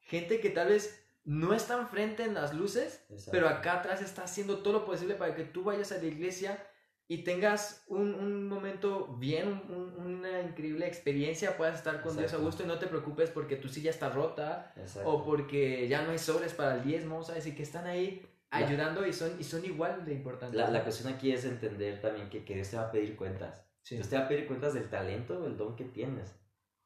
gente 0.00 0.40
que 0.40 0.50
tal 0.50 0.68
vez 0.68 1.00
no 1.24 1.54
está 1.54 1.78
enfrente 1.80 2.22
en 2.24 2.34
las 2.34 2.52
luces, 2.54 3.04
Exacto. 3.10 3.30
pero 3.32 3.48
acá 3.48 3.74
atrás 3.80 4.02
está 4.02 4.24
haciendo 4.24 4.58
todo 4.58 4.72
lo 4.74 4.84
posible 4.84 5.14
para 5.14 5.34
que 5.34 5.44
tú 5.44 5.64
vayas 5.64 5.90
a 5.92 5.98
la 5.98 6.04
iglesia 6.04 6.62
y 7.06 7.18
tengas 7.24 7.84
un, 7.88 8.14
un 8.14 8.48
momento 8.48 9.14
bien, 9.18 9.48
un- 9.48 9.94
un- 9.98 10.14
una 10.16 10.40
increíble 10.40 10.86
experiencia, 10.86 11.56
puedas 11.56 11.76
estar 11.78 12.00
con 12.02 12.16
Dios 12.16 12.32
a 12.32 12.38
gusto 12.38 12.62
y 12.62 12.66
no 12.66 12.78
te 12.78 12.86
preocupes 12.86 13.30
porque 13.30 13.56
tu 13.56 13.68
silla 13.68 13.90
está 13.90 14.08
rota 14.08 14.72
Exacto. 14.76 15.08
o 15.10 15.24
porque 15.24 15.86
ya 15.88 16.02
no 16.02 16.12
hay 16.12 16.18
sobres 16.18 16.54
para 16.54 16.76
el 16.76 16.84
diezmo, 16.84 17.22
¿sabes? 17.22 17.46
Y 17.46 17.54
que 17.54 17.62
están 17.62 17.86
ahí 17.86 18.26
La- 18.50 18.58
ayudando 18.66 19.06
y 19.06 19.12
son, 19.12 19.32
y 19.38 19.44
son 19.44 19.64
igual 19.64 20.04
de 20.06 20.14
importantes. 20.14 20.56
La, 20.58 20.70
la 20.70 20.82
cuestión 20.82 21.12
aquí 21.12 21.30
es 21.32 21.44
entender 21.44 22.00
también 22.00 22.30
que, 22.30 22.44
que 22.44 22.54
Dios 22.54 22.70
te 22.70 22.76
va 22.76 22.84
a 22.84 22.90
pedir 22.92 23.16
cuentas. 23.16 23.66
Sí. 23.82 23.96
Dios 23.96 24.08
te 24.08 24.16
va 24.16 24.24
a 24.24 24.28
pedir 24.28 24.46
cuentas 24.46 24.72
del 24.72 24.88
talento, 24.88 25.42
del 25.42 25.58
don 25.58 25.76
que 25.76 25.84
tienes, 25.84 26.34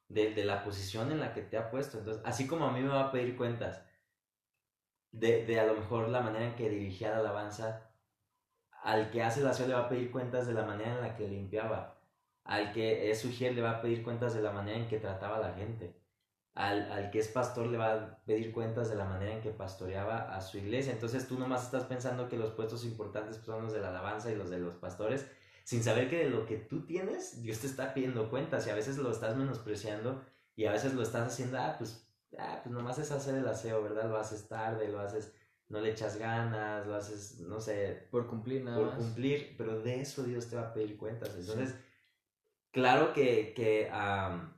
de, 0.09 0.33
de 0.33 0.43
la 0.43 0.63
posición 0.65 1.13
en 1.13 1.21
la 1.21 1.33
que 1.33 1.43
te 1.43 1.55
ha 1.57 1.71
puesto. 1.71 1.97
Entonces, 1.99 2.21
así 2.25 2.45
como 2.45 2.65
a 2.65 2.73
mí 2.73 2.81
me 2.81 2.89
va 2.89 3.05
a 3.07 3.11
pedir 3.13 3.37
cuentas 3.37 3.85
de, 5.11 5.45
de 5.45 5.59
a 5.59 5.65
lo 5.65 5.75
mejor 5.75 6.09
la 6.09 6.21
manera 6.21 6.45
en 6.45 6.55
que 6.55 6.69
dirigía 6.69 7.11
la 7.11 7.19
alabanza, 7.19 7.88
al 8.83 9.11
que 9.11 9.23
hace 9.23 9.41
la 9.41 9.49
acción 9.49 9.69
le 9.69 9.75
va 9.75 9.81
a 9.81 9.89
pedir 9.89 10.11
cuentas 10.11 10.47
de 10.47 10.53
la 10.53 10.63
manera 10.63 10.93
en 10.95 11.01
la 11.01 11.15
que 11.15 11.27
limpiaba. 11.27 11.99
Al 12.43 12.71
que 12.71 13.11
es 13.11 13.19
sugier 13.19 13.53
le 13.53 13.61
va 13.61 13.71
a 13.71 13.81
pedir 13.81 14.03
cuentas 14.03 14.33
de 14.33 14.41
la 14.41 14.51
manera 14.51 14.77
en 14.77 14.87
que 14.87 14.99
trataba 14.99 15.37
a 15.37 15.41
la 15.41 15.53
gente. 15.53 15.95
Al, 16.55 16.91
al 16.91 17.11
que 17.11 17.19
es 17.19 17.27
pastor 17.27 17.67
le 17.67 17.77
va 17.77 17.93
a 17.93 18.17
pedir 18.25 18.51
cuentas 18.51 18.89
de 18.89 18.95
la 18.95 19.05
manera 19.05 19.33
en 19.33 19.41
que 19.41 19.51
pastoreaba 19.51 20.35
a 20.35 20.41
su 20.41 20.57
iglesia. 20.57 20.91
Entonces 20.91 21.27
tú 21.27 21.37
nomás 21.37 21.65
estás 21.65 21.83
pensando 21.83 22.27
que 22.27 22.37
los 22.37 22.51
puestos 22.51 22.85
importantes 22.85 23.37
son 23.37 23.63
los 23.63 23.73
de 23.73 23.81
la 23.81 23.89
alabanza 23.89 24.31
y 24.31 24.35
los 24.35 24.49
de 24.49 24.59
los 24.59 24.75
pastores, 24.75 25.27
sin 25.63 25.83
saber 25.83 26.09
que 26.09 26.23
de 26.23 26.29
lo 26.31 26.47
que 26.47 26.57
tú 26.57 26.85
tienes, 26.85 27.43
Dios 27.43 27.59
te 27.59 27.67
está 27.67 27.93
pidiendo 27.93 28.29
cuentas 28.31 28.65
y 28.65 28.71
a 28.71 28.75
veces 28.75 28.97
lo 28.97 29.11
estás 29.11 29.35
menospreciando 29.35 30.23
y 30.55 30.65
a 30.65 30.71
veces 30.71 30.95
lo 30.95 31.03
estás 31.03 31.27
haciendo, 31.27 31.59
ah, 31.59 31.75
pues, 31.77 32.09
ah, 32.37 32.59
pues 32.63 32.73
nomás 32.73 32.97
es 32.97 33.11
hacer 33.11 33.35
el 33.35 33.47
aseo, 33.47 33.83
¿verdad? 33.83 34.09
Lo 34.09 34.17
haces 34.17 34.47
tarde, 34.47 34.87
lo 34.87 34.99
haces, 34.99 35.31
no 35.69 35.79
le 35.81 35.91
echas 35.91 36.17
ganas, 36.17 36.85
lo 36.87 36.95
haces, 36.95 37.39
no 37.39 37.59
sé, 37.61 38.07
Por 38.11 38.27
cumplir 38.27 38.63
nada 38.63 38.77
por 38.77 38.87
más. 38.87 38.95
cumplir, 38.97 39.55
pero 39.57 39.79
de 39.81 40.01
eso 40.01 40.23
Dios 40.23 40.49
te 40.49 40.55
va 40.55 40.63
a 40.63 40.73
pedir 40.73 40.97
cuentas. 40.97 41.29
Entonces, 41.37 41.75
claro 42.71 43.13
que, 43.13 43.53
que 43.55 43.89
am, 43.91 44.53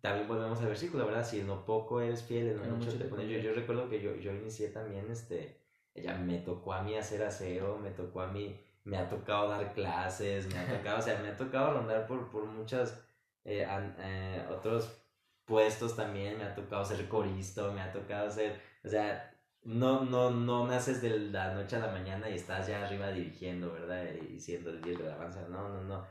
también 0.00 0.28
volvemos 0.28 0.60
al 0.60 0.66
versículo, 0.68 1.06
¿verdad? 1.06 1.26
Si 1.26 1.40
en 1.40 1.46
lo 1.46 1.64
poco 1.64 2.00
eres 2.00 2.22
fiel, 2.22 2.48
en 2.48 2.56
lo 2.58 2.64
mucho 2.76 2.86
mucho 2.90 2.98
te 2.98 3.04
pones. 3.04 3.28
Yo 3.42 3.52
recuerdo 3.54 3.88
que 3.88 4.00
yo, 4.00 4.14
yo 4.16 4.32
inicié 4.34 4.68
también, 4.68 5.10
este, 5.10 5.60
ya 5.94 6.16
me 6.16 6.38
tocó 6.38 6.72
a 6.72 6.82
mí 6.82 6.96
hacer 6.96 7.22
aseo, 7.22 7.78
me 7.78 7.90
tocó 7.90 8.22
a 8.22 8.28
mí, 8.28 8.58
me 8.84 8.96
ha 8.96 9.08
tocado 9.08 9.48
dar 9.48 9.72
clases, 9.74 10.46
me 10.52 10.58
ha 10.58 10.66
tocado, 10.78 10.98
o 10.98 11.02
sea, 11.02 11.20
me 11.20 11.28
ha 11.28 11.36
tocado 11.36 11.74
rondar 11.74 12.06
por, 12.06 12.28
por 12.30 12.44
muchas, 12.44 13.04
eh, 13.44 13.64
an- 13.64 13.94
eh, 13.98 14.44
otros 14.50 14.96
puestos 15.44 15.96
también, 15.96 16.38
me 16.38 16.44
ha 16.44 16.54
tocado 16.54 16.84
ser 16.84 17.08
corista, 17.08 17.70
me 17.72 17.80
ha 17.82 17.92
tocado 17.92 18.30
ser, 18.30 18.60
o 18.84 18.88
sea, 18.88 19.29
no, 19.64 20.04
no, 20.04 20.30
no 20.30 20.66
naces 20.66 21.02
de 21.02 21.18
la 21.18 21.54
noche 21.54 21.76
a 21.76 21.80
la 21.80 21.92
mañana 21.92 22.28
y 22.30 22.34
estás 22.34 22.66
ya 22.66 22.84
arriba 22.84 23.10
dirigiendo, 23.10 23.72
¿verdad? 23.72 24.04
Y 24.14 24.38
siendo 24.40 24.70
el 24.70 24.80
líder 24.80 24.98
de 24.98 25.04
la 25.04 25.14
alabanza. 25.14 25.46
No, 25.48 25.68
no, 25.68 25.82
no. 25.82 26.04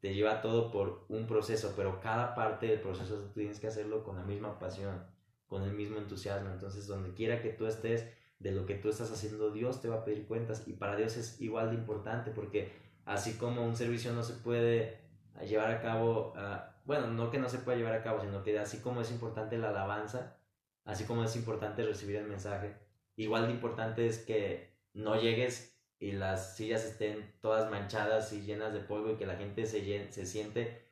Te 0.00 0.14
lleva 0.14 0.42
todo 0.42 0.70
por 0.70 1.06
un 1.08 1.26
proceso, 1.26 1.72
pero 1.76 2.00
cada 2.00 2.34
parte 2.34 2.66
del 2.66 2.80
proceso 2.80 3.16
tú 3.18 3.28
tienes 3.34 3.60
que 3.60 3.68
hacerlo 3.68 4.04
con 4.04 4.16
la 4.16 4.22
misma 4.22 4.58
pasión, 4.58 5.04
con 5.46 5.62
el 5.62 5.72
mismo 5.72 5.98
entusiasmo. 5.98 6.50
Entonces, 6.50 6.86
donde 6.86 7.14
quiera 7.14 7.40
que 7.40 7.50
tú 7.50 7.66
estés, 7.66 8.10
de 8.38 8.52
lo 8.52 8.66
que 8.66 8.74
tú 8.74 8.90
estás 8.90 9.10
haciendo, 9.10 9.50
Dios 9.50 9.80
te 9.80 9.88
va 9.88 9.96
a 9.96 10.04
pedir 10.04 10.26
cuentas. 10.26 10.66
Y 10.66 10.74
para 10.74 10.96
Dios 10.96 11.16
es 11.16 11.40
igual 11.40 11.70
de 11.70 11.76
importante, 11.76 12.30
porque 12.30 12.72
así 13.04 13.34
como 13.34 13.64
un 13.64 13.76
servicio 13.76 14.12
no 14.12 14.22
se 14.22 14.34
puede 14.34 15.00
llevar 15.46 15.70
a 15.70 15.80
cabo, 15.80 16.32
ah, 16.36 16.74
bueno, 16.84 17.08
no 17.08 17.30
que 17.30 17.38
no 17.38 17.48
se 17.48 17.58
pueda 17.58 17.78
llevar 17.78 17.94
a 17.94 18.02
cabo, 18.02 18.20
sino 18.20 18.42
que 18.42 18.58
así 18.58 18.80
como 18.80 19.00
es 19.00 19.10
importante 19.10 19.58
la 19.58 19.70
alabanza, 19.70 20.36
así 20.84 21.04
como 21.04 21.24
es 21.24 21.34
importante 21.36 21.84
recibir 21.84 22.16
el 22.16 22.26
mensaje, 22.26 22.85
igual 23.16 23.46
de 23.46 23.52
importante 23.52 24.06
es 24.06 24.18
que 24.18 24.70
no 24.94 25.20
llegues 25.20 25.78
y 25.98 26.12
las 26.12 26.56
sillas 26.56 26.84
estén 26.84 27.32
todas 27.40 27.70
manchadas 27.70 28.32
y 28.32 28.42
llenas 28.42 28.72
de 28.72 28.80
polvo 28.80 29.12
y 29.12 29.16
que 29.16 29.26
la 29.26 29.36
gente 29.36 29.66
se, 29.66 29.84
llen- 29.84 30.10
se 30.10 30.26
siente 30.26 30.82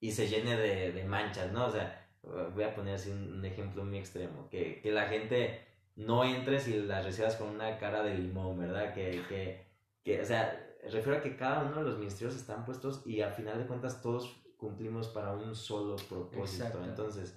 y 0.00 0.12
se 0.12 0.28
llene 0.28 0.56
de, 0.56 0.92
de 0.92 1.04
manchas, 1.04 1.52
¿no? 1.52 1.66
O 1.66 1.70
sea, 1.70 2.08
voy 2.54 2.64
a 2.64 2.74
poner 2.74 2.94
así 2.94 3.10
un, 3.10 3.32
un 3.34 3.44
ejemplo 3.44 3.84
muy 3.84 3.98
extremo, 3.98 4.48
que, 4.50 4.80
que 4.80 4.92
la 4.92 5.06
gente 5.08 5.60
no 5.96 6.24
entres 6.24 6.68
y 6.68 6.80
la 6.80 7.02
recibas 7.02 7.36
con 7.36 7.48
una 7.48 7.78
cara 7.78 8.02
de 8.02 8.14
limón, 8.16 8.58
¿verdad? 8.58 8.94
Que, 8.94 9.22
que, 9.28 9.66
que, 10.04 10.20
o 10.20 10.24
sea, 10.24 10.58
refiero 10.84 11.18
a 11.18 11.22
que 11.22 11.36
cada 11.36 11.64
uno 11.64 11.76
de 11.78 11.84
los 11.84 11.98
ministerios 11.98 12.36
están 12.36 12.64
puestos 12.64 13.02
y 13.06 13.20
al 13.20 13.32
final 13.32 13.58
de 13.58 13.66
cuentas 13.66 14.00
todos 14.02 14.40
cumplimos 14.56 15.08
para 15.08 15.32
un 15.32 15.54
solo 15.56 15.96
propósito. 16.08 16.64
Exacto. 16.64 16.84
Entonces, 16.84 17.36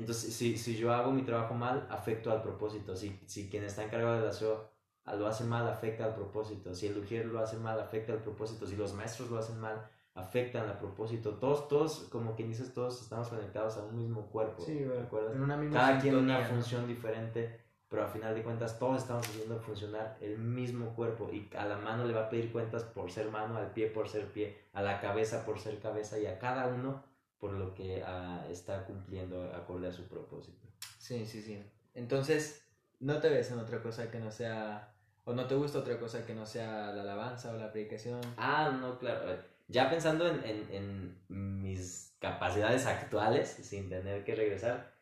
entonces 0.00 0.34
si, 0.34 0.56
si 0.56 0.76
yo 0.76 0.92
hago 0.92 1.12
mi 1.12 1.22
trabajo 1.22 1.54
mal, 1.54 1.86
afecto 1.90 2.30
al 2.32 2.42
propósito. 2.42 2.96
Si, 2.96 3.20
si 3.26 3.48
quien 3.48 3.64
está 3.64 3.84
encargado 3.84 4.16
del 4.16 4.28
aseo 4.28 4.70
ah, 5.04 5.14
lo 5.14 5.26
hace 5.26 5.44
mal, 5.44 5.68
afecta 5.68 6.04
al 6.04 6.14
propósito. 6.14 6.74
Si 6.74 6.86
el 6.86 6.98
ujier 6.98 7.26
lo 7.26 7.38
hace 7.38 7.56
mal, 7.58 7.78
afecta 7.78 8.12
al 8.12 8.20
propósito. 8.20 8.66
Si 8.66 8.76
los 8.76 8.94
maestros 8.94 9.30
lo 9.30 9.38
hacen 9.38 9.60
mal, 9.60 9.86
afectan 10.14 10.68
al 10.68 10.78
propósito. 10.78 11.34
Todos, 11.34 11.68
todos, 11.68 12.06
como 12.10 12.34
quien 12.34 12.48
dices, 12.48 12.72
todos 12.72 13.00
estamos 13.02 13.28
conectados 13.28 13.76
a 13.76 13.84
un 13.84 13.96
mismo 13.96 14.26
cuerpo. 14.26 14.62
Sí, 14.62 14.78
¿te 14.78 15.00
acuerdas? 15.00 15.34
en 15.34 15.42
una 15.42 15.56
misma 15.56 15.78
Cada 15.78 16.00
quien 16.00 16.16
una 16.16 16.40
función 16.44 16.86
diferente, 16.86 17.60
pero 17.88 18.04
a 18.04 18.06
final 18.06 18.34
de 18.34 18.42
cuentas 18.42 18.78
todos 18.78 19.02
estamos 19.02 19.28
haciendo 19.28 19.58
funcionar 19.60 20.16
el 20.20 20.38
mismo 20.38 20.94
cuerpo 20.94 21.28
y 21.32 21.48
a 21.56 21.66
la 21.66 21.76
mano 21.76 22.04
le 22.04 22.14
va 22.14 22.22
a 22.22 22.30
pedir 22.30 22.52
cuentas 22.52 22.84
por 22.84 23.10
ser 23.10 23.30
mano, 23.30 23.56
al 23.56 23.72
pie 23.72 23.88
por 23.88 24.08
ser 24.08 24.26
pie, 24.32 24.56
a 24.72 24.80
la 24.80 25.00
cabeza 25.00 25.44
por 25.44 25.58
ser 25.58 25.78
cabeza 25.78 26.18
y 26.18 26.26
a 26.26 26.38
cada 26.38 26.68
uno 26.68 27.02
por 27.40 27.52
lo 27.52 27.74
que 27.74 28.02
ah, 28.06 28.46
está 28.50 28.84
cumpliendo 28.84 29.42
acorde 29.54 29.88
a 29.88 29.92
su 29.92 30.06
propósito. 30.06 30.68
Sí, 30.98 31.26
sí, 31.26 31.42
sí. 31.42 31.60
Entonces, 31.94 32.62
no 33.00 33.18
te 33.18 33.30
ves 33.30 33.50
en 33.50 33.58
otra 33.58 33.82
cosa 33.82 34.10
que 34.10 34.20
no 34.20 34.30
sea, 34.30 34.94
o 35.24 35.32
no 35.32 35.46
te 35.46 35.54
gusta 35.54 35.78
otra 35.78 35.98
cosa 35.98 36.24
que 36.26 36.34
no 36.34 36.44
sea 36.46 36.92
la 36.92 37.02
alabanza 37.02 37.50
o 37.50 37.56
la 37.56 37.72
predicación. 37.72 38.20
Ah, 38.36 38.76
no, 38.78 38.98
claro. 38.98 39.38
Ya 39.68 39.88
pensando 39.88 40.28
en, 40.28 40.44
en, 40.44 41.16
en 41.28 41.62
mis 41.62 42.14
capacidades 42.18 42.86
actuales, 42.86 43.48
sin 43.48 43.88
tener 43.88 44.22
que 44.24 44.34
regresar, 44.34 44.92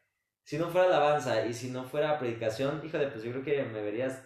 si 0.44 0.57
no 0.57 0.70
fuera 0.70 0.87
alabanza 0.87 1.44
y 1.44 1.53
si 1.53 1.70
no 1.70 1.85
fuera 1.85 2.18
predicación, 2.18 2.81
híjole, 2.85 3.09
pues 3.09 3.24
yo 3.24 3.33
creo 3.33 3.44
que 3.44 3.64
me 3.64 3.83
verías, 3.83 4.22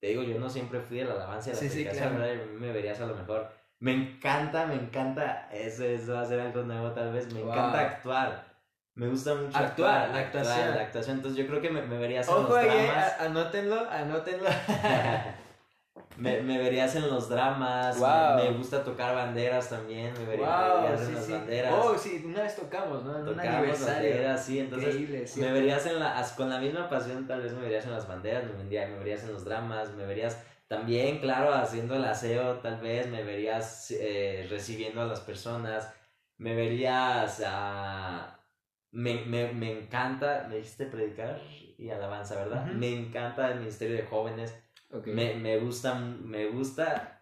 te 0.00 0.08
digo, 0.08 0.22
yo 0.22 0.38
no 0.38 0.50
siempre 0.50 0.80
fui 0.80 0.98
de 0.98 1.04
la 1.04 1.14
alabanza 1.14 1.50
y 1.50 1.52
la 1.54 1.58
predicación, 1.60 2.60
me 2.60 2.72
verías 2.72 3.00
a 3.00 3.06
lo 3.06 3.14
mejor. 3.14 3.48
Me 3.80 3.92
encanta, 3.92 4.66
me 4.66 4.74
encanta, 4.74 5.48
eso, 5.52 5.84
eso 5.84 6.14
va 6.14 6.22
a 6.22 6.24
ser 6.24 6.40
algo 6.40 6.62
nuevo 6.62 6.90
tal 6.90 7.12
vez, 7.12 7.32
me 7.32 7.40
encanta 7.40 7.80
actuar. 7.80 8.48
Me 8.94 9.06
gusta 9.06 9.36
mucho 9.36 9.56
actuar, 9.56 10.08
la 10.08 10.18
actuación. 10.18 10.74
la 10.74 10.82
actuación, 10.82 11.16
entonces 11.18 11.38
yo 11.38 11.46
creo 11.46 11.60
que 11.60 11.70
me, 11.70 11.82
me 11.82 11.98
verías 11.98 12.28
en 12.28 12.34
los 12.34 12.48
dramas. 12.48 13.20
anótenlo, 13.20 13.88
anótenlo. 13.88 14.48
Me, 16.16 16.42
me, 16.42 16.58
verías 16.58 16.96
en 16.96 17.08
los 17.08 17.28
dramas, 17.28 17.96
me, 18.36 18.50
gusta 18.50 18.82
tocar 18.82 19.14
banderas 19.14 19.68
también, 19.68 20.12
me, 20.14 20.24
verías 20.26 21.00
en 21.02 21.14
las 21.14 21.30
banderas. 21.30 21.74
Oh, 21.76 21.96
sí, 21.96 22.24
una 22.26 22.42
vez 22.42 22.56
tocamos, 22.56 23.04
¿no? 23.04 23.18
En 23.18 23.24
tocamos 23.24 23.44
un 23.44 23.54
aniversario. 23.54 24.10
Banderas, 24.10 24.44
sí, 24.44 24.58
entonces 24.58 25.36
me 25.36 25.52
verías 25.52 25.86
en 25.86 26.00
la, 26.00 26.26
con 26.36 26.50
la 26.50 26.58
misma 26.58 26.88
pasión, 26.88 27.26
tal 27.28 27.42
vez 27.42 27.52
me 27.52 27.60
verías 27.60 27.84
en 27.84 27.92
las 27.92 28.08
banderas, 28.08 28.44
me 28.44 28.98
verías 28.98 29.22
en 29.22 29.32
los 29.32 29.44
dramas, 29.44 29.92
me 29.92 30.06
verías 30.06 30.38
también, 30.68 31.18
claro, 31.18 31.52
haciendo 31.54 31.96
el 31.96 32.04
aseo, 32.04 32.58
tal 32.58 32.80
vez 32.80 33.08
me 33.08 33.24
verías 33.24 33.90
eh, 33.90 34.46
recibiendo 34.48 35.02
a 35.02 35.06
las 35.06 35.20
personas, 35.20 35.92
me 36.36 36.54
verías 36.54 37.42
a... 37.44 38.34
Me, 38.90 39.24
me, 39.24 39.52
me 39.52 39.70
encanta, 39.70 40.46
me 40.48 40.56
dijiste 40.56 40.86
predicar 40.86 41.40
y 41.76 41.90
alabanza, 41.90 42.36
¿verdad? 42.36 42.66
Me 42.66 42.90
encanta 42.94 43.50
el 43.50 43.58
ministerio 43.58 43.96
de 43.96 44.04
jóvenes 44.04 44.54
me, 45.06 45.34
me 45.34 45.58
gusta, 45.58 45.94
me 45.94 46.46
gusta, 46.48 47.20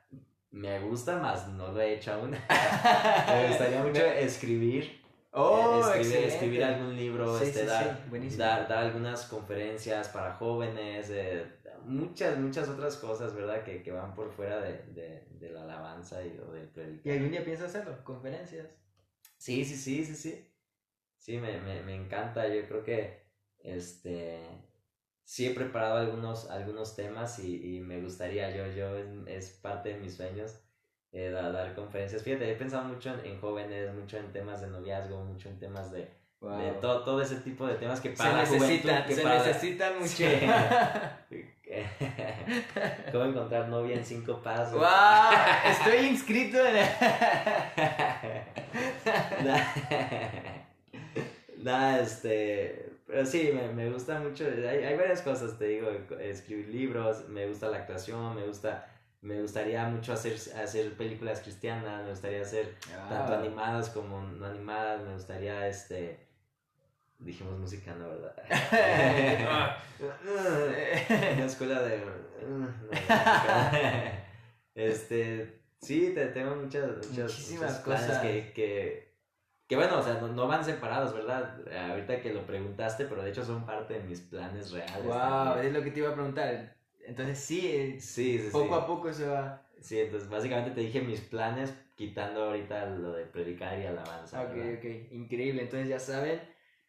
me 0.51 0.79
gusta 0.81 1.19
más, 1.19 1.49
no 1.49 1.73
lo 1.73 1.81
he 1.81 1.95
hecho 1.95 2.13
aún. 2.13 2.31
me 3.29 3.49
gustaría 3.49 3.83
mucho 3.83 4.05
escribir. 4.05 5.05
Oh, 5.33 5.83
escribir, 5.95 6.29
escribir, 6.29 6.65
algún 6.65 6.97
libro, 6.97 7.39
este, 7.39 7.67
dar, 7.67 8.01
dar, 8.39 8.69
dar, 8.69 8.79
algunas 8.79 9.27
conferencias 9.27 10.09
para 10.09 10.33
jóvenes, 10.33 11.11
eh, 11.11 11.45
muchas, 11.87 12.39
muchas 12.39 12.69
otras 12.69 12.97
cosas, 12.97 13.35
¿verdad? 13.35 13.65
Que, 13.65 13.83
que 13.83 13.93
van 13.93 14.15
por 14.15 14.31
fuera 14.31 14.61
de, 14.61 14.83
de, 14.93 15.27
de, 15.31 15.51
la 15.51 15.63
alabanza 15.63 16.25
y 16.25 16.39
o 16.39 16.53
del 16.53 16.69
predicar. 16.69 17.07
¿Y 17.07 17.17
algún 17.17 17.31
día 17.31 17.45
piensas 17.45 17.69
hacerlo? 17.69 18.03
¿Conferencias? 18.05 18.69
Sí, 19.39 19.65
sí, 19.65 19.77
sí, 19.77 20.05
sí, 20.05 20.15
sí. 20.15 20.53
Sí, 21.19 21.39
me, 21.39 21.61
me, 21.61 21.83
me 21.83 21.95
encanta. 21.95 22.47
Yo 22.49 22.67
creo 22.67 22.85
que 22.85 23.27
este 23.59 24.41
sí 25.25 25.47
he 25.47 25.51
preparado 25.51 25.99
algunos, 25.99 26.49
algunos 26.51 26.95
temas 26.95 27.41
y, 27.41 27.77
y 27.77 27.81
me 27.81 28.01
gustaría, 28.01 28.55
yo, 28.57 28.67
yo 28.69 28.97
es, 29.27 29.51
parte 29.51 29.91
de 29.91 29.99
mis 29.99 30.15
sueños 30.15 30.63
eh, 31.13 31.31
dar, 31.31 31.75
conferencias. 31.75 32.23
Fíjate, 32.23 32.51
he 32.51 32.55
pensado 32.55 32.85
mucho 32.85 33.13
en, 33.25 33.41
jóvenes, 33.41 33.93
mucho 33.93 34.19
en 34.19 34.33
temas 34.33 34.61
de 34.61 34.69
noviazgo, 34.69 35.25
mucho 35.25 35.49
en 35.49 35.59
temas 35.59 35.91
de, 35.91 36.09
de 36.41 36.73
todo, 36.81 37.03
todo 37.03 37.21
ese 37.21 37.37
tipo 37.37 37.67
de 37.67 37.75
temas 37.75 38.01
que 38.01 38.11
para 38.11 38.47
se 38.47 38.59
necesitan, 38.59 39.09
se 39.09 39.25
necesitan 39.25 39.99
mucho. 39.99 40.25
¿Cómo 43.13 43.25
encontrar 43.25 43.69
novia 43.69 43.97
en 43.97 44.05
cinco 44.05 44.43
pasos? 44.43 44.75
¡Wow! 44.75 44.85
Estoy 45.71 46.07
inscrito 46.07 46.59
en... 46.65 46.77
Nada, 51.63 52.01
este 52.01 52.87
pero 53.07 53.25
sí, 53.25 53.53
me, 53.55 53.73
me 53.73 53.89
gusta 53.89 54.19
mucho. 54.19 54.47
Hay, 54.47 54.85
hay, 54.85 54.97
varias 54.97 55.23
cosas, 55.23 55.57
te 55.57 55.67
digo, 55.67 55.89
escribir 56.21 56.69
libros, 56.69 57.29
me 57.29 57.47
gusta 57.47 57.69
la 57.69 57.77
actuación, 57.79 58.35
me 58.35 58.45
gusta 58.45 58.89
me 59.23 59.41
gustaría 59.43 59.85
mucho 59.89 60.13
hacer, 60.13 60.35
hacer 60.57 60.97
películas 60.97 61.41
cristianas, 61.41 62.05
me 62.05 62.11
gustaría 62.11 62.43
hacer 62.43 62.77
tanto 63.09 63.33
ah. 63.33 63.39
animadas 63.39 63.91
como 63.91 64.23
no 64.23 64.47
animadas, 64.47 65.03
me 65.03 65.15
gustaría 65.15 65.67
este 65.67 66.26
dijimos 67.19 67.59
música, 67.59 67.95
no, 67.95 68.09
¿verdad? 68.09 68.35
Una 71.35 71.45
escuela 71.45 71.83
de 71.83 72.03
este 74.75 75.61
sí, 75.81 76.13
te 76.15 76.27
tengo 76.27 76.55
muchas 76.57 76.97
muchas, 76.97 77.33
Muchísimas 77.33 77.79
cosas 77.81 78.19
que, 78.19 78.53
que 78.53 79.07
que 79.69 79.75
bueno, 79.75 79.99
o 79.99 80.03
sea, 80.03 80.21
no, 80.21 80.47
van 80.47 80.65
separados, 80.65 81.13
¿verdad? 81.13 81.61
Ahorita 81.91 82.21
que 82.21 82.33
lo 82.33 82.47
preguntaste, 82.47 83.05
pero 83.07 83.23
de 83.23 83.31
hecho 83.31 83.45
son 83.45 83.67
parte 83.67 83.95
de 83.95 84.01
mis 84.01 84.21
planes 84.21 84.71
reales. 84.71 85.05
Wow, 85.05 85.59
es 85.61 85.73
lo 85.73 85.83
que 85.83 85.91
te 85.91 86.01
iba 86.01 86.11
a 86.11 86.15
preguntar. 86.15 86.77
Entonces 87.05 87.39
sí, 87.39 87.67
eh, 87.67 88.01
sí, 88.01 88.39
sí 88.39 88.49
poco 88.53 88.77
a 88.77 88.87
poco 88.87 89.13
se 89.13 89.27
va. 89.27 89.63
Sí, 89.81 90.01
entonces 90.01 90.29
básicamente 90.29 90.71
te 90.71 90.81
dije 90.81 91.01
mis 91.01 91.21
planes 91.21 91.75
quitando 91.97 92.45
ahorita 92.45 92.87
lo 92.87 93.13
de 93.13 93.25
predicar 93.25 93.79
y 93.79 93.87
alabanza. 93.87 94.43
Ok, 94.43 94.53
ok, 94.79 95.13
increíble. 95.13 95.63
Entonces 95.63 95.89
ya 95.89 95.99
saben, 95.99 96.41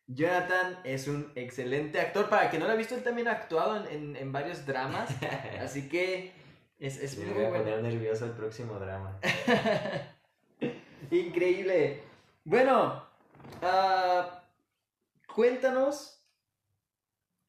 Jonathan 0.08 0.80
es 0.84 1.08
un 1.08 1.32
excelente 1.36 2.00
actor. 2.00 2.30
Para 2.30 2.50
que 2.50 2.58
no 2.58 2.65
lo 2.65 2.72
ha 2.72 2.76
visto, 2.76 2.96
él 2.96 3.04
también 3.04 3.28
ha 3.28 3.34
actuado 3.34 3.86
en, 3.86 3.88
en, 3.88 4.15
en 4.15 4.32
varios 4.32 4.65
dramas. 4.65 5.10
así 5.62 5.89
que 5.89 6.34
es, 6.80 6.98
es 6.98 7.17
Me 7.17 7.34
voy 7.34 7.46
a 7.46 7.50
poner 7.50 7.82
nervioso 7.82 8.26
el 8.26 8.32
próximo 8.32 8.80
drama. 8.80 9.20
increíble. 11.12 12.04
Bueno, 12.43 13.04
uh, 13.62 14.24
cuéntanos 15.34 16.24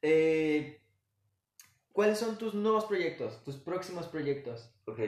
eh, 0.03 0.81
cuáles 1.93 2.19
son 2.19 2.39
tus 2.39 2.55
nuevos 2.55 2.87
proyectos, 2.87 3.43
tus 3.45 3.57
próximos 3.57 4.07
proyectos. 4.07 4.73
Ok. 4.87 5.01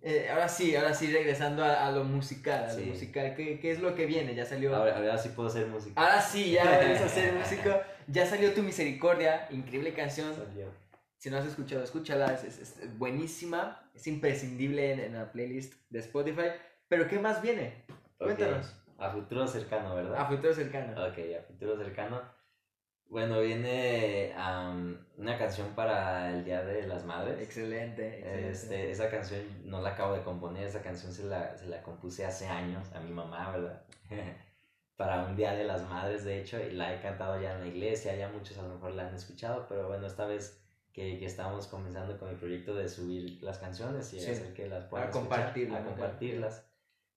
Eh, 0.00 0.28
ahora 0.30 0.48
sí, 0.48 0.76
ahora 0.76 0.94
sí, 0.94 1.12
regresando 1.12 1.64
a, 1.64 1.90
lo 1.90 2.04
musical, 2.04 2.64
a 2.64 2.72
lo 2.72 2.86
musical, 2.86 3.34
¿qué, 3.34 3.58
¿qué, 3.58 3.72
es 3.72 3.80
lo 3.80 3.94
que 3.96 4.06
viene? 4.06 4.34
Ya 4.34 4.44
salió... 4.44 4.74
Ahora, 4.74 5.18
sí 5.18 5.30
puedo 5.30 5.50
ser 5.50 5.66
músico. 5.66 5.98
Ahora 6.00 6.20
sí, 6.20 6.52
ya 6.52 6.62
a 6.62 7.08
ser 7.08 7.34
músico. 7.38 7.70
Ya 8.06 8.24
salió 8.24 8.54
Tu 8.54 8.62
Misericordia, 8.62 9.48
increíble 9.50 9.92
canción. 9.92 10.32
Si 11.16 11.30
no 11.30 11.38
has 11.38 11.46
escuchado, 11.46 11.82
escúchala, 11.82 12.32
es, 12.32 12.76
buenísima, 12.96 13.90
es 13.92 14.06
imprescindible 14.06 15.04
en, 15.04 15.14
la 15.14 15.32
playlist 15.32 15.74
de 15.90 15.98
Spotify. 15.98 16.50
Pero 16.88 17.08
¿qué 17.08 17.18
más 17.18 17.42
viene? 17.42 17.84
Cuéntanos. 18.18 18.76
A 18.98 19.10
futuro 19.10 19.46
cercano, 19.46 19.94
¿verdad? 19.96 20.16
A 20.16 20.26
futuro 20.26 20.54
cercano. 20.54 20.92
Ok, 20.92 21.18
a 21.38 21.42
futuro 21.42 21.76
cercano. 21.76 22.22
Bueno, 23.08 23.40
viene 23.40 24.34
una 25.16 25.38
canción 25.38 25.68
para 25.74 26.30
el 26.30 26.44
Día 26.44 26.62
de 26.62 26.86
las 26.86 27.04
Madres. 27.04 27.40
Excelente, 27.40 28.50
Este, 28.50 28.90
esa 28.90 29.10
canción 29.10 29.42
no 29.64 29.80
la 29.80 29.90
acabo 29.90 30.14
de 30.14 30.22
componer, 30.22 30.66
esa 30.66 30.82
canción 30.82 31.12
se 31.12 31.24
la, 31.24 31.56
se 31.56 31.66
la 31.66 31.82
compuse 31.82 32.24
hace 32.24 32.46
años 32.46 32.92
a 32.94 33.00
mi 33.00 33.10
mamá, 33.10 33.50
¿verdad? 33.50 33.82
para 34.98 35.24
un 35.24 35.36
Día 35.36 35.52
de 35.52 35.62
las 35.62 35.88
Madres, 35.88 36.24
de 36.24 36.40
hecho, 36.40 36.58
y 36.58 36.72
la 36.72 36.92
he 36.92 37.00
cantado 37.00 37.40
ya 37.40 37.54
en 37.54 37.60
la 37.60 37.66
iglesia, 37.68 38.16
ya 38.16 38.28
muchos 38.28 38.58
a 38.58 38.62
lo 38.62 38.74
mejor 38.74 38.94
la 38.94 39.06
han 39.06 39.14
escuchado, 39.14 39.64
pero 39.68 39.86
bueno, 39.86 40.08
esta 40.08 40.26
vez 40.26 40.60
que, 40.92 41.20
que 41.20 41.24
estamos 41.24 41.68
comenzando 41.68 42.18
con 42.18 42.28
el 42.28 42.34
proyecto 42.34 42.74
de 42.74 42.88
subir 42.88 43.40
las 43.40 43.58
canciones 43.58 44.12
y 44.12 44.18
hacer 44.18 44.52
que 44.54 44.66
las 44.66 44.86
puedan 44.86 45.06
a 45.06 45.10
compartirlas. 45.12 45.82
A 45.82 45.84
compartirlas. 45.84 46.66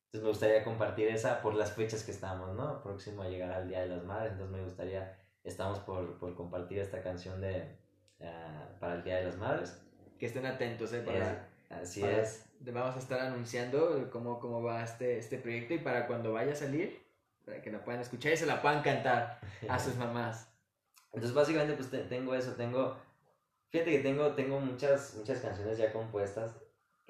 Entonces 0.05 0.23
me 0.23 0.29
gustaría 0.29 0.63
compartir 0.63 1.07
esa 1.07 1.41
por 1.41 1.55
las 1.55 1.71
fechas 1.71 2.03
que 2.03 2.11
estamos, 2.11 2.55
¿no? 2.55 2.83
Próximo 2.83 3.23
a 3.23 3.29
llegar 3.29 3.51
al 3.51 3.67
Día 3.67 3.81
de 3.81 3.87
las 3.87 4.03
Madres, 4.03 4.33
entonces 4.33 4.55
me 4.55 4.63
gustaría, 4.63 5.17
estamos 5.43 5.79
por, 5.79 6.17
por 6.17 6.35
compartir 6.35 6.79
esta 6.79 7.01
canción 7.01 7.41
de, 7.41 7.75
uh, 8.19 8.79
para 8.79 8.95
el 8.95 9.03
Día 9.03 9.17
de 9.17 9.25
las 9.25 9.37
Madres. 9.37 9.81
Que 10.19 10.27
estén 10.27 10.45
atentos, 10.45 10.93
¿eh? 10.93 11.01
Para, 11.01 11.49
así 11.69 12.03
es. 12.03 12.45
Vamos 12.59 12.95
a 12.95 12.99
estar 12.99 13.19
anunciando 13.19 14.09
cómo, 14.11 14.39
cómo 14.39 14.61
va 14.61 14.83
este, 14.83 15.17
este 15.17 15.39
proyecto 15.39 15.73
y 15.73 15.79
para 15.79 16.05
cuando 16.05 16.31
vaya 16.31 16.51
a 16.51 16.55
salir, 16.55 17.01
para 17.43 17.61
que 17.61 17.71
la 17.71 17.83
puedan 17.83 18.01
escuchar 18.01 18.33
y 18.33 18.37
se 18.37 18.45
la 18.45 18.61
puedan 18.61 18.83
cantar 18.83 19.39
a 19.67 19.79
sus 19.79 19.95
mamás. 19.97 20.47
Entonces 21.05 21.33
básicamente 21.33 21.73
pues 21.73 22.09
tengo 22.09 22.35
eso, 22.35 22.53
tengo... 22.53 22.97
Fíjate 23.69 23.91
que 23.91 23.99
tengo, 23.99 24.33
tengo 24.33 24.59
muchas, 24.59 25.15
muchas 25.17 25.39
canciones 25.39 25.77
ya 25.77 25.91
compuestas 25.91 26.53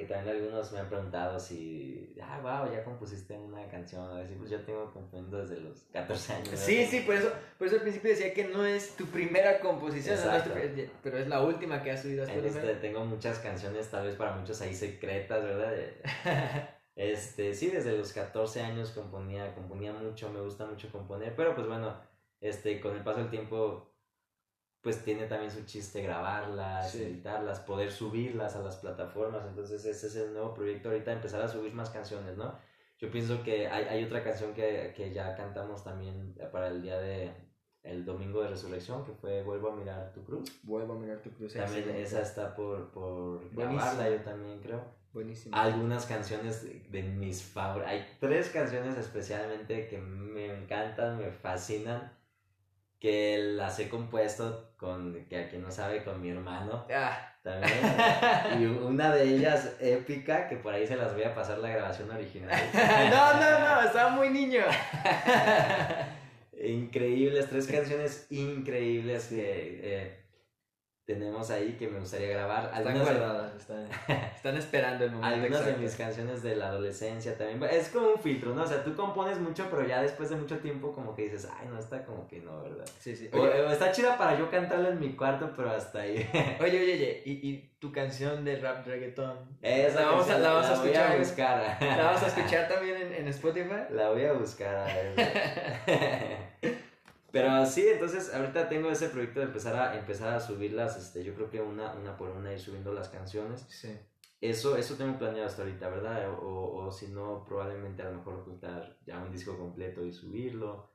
que 0.01 0.07
también 0.07 0.35
algunos 0.35 0.71
me 0.71 0.79
han 0.79 0.89
preguntado 0.89 1.39
si, 1.39 2.15
ah, 2.21 2.39
wow, 2.41 2.73
ya 2.73 2.83
compusiste 2.83 3.37
una 3.37 3.67
canción, 3.67 4.09
a 4.11 4.19
decir, 4.19 4.35
pues 4.37 4.49
yo 4.49 4.59
tengo 4.61 4.91
componiendo 4.91 5.37
desde 5.37 5.61
los 5.61 5.81
14 5.93 6.33
años. 6.33 6.49
Sí, 6.55 6.85
sí, 6.85 7.01
por 7.01 7.13
eso, 7.13 7.31
por 7.59 7.67
eso 7.67 7.75
al 7.75 7.83
principio 7.83 8.09
decía 8.09 8.33
que 8.33 8.47
no 8.47 8.65
es 8.65 8.95
tu 8.95 9.05
primera 9.05 9.59
composición, 9.59 10.17
pero 11.03 11.17
es 11.19 11.27
la 11.27 11.43
última 11.43 11.83
que 11.83 11.91
has 11.91 12.01
subido 12.01 12.25
a 12.25 12.33
este, 12.33 12.75
Tengo 12.75 13.05
muchas 13.05 13.37
canciones, 13.39 13.91
tal 13.91 14.07
vez 14.07 14.15
para 14.15 14.35
muchos 14.35 14.59
ahí 14.61 14.73
secretas, 14.73 15.43
¿verdad? 15.43 15.71
este, 16.95 17.53
sí, 17.53 17.69
desde 17.69 17.95
los 17.95 18.11
14 18.11 18.61
años 18.61 18.89
componía, 18.89 19.53
componía 19.53 19.93
mucho, 19.93 20.31
me 20.31 20.41
gusta 20.41 20.65
mucho 20.65 20.91
componer, 20.91 21.35
pero 21.35 21.53
pues 21.53 21.67
bueno, 21.67 21.95
este, 22.39 22.81
con 22.81 22.95
el 22.95 23.03
paso 23.03 23.19
del 23.19 23.29
tiempo 23.29 23.90
pues 24.81 25.03
tiene 25.03 25.27
también 25.27 25.51
su 25.51 25.63
chiste 25.65 26.01
grabarlas, 26.01 26.91
Sí. 26.91 27.03
editarlas, 27.03 27.59
poder 27.59 27.91
subirlas 27.91 28.55
a 28.55 28.61
las 28.61 28.77
plataformas. 28.77 29.45
Entonces 29.47 29.85
ese 29.85 30.07
es 30.07 30.15
el 30.15 30.33
nuevo 30.33 30.53
proyecto 30.53 30.89
ahorita, 30.89 31.11
empezar 31.11 31.41
a 31.41 31.47
subir 31.47 31.73
más 31.73 31.89
canciones, 31.91 32.37
¿no? 32.37 32.53
Yo 32.97 33.09
pienso 33.11 33.41
que 33.43 33.67
hay, 33.67 33.85
hay 33.85 34.03
otra 34.03 34.23
canción 34.23 34.53
que, 34.53 34.93
que 34.95 35.11
ya 35.11 35.35
cantamos 35.35 35.83
también 35.83 36.35
para 36.51 36.67
el 36.67 36.81
día 36.81 36.99
de 36.99 37.31
el 37.83 38.05
domingo 38.05 38.43
de 38.43 38.49
resurrección, 38.49 39.03
que 39.03 39.11
fue 39.13 39.41
Vuelvo 39.41 39.69
a 39.71 39.75
mirar 39.75 40.11
tu 40.13 40.23
cruz. 40.23 40.59
Vuelvo 40.63 40.93
a 40.93 40.99
mirar 40.99 41.19
tu 41.19 41.31
cruz. 41.31 41.53
También 41.53 41.89
esa 41.89 42.21
está 42.21 42.53
por, 42.55 42.91
por 42.91 43.49
grabarla, 43.55 44.07
yo 44.09 44.17
también 44.21 44.59
creo. 44.61 44.83
Buenísimo. 45.13 45.55
Algunas 45.57 46.05
canciones 46.05 46.63
de, 46.63 46.79
de 46.89 47.01
mis 47.03 47.43
favoritas. 47.43 47.91
Hay 47.91 48.05
tres 48.19 48.49
canciones 48.49 48.97
especialmente 48.97 49.87
que 49.87 49.97
me 49.97 50.53
encantan, 50.61 51.17
me 51.17 51.31
fascinan, 51.31 52.13
que 53.01 53.39
las 53.55 53.79
he 53.79 53.89
compuesto 53.89 54.69
con, 54.77 55.25
que 55.25 55.35
a 55.35 55.49
quien 55.49 55.63
no 55.63 55.71
sabe, 55.71 56.03
con 56.03 56.21
mi 56.21 56.29
hermano 56.29 56.85
Ah, 56.95 57.33
también. 57.43 57.73
Y 58.61 58.65
una 58.65 59.13
de 59.13 59.23
ellas 59.23 59.75
épica, 59.81 60.47
que 60.47 60.57
por 60.57 60.73
ahí 60.73 60.85
se 60.85 60.95
las 60.95 61.15
voy 61.15 61.23
a 61.23 61.33
pasar 61.33 61.57
la 61.57 61.69
grabación 61.69 62.11
original. 62.11 62.51
no, 63.09 63.33
no, 63.33 63.59
no, 63.59 63.81
estaba 63.81 64.11
muy 64.11 64.29
niño. 64.29 64.61
increíbles, 66.63 67.49
tres 67.49 67.65
canciones 67.65 68.27
increíbles 68.29 69.29
que 69.29 69.79
eh, 69.83 70.20
tenemos 71.13 71.49
ahí 71.51 71.75
que 71.77 71.87
me 71.87 71.99
gustaría 71.99 72.29
grabar. 72.29 72.65
Están 72.65 72.77
Algunas 72.87 73.07
de- 73.07 73.13
guardadas, 73.13 73.55
están, 73.55 73.87
están 74.35 74.57
esperando 74.57 75.05
el 75.05 75.11
momento 75.11 75.35
Algunas 75.35 75.65
de 75.65 75.73
mis 75.77 75.95
canciones 75.95 76.43
de 76.43 76.55
la 76.55 76.67
adolescencia 76.67 77.37
también. 77.37 77.63
Es 77.71 77.89
como 77.89 78.09
un 78.09 78.19
filtro, 78.19 78.53
¿no? 78.55 78.63
O 78.63 78.67
sea, 78.67 78.83
tú 78.83 78.95
compones 78.95 79.39
mucho, 79.39 79.67
pero 79.69 79.85
ya 79.87 80.01
después 80.01 80.29
de 80.29 80.35
mucho 80.35 80.57
tiempo 80.59 80.91
como 80.93 81.15
que 81.15 81.23
dices, 81.29 81.47
ay, 81.59 81.67
no, 81.69 81.77
está 81.79 82.03
como 82.05 82.27
que 82.27 82.39
no, 82.39 82.61
¿verdad? 82.63 82.85
Sí, 82.99 83.15
sí. 83.15 83.29
Oye, 83.33 83.61
o 83.61 83.69
está 83.71 83.91
chida 83.91 84.17
para 84.17 84.37
yo 84.37 84.49
cantarla 84.49 84.89
en 84.89 84.99
mi 84.99 85.13
cuarto, 85.15 85.51
pero 85.55 85.71
hasta 85.71 86.01
ahí. 86.01 86.17
oye, 86.59 86.79
oye, 86.81 86.93
oye, 86.93 87.23
¿y, 87.25 87.31
y 87.49 87.67
tu 87.79 87.91
canción 87.91 88.45
de 88.45 88.57
rap 88.57 88.85
reggaetón? 88.85 89.37
Esa 89.61 90.01
La 90.01 90.05
vamos 90.07 90.29
a- 90.29 90.37
la 90.39 90.49
vamos 90.53 90.65
a 90.67 90.75
voy 90.75 90.87
escuchar. 90.89 91.17
buscar. 91.19 91.77
¿La 91.81 92.03
vamos 92.05 92.23
a 92.23 92.27
escuchar 92.35 92.67
también 92.67 92.95
en, 92.97 93.13
en 93.13 93.27
Spotify? 93.27 93.83
La 93.91 94.09
voy 94.09 94.25
a 94.25 94.33
buscar, 94.33 94.75
a 94.75 94.85
ver. 94.85 96.80
Pero 97.31 97.65
sí, 97.65 97.87
entonces 97.87 98.33
ahorita 98.33 98.67
tengo 98.67 98.89
ese 98.91 99.09
proyecto 99.09 99.39
de 99.39 99.45
empezar 99.45 99.75
a 99.75 99.97
empezar 99.97 100.33
a 100.33 100.39
subirlas, 100.39 100.97
este, 100.97 101.23
yo 101.23 101.33
creo 101.33 101.49
que 101.49 101.61
una, 101.61 101.93
una 101.93 102.17
por 102.17 102.29
una 102.29 102.51
ir 102.51 102.59
subiendo 102.59 102.93
las 102.93 103.09
canciones. 103.09 103.65
Sí. 103.69 103.97
Eso, 104.41 104.75
eso 104.75 104.95
tengo 104.95 105.17
planeado 105.17 105.47
hasta 105.47 105.61
ahorita, 105.61 105.87
¿verdad? 105.89 106.29
O, 106.31 106.83
o 106.85 106.91
si 106.91 107.07
no, 107.07 107.45
probablemente 107.45 108.01
a 108.01 108.09
lo 108.09 108.17
mejor 108.17 108.33
ocultar 108.35 108.97
ya 109.05 109.19
un 109.19 109.31
disco 109.31 109.57
completo 109.57 110.03
y 110.03 110.11
subirlo. 110.11 110.89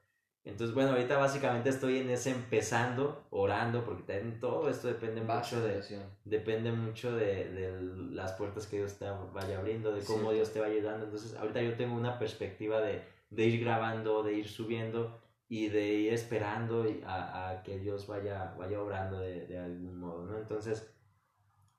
Entonces, 0.45 0.75
bueno, 0.75 0.91
ahorita 0.91 1.17
básicamente 1.17 1.71
estoy 1.71 1.99
en 1.99 2.11
ese 2.11 2.31
empezando, 2.31 3.27
orando, 3.31 3.85
porque 3.85 4.05
también 4.05 4.39
todo 4.39 4.69
esto 4.69 4.87
depende 4.87 5.21
mucho 5.21 5.61
de, 5.61 5.83
depende 6.25 6.71
mucho 6.71 7.17
de, 7.17 7.51
de 7.51 7.83
las 8.13 8.33
puertas 8.33 8.67
que 8.69 8.77
Dios 8.77 8.95
te 8.97 9.07
vaya 9.33 9.59
abriendo, 9.59 9.93
de 9.93 10.03
cómo 10.03 10.19
Cierto. 10.19 10.35
Dios 10.35 10.53
te 10.53 10.61
va 10.61 10.67
ayudando. 10.67 11.07
Entonces, 11.07 11.35
ahorita 11.35 11.63
yo 11.63 11.75
tengo 11.77 11.97
una 11.97 12.19
perspectiva 12.19 12.81
de, 12.81 13.03
de 13.31 13.45
ir 13.45 13.65
grabando, 13.65 14.23
de 14.23 14.35
ir 14.35 14.49
subiendo 14.49 15.19
y 15.49 15.69
de 15.69 15.87
ir 15.87 16.13
esperando 16.13 16.85
a, 17.07 17.51
a 17.51 17.63
que 17.63 17.79
Dios 17.79 18.07
vaya, 18.07 18.55
vaya 18.59 18.81
obrando 18.81 19.21
de, 19.21 19.47
de 19.47 19.59
algún 19.59 19.99
modo, 19.99 20.27
¿no? 20.27 20.39
Entonces, 20.39 20.93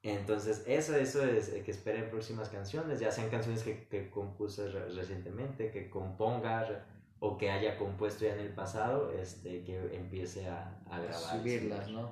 entonces 0.04 0.64
eso, 0.68 0.96
eso 0.96 1.26
es 1.26 1.50
eh, 1.50 1.64
que 1.64 1.72
esperen 1.72 2.10
próximas 2.10 2.50
canciones, 2.50 3.00
ya 3.00 3.12
sean 3.12 3.30
canciones 3.30 3.64
que, 3.64 3.88
que 3.88 4.10
compuse 4.10 4.70
re- 4.70 4.90
recientemente, 4.90 5.72
que 5.72 5.90
componga 5.90 6.86
o 7.20 7.38
que 7.38 7.50
haya 7.50 7.78
compuesto 7.78 8.26
ya 8.26 8.34
en 8.36 8.40
el 8.40 8.54
pasado, 8.54 9.12
este, 9.12 9.64
que 9.64 9.78
empiece 9.96 10.48
a, 10.48 10.80
a 10.90 11.00
grabar. 11.00 11.38
subirlas, 11.40 11.86
subir. 11.86 11.98
¿no? 11.98 12.12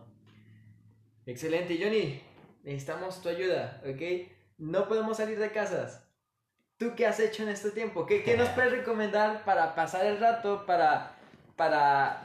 Excelente, 1.25 1.77
Johnny. 1.81 2.21
Necesitamos 2.63 3.21
tu 3.21 3.29
ayuda, 3.29 3.81
¿ok? 3.87 4.31
No 4.57 4.87
podemos 4.87 5.17
salir 5.17 5.37
de 5.39 5.51
casas. 5.51 6.01
¿Tú 6.77 6.93
qué 6.95 7.05
has 7.05 7.19
hecho 7.19 7.43
en 7.43 7.49
este 7.49 7.71
tiempo? 7.71 8.05
¿Qué, 8.05 8.23
qué 8.23 8.35
nos 8.35 8.49
puedes 8.55 8.71
recomendar 8.71 9.45
para 9.45 9.75
pasar 9.75 10.05
el 10.05 10.19
rato, 10.19 10.65
para, 10.65 11.14
para, 11.55 12.23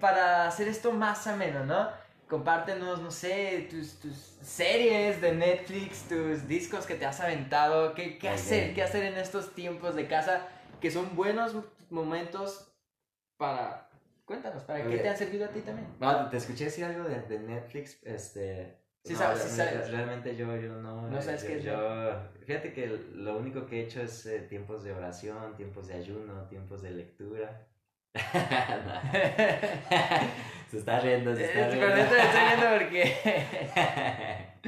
para 0.00 0.46
hacer 0.46 0.68
esto 0.68 0.92
más 0.92 1.26
ameno, 1.26 1.64
¿no? 1.64 1.88
Compártenos, 2.28 3.00
no 3.00 3.10
sé, 3.10 3.68
tus, 3.70 4.00
tus 4.00 4.14
series 4.42 5.20
de 5.20 5.32
Netflix, 5.32 6.08
tus 6.08 6.48
discos 6.48 6.86
que 6.86 6.94
te 6.96 7.06
has 7.06 7.20
aventado. 7.20 7.94
¿Qué, 7.94 8.18
qué 8.18 8.28
hacer? 8.28 8.74
¿Qué 8.74 8.82
hacer 8.82 9.04
en 9.04 9.16
estos 9.16 9.54
tiempos 9.54 9.94
de 9.94 10.08
casa? 10.08 10.48
Que 10.80 10.90
son 10.90 11.14
buenos 11.14 11.54
momentos 11.90 12.72
para... 13.36 13.88
Cuéntanos, 14.24 14.64
¿para 14.64 14.82
qué 14.82 14.96
Ok. 14.96 15.02
te 15.02 15.08
han 15.08 15.16
servido 15.16 15.44
a 15.44 15.48
ti 15.48 15.60
también? 15.60 15.86
No, 16.00 16.28
te 16.28 16.36
escuché 16.38 16.64
decir 16.64 16.84
algo 16.84 17.04
de, 17.04 17.20
de 17.22 17.38
Netflix, 17.38 17.98
este... 18.02 18.82
Sí 19.04 19.12
no, 19.12 19.20
sabes, 19.20 19.42
sí 19.42 19.50
sabes. 19.56 19.88
realmente 19.88 20.34
yo, 20.34 20.56
yo 20.56 20.74
no... 20.82 21.08
No 21.08 21.22
sabes 21.22 21.42
yo, 21.42 21.46
qué 21.46 21.58
es 21.58 21.64
yo, 21.64 22.12
Fíjate 22.44 22.72
que 22.72 22.88
lo 23.14 23.36
único 23.38 23.66
que 23.66 23.80
he 23.80 23.84
hecho 23.84 24.02
es 24.02 24.26
eh, 24.26 24.40
tiempos 24.40 24.82
de 24.82 24.92
oración, 24.92 25.56
tiempos 25.56 25.86
de 25.86 25.94
ayuno, 25.94 26.48
tiempos 26.48 26.82
de 26.82 26.90
lectura. 26.90 27.68
se 30.70 30.78
está 30.78 31.00
riendo, 31.00 31.34
se 31.34 31.44
está 31.44 31.60
Eh, 31.60 31.70
riendo. 31.70 31.86
Pero 31.86 32.02
estoy 32.02 32.18
estoy 32.18 32.40
viendo 32.48 32.66
porque... 32.78 33.16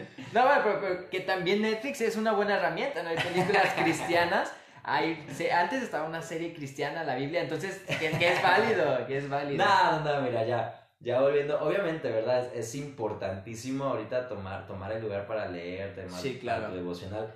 No, 0.33 0.45
bueno, 0.45 0.61
pero, 0.63 0.81
pero 0.81 1.11
que 1.11 1.21
también 1.21 1.63
Netflix 1.63 2.01
es 2.03 2.17
una 2.17 2.33
buena 2.33 2.57
herramienta, 2.57 3.03
¿no? 3.03 3.09
Hay 3.09 3.17
películas 3.17 3.73
cristianas. 3.83 4.53
Hay, 4.85 5.27
se- 5.35 5.53
antes 5.53 5.83
estaba 5.83 6.07
una 6.07 6.23
serie 6.23 6.53
cristiana, 6.55 7.03
la 7.03 7.15
Biblia, 7.15 7.41
entonces, 7.43 7.79
que, 7.99 8.11
que 8.11 8.29
es 8.33 8.43
válido, 8.43 9.07
que 9.07 9.19
es 9.19 9.29
válido. 9.29 9.65
No, 9.65 10.01
no, 10.01 10.15
no, 10.17 10.23
mira, 10.23 10.45
ya, 10.45 10.87
ya 11.01 11.21
volviendo, 11.21 11.59
obviamente, 11.61 12.11
¿verdad? 12.11 12.47
Es, 12.55 12.69
es 12.69 12.75
importantísimo 12.75 13.85
ahorita 13.85 14.29
tomar, 14.29 14.67
tomar 14.67 14.93
el 14.93 15.03
lugar 15.03 15.27
para 15.27 15.47
leer, 15.47 15.95
tomar 15.95 16.21
Sí, 16.21 16.39
claro. 16.39 16.71
devocional. 16.75 17.33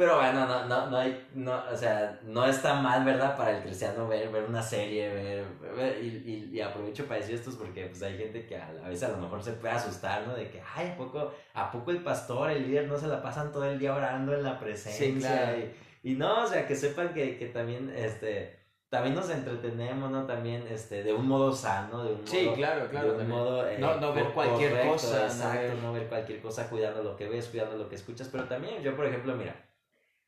Pero 0.00 0.16
bueno, 0.16 0.46
no, 0.46 0.64
no, 0.64 0.86
no 0.86 0.96
hay, 0.96 1.26
no, 1.34 1.62
o 1.70 1.76
sea, 1.76 2.18
no 2.24 2.46
está 2.46 2.72
mal, 2.80 3.04
¿verdad? 3.04 3.36
Para 3.36 3.58
el 3.58 3.62
cristiano 3.62 4.08
ver, 4.08 4.30
ver 4.30 4.44
una 4.44 4.62
serie, 4.62 5.10
ver, 5.10 5.44
ver- 5.76 6.02
y, 6.02 6.06
y, 6.06 6.56
y 6.56 6.60
aprovecho 6.62 7.04
para 7.04 7.20
decir 7.20 7.34
esto 7.34 7.50
porque 7.58 7.84
pues 7.84 8.02
hay 8.02 8.16
gente 8.16 8.46
que 8.46 8.56
a 8.56 8.72
la 8.72 8.88
vez 8.88 9.02
a 9.02 9.08
lo 9.08 9.18
mejor 9.18 9.42
se 9.42 9.52
puede 9.52 9.74
asustar, 9.74 10.26
¿no? 10.26 10.34
De 10.34 10.48
que, 10.48 10.62
ay, 10.74 10.92
¿a 10.92 10.96
poco, 10.96 11.34
¿a 11.52 11.70
poco 11.70 11.90
el 11.90 11.98
pastor, 12.02 12.50
el 12.50 12.66
líder 12.66 12.88
no 12.88 12.96
se 12.96 13.08
la 13.08 13.20
pasan 13.22 13.52
todo 13.52 13.66
el 13.66 13.78
día 13.78 13.94
orando 13.94 14.32
en 14.32 14.42
la 14.42 14.58
presencia? 14.58 15.06
Sí, 15.06 15.18
claro. 15.20 15.58
y, 16.02 16.12
y 16.12 16.14
no, 16.14 16.44
o 16.44 16.46
sea, 16.46 16.66
que 16.66 16.74
sepan 16.76 17.12
que, 17.12 17.36
que 17.36 17.46
también, 17.48 17.92
este, 17.94 18.58
también 18.88 19.14
nos 19.14 19.28
entretenemos, 19.28 20.10
¿no? 20.10 20.24
También, 20.24 20.64
este, 20.70 21.02
de 21.02 21.12
un 21.12 21.28
modo 21.28 21.54
sano, 21.54 22.04
de 22.04 22.14
un 22.14 22.26
Sí, 22.26 22.46
modo... 22.46 22.54
claro, 22.56 22.88
claro. 22.88 23.12
de 23.18 23.24
un 23.24 23.28
modo, 23.28 23.68
eh, 23.68 23.76
No- 23.78 23.96
no 24.00 24.14
ver 24.14 24.24
cualquier 24.32 24.80
cosa, 24.88 25.18
no 25.18 25.24
Exacto, 25.26 25.58
ver- 25.60 25.74
no 25.82 25.92
ver 25.92 26.06
cualquier 26.08 26.40
cosa, 26.40 26.70
cuidando 26.70 27.02
lo 27.02 27.16
que 27.18 27.28
ves, 27.28 27.48
cuidando 27.48 27.76
lo 27.76 27.86
que 27.86 27.96
escuchas. 27.96 28.28
Pero 28.32 28.44
también, 28.44 28.82
yo, 28.82 28.96
por 28.96 29.04
ejemplo, 29.04 29.34
mira, 29.36 29.54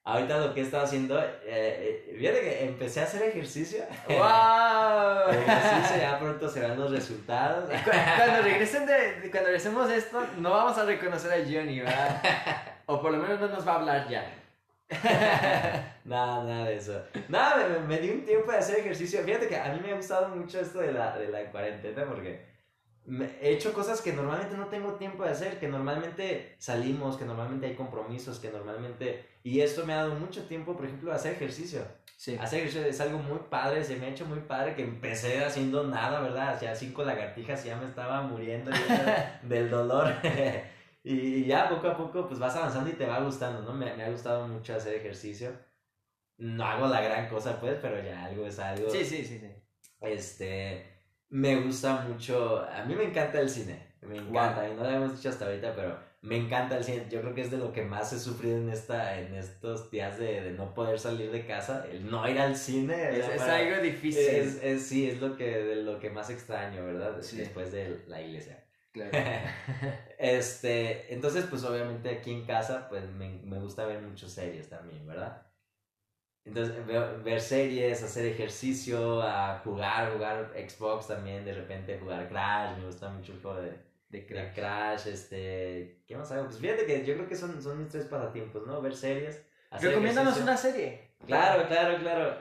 ahorita 0.05 0.39
lo 0.39 0.53
que 0.55 0.61
he 0.61 0.65
estado 0.65 0.85
haciendo, 0.85 1.21
eh, 1.21 1.33
eh, 1.45 2.15
fíjate 2.19 2.41
que 2.41 2.65
empecé 2.65 3.01
a 3.01 3.05
hacer 3.05 3.23
ejercicio. 3.23 3.85
¡Wow! 4.09 5.31
El 5.31 5.39
ejercicio 5.39 5.97
ya 6.01 6.19
pronto 6.19 6.49
se 6.49 6.61
ven 6.61 6.79
los 6.79 6.91
resultados. 6.91 7.71
Cu- 7.71 7.91
Cuando 8.17 8.43
regresen 8.43 8.87
de, 8.87 9.29
cuando 9.31 9.47
regresemos 9.47 9.89
de 9.89 9.97
esto, 9.97 10.25
no 10.39 10.51
vamos 10.51 10.77
a 10.79 10.85
reconocer 10.85 11.33
a 11.33 11.37
Johnny, 11.45 11.81
¿verdad? 11.81 12.23
O 12.87 13.01
por 13.01 13.13
lo 13.13 13.19
menos 13.19 13.41
no 13.41 13.49
nos 13.49 13.67
va 13.67 13.73
a 13.73 13.77
hablar 13.77 14.09
ya. 14.09 14.25
Nada, 16.05 16.45
nada 16.45 16.65
de 16.67 16.77
eso. 16.77 17.03
Nada, 17.29 17.67
me, 17.67 17.79
me 17.87 17.99
di 17.99 18.11
un 18.11 18.25
tiempo 18.27 18.51
de 18.53 18.59
hacer 18.59 18.81
ejercicio. 18.81 19.23
Fíjate 19.23 19.49
que 19.49 19.57
a 19.57 19.73
mí 19.73 19.81
me 19.81 19.93
ha 19.93 19.97
gustado 19.97 20.29
mucho 20.29 20.61
esto 20.61 20.81
de 20.81 20.93
la, 20.93 21.17
de 21.17 21.29
la 21.29 21.45
cuarentena 21.51 22.05
porque 22.05 22.45
he 23.07 23.51
hecho 23.51 23.73
cosas 23.73 24.01
que 24.01 24.13
normalmente 24.13 24.57
no 24.57 24.67
tengo 24.67 24.95
tiempo 24.95 25.25
de 25.25 25.31
hacer, 25.31 25.59
que 25.59 25.69
normalmente 25.69 26.55
salimos, 26.59 27.17
que 27.17 27.25
normalmente 27.25 27.67
hay 27.67 27.75
compromisos, 27.75 28.39
que 28.39 28.51
normalmente... 28.51 29.27
Y 29.43 29.61
esto 29.61 29.85
me 29.85 29.93
ha 29.93 30.05
dado 30.05 30.15
mucho 30.15 30.45
tiempo, 30.47 30.77
por 30.77 30.87
ejemplo, 30.87 31.13
a 31.13 31.17
hacer 31.17 31.33
ejercicio. 31.33 31.83
Sí. 32.17 32.37
Hacer 32.41 32.61
ejercicio 32.61 32.87
es 32.87 33.01
algo 33.01 33.19
muy 33.19 33.41
padre, 33.51 33.83
se 33.83 33.97
me 33.97 34.07
ha 34.07 34.11
hecho 34.11 34.25
muy 34.25 34.39
padre 34.41 34.77
que 34.77 34.85
empecé 34.85 35.45
haciendo 35.45 35.85
nada, 35.85 36.21
¿verdad? 36.21 36.51
Hacía 36.51 36.77
cinco 36.77 37.03
lagartijas 37.03 37.65
y 37.65 37.69
ya 37.69 37.77
me 37.77 37.87
estaba 37.87 38.23
muriendo 38.23 38.71
del 39.43 39.69
dolor. 39.69 40.15
y 41.05 41.45
ya 41.45 41.69
poco 41.69 41.89
a 41.89 41.97
poco 41.97 42.29
pues 42.29 42.39
vas 42.39 42.55
avanzando 42.55 42.89
y 42.91 42.93
te 42.93 43.07
va 43.07 43.19
gustando, 43.19 43.63
¿no? 43.63 43.73
Me, 43.73 43.97
me 43.97 44.05
ha 44.05 44.11
gustado 44.11 44.47
mucho 44.47 44.77
hacer 44.77 44.95
ejercicio. 44.95 45.51
No 46.39 46.65
hago 46.65 46.87
la 46.87 47.01
gran 47.01 47.29
cosa 47.29 47.59
pues, 47.61 47.79
pero 47.83 48.01
ya 48.01 48.25
algo 48.25 48.47
es 48.47 48.61
algo. 48.61 48.89
Sí, 48.89 49.05
sí, 49.05 49.25
sí, 49.25 49.41
sí. 49.41 49.51
Este, 50.01 50.92
me 51.33 51.57
gusta 51.61 52.03
mucho, 52.09 52.61
a 52.71 52.85
mí 52.85 52.95
me 52.95 53.05
encanta 53.05 53.41
el 53.41 53.49
cine, 53.49 53.79
me 54.03 54.17
encanta, 54.19 54.69
y 54.69 54.75
no 54.75 54.83
lo 54.85 54.91
hemos 54.91 55.17
dicho 55.17 55.31
hasta 55.31 55.47
ahorita, 55.47 55.75
pero 55.75 55.97
me 56.23 56.37
encanta 56.37 56.77
el 56.77 56.85
cine, 56.85 57.07
yo 57.11 57.21
creo 57.21 57.35
que 57.35 57.41
es 57.41 57.51
de 57.51 57.57
lo 57.59 57.73
que 57.73 57.83
más 57.83 58.13
he 58.13 58.19
sufrido 58.21 58.57
en, 58.59 58.69
esta, 58.71 59.19
en 59.19 59.35
estos 59.35 59.91
días 59.91 60.19
de, 60.19 60.43
de 60.43 60.53
no 60.53 60.75
poder 60.75 60.99
salir 61.01 61.33
de 61.33 61.47
casa, 61.47 61.87
el 61.91 62.09
no 62.11 62.29
ir 62.29 62.39
al 62.39 62.55
cine. 62.57 63.19
Es, 63.19 63.41
algo 63.41 63.83
difícil. 63.83 64.21
es, 64.23 64.63
es- 64.63 64.83
sí, 64.87 65.09
es 65.11 65.21
lo 65.21 65.37
que, 65.37 65.47
de 65.51 65.77
lo 65.77 65.99
que 65.99 66.11
más 66.11 66.31
extraño, 66.31 66.85
¿verdad? 66.85 67.17
Sí. 67.23 67.39
Después 67.39 67.73
de 67.73 68.05
la 68.07 68.21
iglesia. 68.21 68.63
Claro. 68.93 69.11
Este, 70.19 71.13
entonces, 71.13 71.47
pues 71.51 71.65
obviamente 71.65 72.09
aquí 72.11 72.31
en 72.31 72.45
casa, 72.47 72.89
pues 72.89 73.11
me, 73.11 73.41
me 73.45 73.59
gusta 73.59 73.85
ver 73.87 74.01
muchas 74.03 74.31
series 74.31 74.69
también, 74.69 75.05
¿verdad? 75.07 75.43
Entonces, 76.45 76.75
ver 77.25 77.41
series, 77.41 78.03
hacer 78.03 78.27
ejercicio, 78.27 79.23
a 79.23 79.61
jugar, 79.65 80.13
jugar 80.13 80.53
Xbox 80.69 81.07
también, 81.07 81.45
de 81.45 81.55
repente 81.55 81.99
jugar 81.99 82.29
Crash, 82.29 82.79
me 82.79 82.87
gusta 82.87 83.11
mucho 83.11 83.33
el 83.33 83.41
juego 83.41 83.61
de, 83.61 83.79
De 84.09 84.21
de 84.23 84.53
Crash, 84.53 85.07
este, 85.07 86.03
¿qué 86.07 86.17
más 86.17 86.31
hago? 86.33 86.47
Pues 86.47 86.59
fíjate 86.59 86.85
que 86.85 87.05
yo 87.07 87.15
creo 87.15 87.29
que 87.29 87.37
son, 87.37 87.63
son 87.63 87.79
mis 87.79 87.89
tres 87.89 88.07
pasatiempos, 88.07 88.67
¿no? 88.67 88.83
Ver 88.83 88.95
series, 88.97 89.41
hacer 89.71 89.91
Recomiéndanos 89.91 90.37
ejercicio. 90.37 90.43
una 90.43 90.57
serie. 90.57 91.13
Claro, 91.27 91.69
claro, 91.69 91.99
claro. 91.99 92.37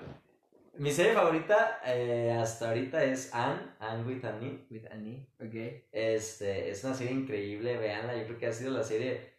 Mi 0.77 0.91
serie 0.91 1.13
favorita 1.13 1.79
eh, 1.85 2.31
hasta 2.41 2.69
ahorita 2.69 3.03
es 3.03 3.33
Anne, 3.33 3.61
Anne 3.79 4.03
with 4.05 4.25
an 4.25 4.41
E. 4.43 4.65
With 4.71 4.85
Annie, 4.91 5.27
ok. 5.39 5.85
Este, 5.91 6.71
es 6.71 6.83
una 6.83 6.93
serie 6.95 7.13
increíble, 7.13 7.77
véanla, 7.77 8.15
yo 8.17 8.25
creo 8.25 8.37
que 8.39 8.47
ha 8.47 8.53
sido 8.53 8.71
la 8.71 8.83
serie, 8.83 9.33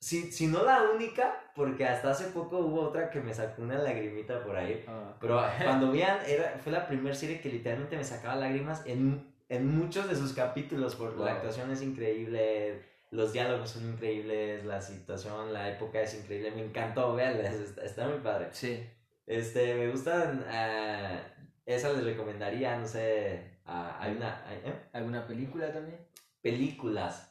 si, 0.00 0.32
si 0.32 0.46
no 0.46 0.64
la 0.64 0.82
única, 0.94 1.34
porque 1.54 1.86
hasta 1.86 2.10
hace 2.10 2.24
poco 2.28 2.58
hubo 2.58 2.80
otra 2.80 3.10
que 3.10 3.20
me 3.20 3.34
sacó 3.34 3.62
una 3.62 3.78
lagrimita 3.78 4.42
por 4.42 4.56
ahí, 4.56 4.84
Ah. 4.88 5.14
pero 5.20 5.42
cuando 5.62 5.92
vean, 5.92 6.18
era, 6.26 6.58
fue 6.62 6.72
la 6.72 6.86
primera 6.88 7.14
serie 7.14 7.40
que 7.40 7.50
literalmente 7.50 7.96
me 7.96 8.04
sacaba 8.04 8.36
lágrimas 8.36 8.82
en, 8.86 9.30
en 9.48 9.66
muchos 9.66 10.08
de 10.08 10.16
sus 10.16 10.32
capítulos, 10.32 10.94
porque 10.96 11.16
Wow. 11.16 11.26
la 11.26 11.32
actuación 11.34 11.70
es 11.70 11.82
increíble, 11.82 12.82
los 13.10 13.32
diálogos 13.32 13.70
son 13.70 13.90
increíbles, 13.92 14.64
la 14.64 14.80
situación, 14.80 15.52
la 15.52 15.68
época 15.70 16.00
es 16.00 16.14
increíble, 16.14 16.50
me 16.52 16.64
encantó, 16.64 17.14
véanla, 17.14 17.42
está, 17.50 17.84
está 17.84 18.08
muy 18.08 18.18
padre. 18.20 18.48
Sí. 18.52 18.82
Este, 19.26 19.74
me 19.74 19.88
gustan, 19.90 20.44
ah, 20.48 21.20
esa 21.66 21.92
les 21.92 22.04
recomendaría, 22.04 22.76
no 22.78 22.86
sé, 22.86 23.58
ah, 23.66 23.98
hay 24.00 24.12
una, 24.16 24.44
hay- 24.48 24.62
¿eh? 24.64 24.74
¿Alguna 24.92 25.26
película 25.26 25.70
también? 25.72 25.98
películas. 26.42 27.29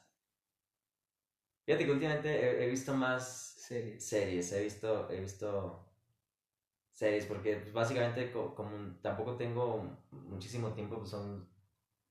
Fíjate 1.69 1.85
que 1.85 1.91
últimamente 1.91 2.29
he, 2.33 2.63
he 2.65 2.67
visto 2.67 2.95
más 2.95 3.53
Series. 3.59 4.03
series, 4.03 4.51
he 4.53 4.63
visto, 4.63 5.07
he 5.11 5.19
visto 5.19 5.85
series, 6.91 7.27
porque 7.27 7.57
pues, 7.57 7.71
básicamente 7.71 8.31
co- 8.31 8.55
como 8.55 8.71
tampoco 9.03 9.35
tengo 9.35 9.87
muchísimo 10.09 10.69
tiempo, 10.69 10.97
pues 10.97 11.11
son, 11.11 11.47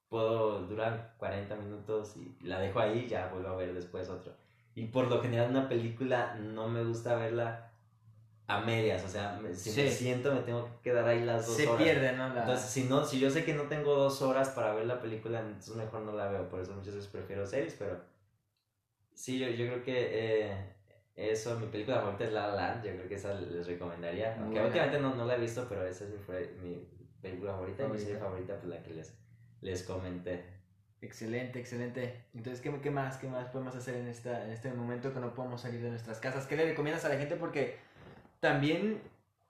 puedo 0.09 0.61
durar 0.61 1.17
40 1.19 1.57
minutos 1.57 2.17
y 2.17 2.37
la 2.47 2.61
dejo 2.61 2.79
ahí 2.79 3.01
y 3.01 3.09
ya 3.09 3.31
vuelvo 3.33 3.49
a 3.49 3.57
ver 3.57 3.75
después 3.75 4.09
otro. 4.09 4.33
Y 4.77 4.85
por 4.87 5.09
lo 5.09 5.21
general 5.21 5.51
una 5.51 5.69
película 5.69 6.37
no 6.37 6.69
me 6.69 6.85
gusta 6.85 7.17
verla 7.17 7.73
a 8.47 8.61
medias, 8.61 9.05
o 9.05 9.09
sea, 9.09 9.41
me- 9.43 9.53
si 9.55 9.73
me 9.73 9.91
siento 9.91 10.33
me 10.33 10.43
tengo 10.43 10.67
que 10.67 10.91
quedar 10.91 11.09
ahí 11.09 11.25
las 11.25 11.49
dos 11.49 11.57
Se 11.57 11.67
horas. 11.67 11.83
pierde, 11.83 12.13
¿no? 12.13 12.29
La... 12.33 12.43
Entonces, 12.43 12.71
si, 12.71 12.85
no, 12.85 13.05
si 13.05 13.19
yo 13.19 13.29
sé 13.29 13.45
que 13.45 13.55
no 13.55 13.65
tengo 13.65 13.97
dos 13.97 14.23
horas 14.23 14.51
para 14.51 14.73
ver 14.75 14.87
la 14.87 15.01
película, 15.01 15.41
entonces 15.41 15.75
mejor 15.75 16.03
no 16.03 16.13
la 16.13 16.29
veo. 16.29 16.49
Por 16.49 16.61
eso 16.61 16.73
muchas 16.75 16.95
veces 16.95 17.11
prefiero 17.11 17.45
series, 17.45 17.75
pero 17.77 18.01
sí, 19.19 19.39
yo, 19.39 19.49
yo 19.49 19.67
creo 19.67 19.83
que 19.83 20.09
eh, 20.13 20.57
eso, 21.17 21.59
mi 21.59 21.67
película 21.67 21.99
favorita 21.99 22.25
es 22.25 22.33
La 22.33 22.49
La 22.49 22.55
Land. 22.55 22.85
Yo 22.85 22.93
creo 22.93 23.09
que 23.09 23.15
esa 23.17 23.35
les 23.35 23.67
recomendaría. 23.67 24.37
Aunque 24.41 24.61
últimamente 24.61 25.01
no, 25.01 25.15
no 25.15 25.25
la 25.27 25.35
he 25.37 25.41
visto, 25.41 25.67
pero 25.69 25.85
esa 25.87 26.05
es 26.05 26.11
mi, 26.11 26.69
mi 26.69 26.89
película 27.21 27.53
favorita 27.53 27.85
y 27.85 27.89
mi 27.89 27.99
serie 27.99 28.17
favorita, 28.19 28.55
pues 28.57 28.69
la 28.69 28.83
que 28.83 28.95
les, 28.95 29.13
les 29.61 29.83
comenté. 29.83 30.45
Excelente, 31.01 31.59
excelente. 31.61 32.25
Entonces, 32.35 32.61
¿qué, 32.61 32.73
qué 32.81 32.91
más, 32.91 33.17
qué 33.19 33.27
más 33.29 33.49
podemos 33.51 33.75
hacer 33.75 33.97
en, 33.97 34.09
esta, 34.09 34.45
en 34.45 34.51
este 34.51 34.73
momento 34.73 35.13
que 35.13 35.21
no 35.21 35.35
podemos 35.35 35.61
salir 35.61 35.81
de 35.83 35.91
nuestras 35.91 36.19
casas? 36.21 36.47
¿Qué 36.47 36.57
le 36.57 36.65
recomiendas 36.67 37.05
a 37.05 37.09
la 37.09 37.19
gente? 37.19 37.37
Porque 37.37 37.77
también 38.41 39.01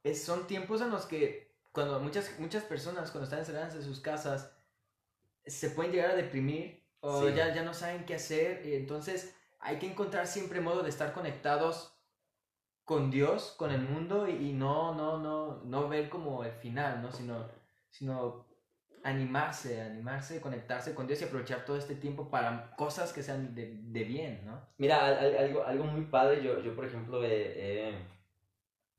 es- 0.04 0.22
son 0.24 0.46
tiempos 0.46 0.81
en 0.83 0.90
los 0.90 1.07
que 1.07 1.48
cuando 1.72 2.00
muchas, 2.00 2.38
muchas 2.38 2.64
personas 2.64 3.11
cuando 3.11 3.24
están 3.24 3.38
encerradas 3.40 3.74
en 3.74 3.83
sus 3.83 4.00
casas 4.00 4.50
se 5.46 5.70
pueden 5.70 5.92
llegar 5.92 6.11
a 6.11 6.16
deprimir 6.16 6.83
o 7.00 7.26
Sí. 7.28 7.35
ya, 7.35 7.54
ya 7.54 7.62
no 7.62 7.72
saben 7.74 8.04
qué 8.04 8.14
hacer. 8.16 8.66
y 8.66 8.74
entonces 8.74 9.35
hay 9.61 9.79
que 9.79 9.87
encontrar 9.90 10.27
siempre 10.27 10.61
modo 10.61 10.83
de 10.83 10.88
estar 10.90 11.12
conectados 11.12 11.94
con 12.85 13.11
Dios, 13.11 13.55
con 13.59 13.71
el 13.71 13.83
mundo 13.83 14.29
y, 14.29 14.53
no, 14.53 14.94
no, 14.94 15.18
no, 15.18 15.62
no 15.64 15.88
ver 15.88 16.09
como 16.09 16.42
el 16.44 16.53
final, 16.53 17.03
¿no? 17.03 17.12
Sino, 17.12 17.47
sino 17.90 18.47
animarse, 19.05 19.81
animarse, 19.83 20.40
conectarse 20.40 20.94
con 20.94 21.07
Dios 21.07 21.21
y 21.21 21.25
aprovechar 21.25 21.64
todo 21.64 21.77
este 21.77 21.94
tiempo 21.97 22.31
para 22.31 22.75
cosas 22.77 23.12
que 23.12 23.23
sean 23.23 23.55
de, 23.55 23.79
de 23.83 24.05
bien, 24.05 24.42
¿no? 24.47 24.61
Mira, 24.79 25.07
al- 25.07 25.18
al- 25.18 25.37
algo, 25.37 25.64
algo 25.64 25.85
muy 25.85 26.03
padre, 26.07 26.42
yo, 26.42 26.61
yo 26.61 26.75
por 26.75 26.87
ejemplo 26.87 27.23
he, 27.25 27.88
he- 27.90 27.99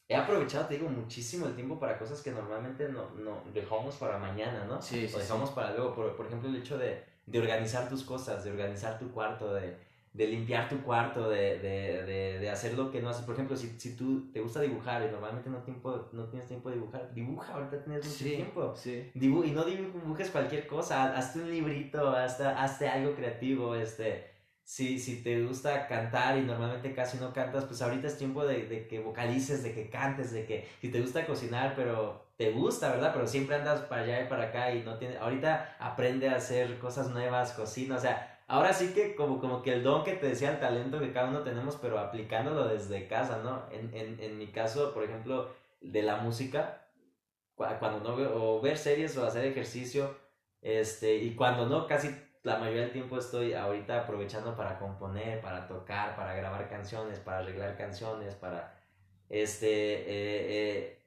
he 0.08 0.15
aprovechado, 0.15 0.65
te 0.67 0.76
digo, 0.78 0.89
muchísimo 0.89 1.45
el 1.48 1.56
tiempo 1.56 1.80
para 1.80 1.98
cosas 1.98 2.22
que 2.22 2.32
normalmente 2.32 2.89
no, 2.89 3.10
no 3.12 3.43
dejamos 3.54 3.95
para 3.98 4.17
mañana, 4.17 4.65
¿no? 4.65 4.82
Sí, 4.82 5.08
sí, 5.08 5.15
o 5.15 5.19
dejamos 5.19 5.52
para 5.52 5.72
luego, 5.74 5.93
por, 5.95 6.15
por 6.15 6.26
ejemplo, 6.28 6.50
el 6.50 6.56
hecho 6.56 6.78
de, 6.78 7.04
de 7.26 7.39
organizar 7.39 7.88
tus 7.89 8.04
cosas, 8.04 8.43
de 8.43 8.52
organizar 8.52 8.98
tu 9.00 9.12
cuarto, 9.12 9.54
de, 9.54 9.78
de 10.13 10.28
limpiar 10.28 10.67
tu 10.69 10.82
cuarto, 10.82 11.30
de, 11.30 11.60
de, 11.60 12.04
de, 12.04 12.39
de 12.39 12.50
hacer 12.50 12.74
lo 12.74 12.91
que 12.91 13.02
no 13.02 13.10
haces. 13.10 13.24
Por 13.26 13.36
ejemplo, 13.36 13.56
si, 13.56 13.80
si 13.80 13.95
tú 13.95 14.32
te 14.32 14.41
gusta 14.41 14.62
dibujar 14.62 15.04
y 15.08 15.12
normalmente 15.12 15.50
no, 15.50 15.60
tiempo, 15.63 16.10
no 16.13 16.26
tienes 16.30 16.48
tiempo 16.48 16.69
de 16.69 16.76
dibujar, 16.76 17.13
dibuja, 17.13 17.54
ahorita 17.54 17.84
tienes 17.84 18.06
mucho 18.06 18.24
tiempo. 18.24 18.74
sí. 18.76 19.12
Dibu- 19.15 19.45
y 19.48 19.52
no 19.52 19.63
dibujes 19.63 20.30
cualquier 20.32 20.67
cosa, 20.67 21.15
hazte 21.17 21.39
un 21.39 21.50
librito, 21.52 22.10
hazte, 22.10 22.43
hazte 22.45 22.89
algo 22.89 23.15
creativo, 23.15 23.76
este, 23.76 24.28
si, 24.63 25.00
si 25.00 25.24
te 25.24 25.43
gusta 25.43 25.88
cantar 25.88 26.38
y 26.38 26.41
normalmente 26.41 26.93
casi 26.93 27.17
no 27.17 27.34
cantas, 27.34 27.65
pues 27.65 27.82
ahorita 27.82 28.08
es 28.08 28.17
tiempo 28.17 28.45
de, 28.45 28.65
de 28.67 28.88
que 28.88 29.00
vocalices, 29.00 29.63
de 29.63 29.74
que 29.74 29.89
cantes, 29.89 30.32
de 30.32 30.45
que 30.45 30.67
si 30.82 30.89
te 30.89 31.02
gusta 31.02 31.26
cocinar, 31.26 31.74
pero 31.76 32.28
te 32.38 32.52
gusta, 32.52 32.89
¿verdad? 32.89 33.12
Pero 33.13 33.28
siempre 33.28 33.56
andas 33.56 33.82
para 33.82 34.04
allá 34.04 34.22
y 34.24 34.28
para 34.28 34.45
acá 34.45 34.74
y 34.74 34.84
no 34.84 34.98
tienes, 34.98 35.17
ahorita 35.19 35.76
aprende 35.80 36.30
a 36.30 36.36
hacer 36.36 36.78
cosas 36.80 37.10
nuevas, 37.10 37.54
cocina, 37.54 37.95
o 37.98 38.00
sea, 38.00 38.38
ahora 38.49 38.73
sí 38.73 38.93
que 38.93 39.15
como, 39.15 39.39
como 39.39 39.62
que 39.63 39.73
el 39.73 39.83
don 39.83 40.03
que 40.03 40.13
te 40.13 40.27
decía, 40.27 40.51
el 40.51 40.59
talento 40.59 40.99
que 40.99 41.13
cada 41.13 41.29
uno 41.29 41.43
tenemos, 41.43 41.77
pero 41.77 41.99
aplicándolo 41.99 42.67
desde 42.67 43.07
casa, 43.07 43.41
¿no? 43.43 43.63
En, 43.71 43.93
en, 43.95 44.19
en 44.21 44.38
mi 44.38 44.47
caso, 44.47 44.93
por 44.93 45.03
ejemplo, 45.05 45.49
de 45.81 46.03
la 46.03 46.17
música, 46.17 46.88
cua- 47.55 47.79
cuando 47.79 47.99
no 48.01 48.15
veo, 48.17 48.31
o 48.35 48.62
ver 48.62 48.77
series 48.77 49.17
o 49.17 49.25
hacer 49.25 49.45
ejercicio, 49.45 50.15
este, 50.62 51.17
y 51.17 51.35
cuando 51.35 51.67
no, 51.67 51.88
casi 51.88 52.09
la 52.43 52.57
mayoría 52.59 52.83
del 52.83 52.93
tiempo 52.93 53.17
estoy 53.17 53.53
ahorita 53.53 54.01
aprovechando 54.03 54.55
para 54.55 54.79
componer, 54.79 55.41
para 55.41 55.67
tocar, 55.67 56.15
para 56.15 56.35
grabar 56.35 56.69
canciones, 56.69 57.19
para 57.19 57.39
arreglar 57.39 57.77
canciones, 57.77 58.35
para, 58.35 58.79
este, 59.29 59.67
eh, 59.69 60.05
eh, 60.49 61.03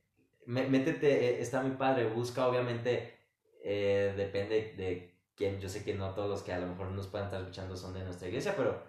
mé- 0.46 0.68
métete, 0.68 1.30
eh, 1.38 1.40
está 1.42 1.62
muy 1.62 1.72
padre, 1.72 2.06
busca 2.08 2.46
obviamente, 2.48 3.18
depende 3.64 4.74
de 4.76 5.11
quién, 5.36 5.60
yo 5.60 5.68
sé 5.68 5.84
que 5.84 5.94
no 5.94 6.10
todos 6.14 6.28
los 6.28 6.42
que 6.42 6.52
a 6.52 6.58
lo 6.58 6.66
mejor 6.66 6.88
nos 6.90 7.06
puedan 7.08 7.26
estar 7.26 7.40
escuchando 7.40 7.76
son 7.76 7.94
de 7.94 8.04
nuestra 8.04 8.28
iglesia, 8.28 8.54
pero 8.56 8.82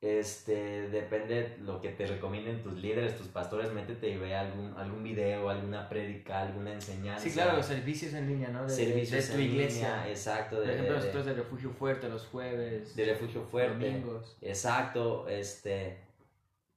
este, 0.00 0.88
depende 0.88 1.58
lo 1.60 1.78
que 1.80 1.90
te 1.90 2.06
recomienden 2.06 2.62
tus 2.62 2.74
líderes, 2.80 3.18
tus 3.18 3.28
pastores, 3.28 3.70
métete 3.72 4.08
y 4.08 4.16
ve 4.16 4.34
algún, 4.34 4.72
algún 4.78 5.02
video, 5.02 5.50
alguna 5.50 5.88
prédica, 5.90 6.40
alguna 6.40 6.72
enseñanza. 6.72 7.22
Sí, 7.22 7.30
claro, 7.32 7.56
los 7.58 7.66
servicios 7.66 8.14
en 8.14 8.26
línea, 8.28 8.48
¿no? 8.48 8.62
De, 8.62 8.68
de- 8.68 8.74
servicios 8.74 9.28
de 9.28 9.34
tu 9.34 9.38
en 9.40 9.44
iglesia. 9.50 9.96
línea, 9.96 10.08
exacto, 10.08 10.56
Por 10.56 10.66
de, 10.66 10.72
ejemplo, 10.72 10.94
de- 10.94 11.00
nosotros 11.00 11.26
de 11.26 11.34
Refugio 11.34 11.70
Fuerte 11.70 12.08
los 12.08 12.26
jueves, 12.26 12.96
de 12.96 13.04
refugio 13.04 13.42
fuerte. 13.44 13.74
domingos. 13.90 14.38
Exacto, 14.40 15.28
este, 15.28 15.98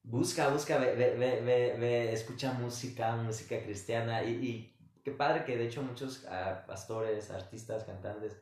busca, 0.03 0.49
busca, 0.49 0.77
ve, 0.77 0.93
ve, 0.95 1.15
ve, 1.45 1.75
ve, 1.79 2.11
escucha 2.11 2.51
música, 2.51 3.15
música 3.15 3.61
cristiana 3.63 4.21
y, 4.25 4.31
y 4.31 4.75
qué 5.01 5.11
padre 5.11 5.45
que 5.45 5.57
de 5.57 5.67
hecho 5.67 5.81
muchos 5.81 6.25
ah, 6.29 6.65
pastores, 6.67 7.31
artistas, 7.31 7.85
cantantes 7.85 8.35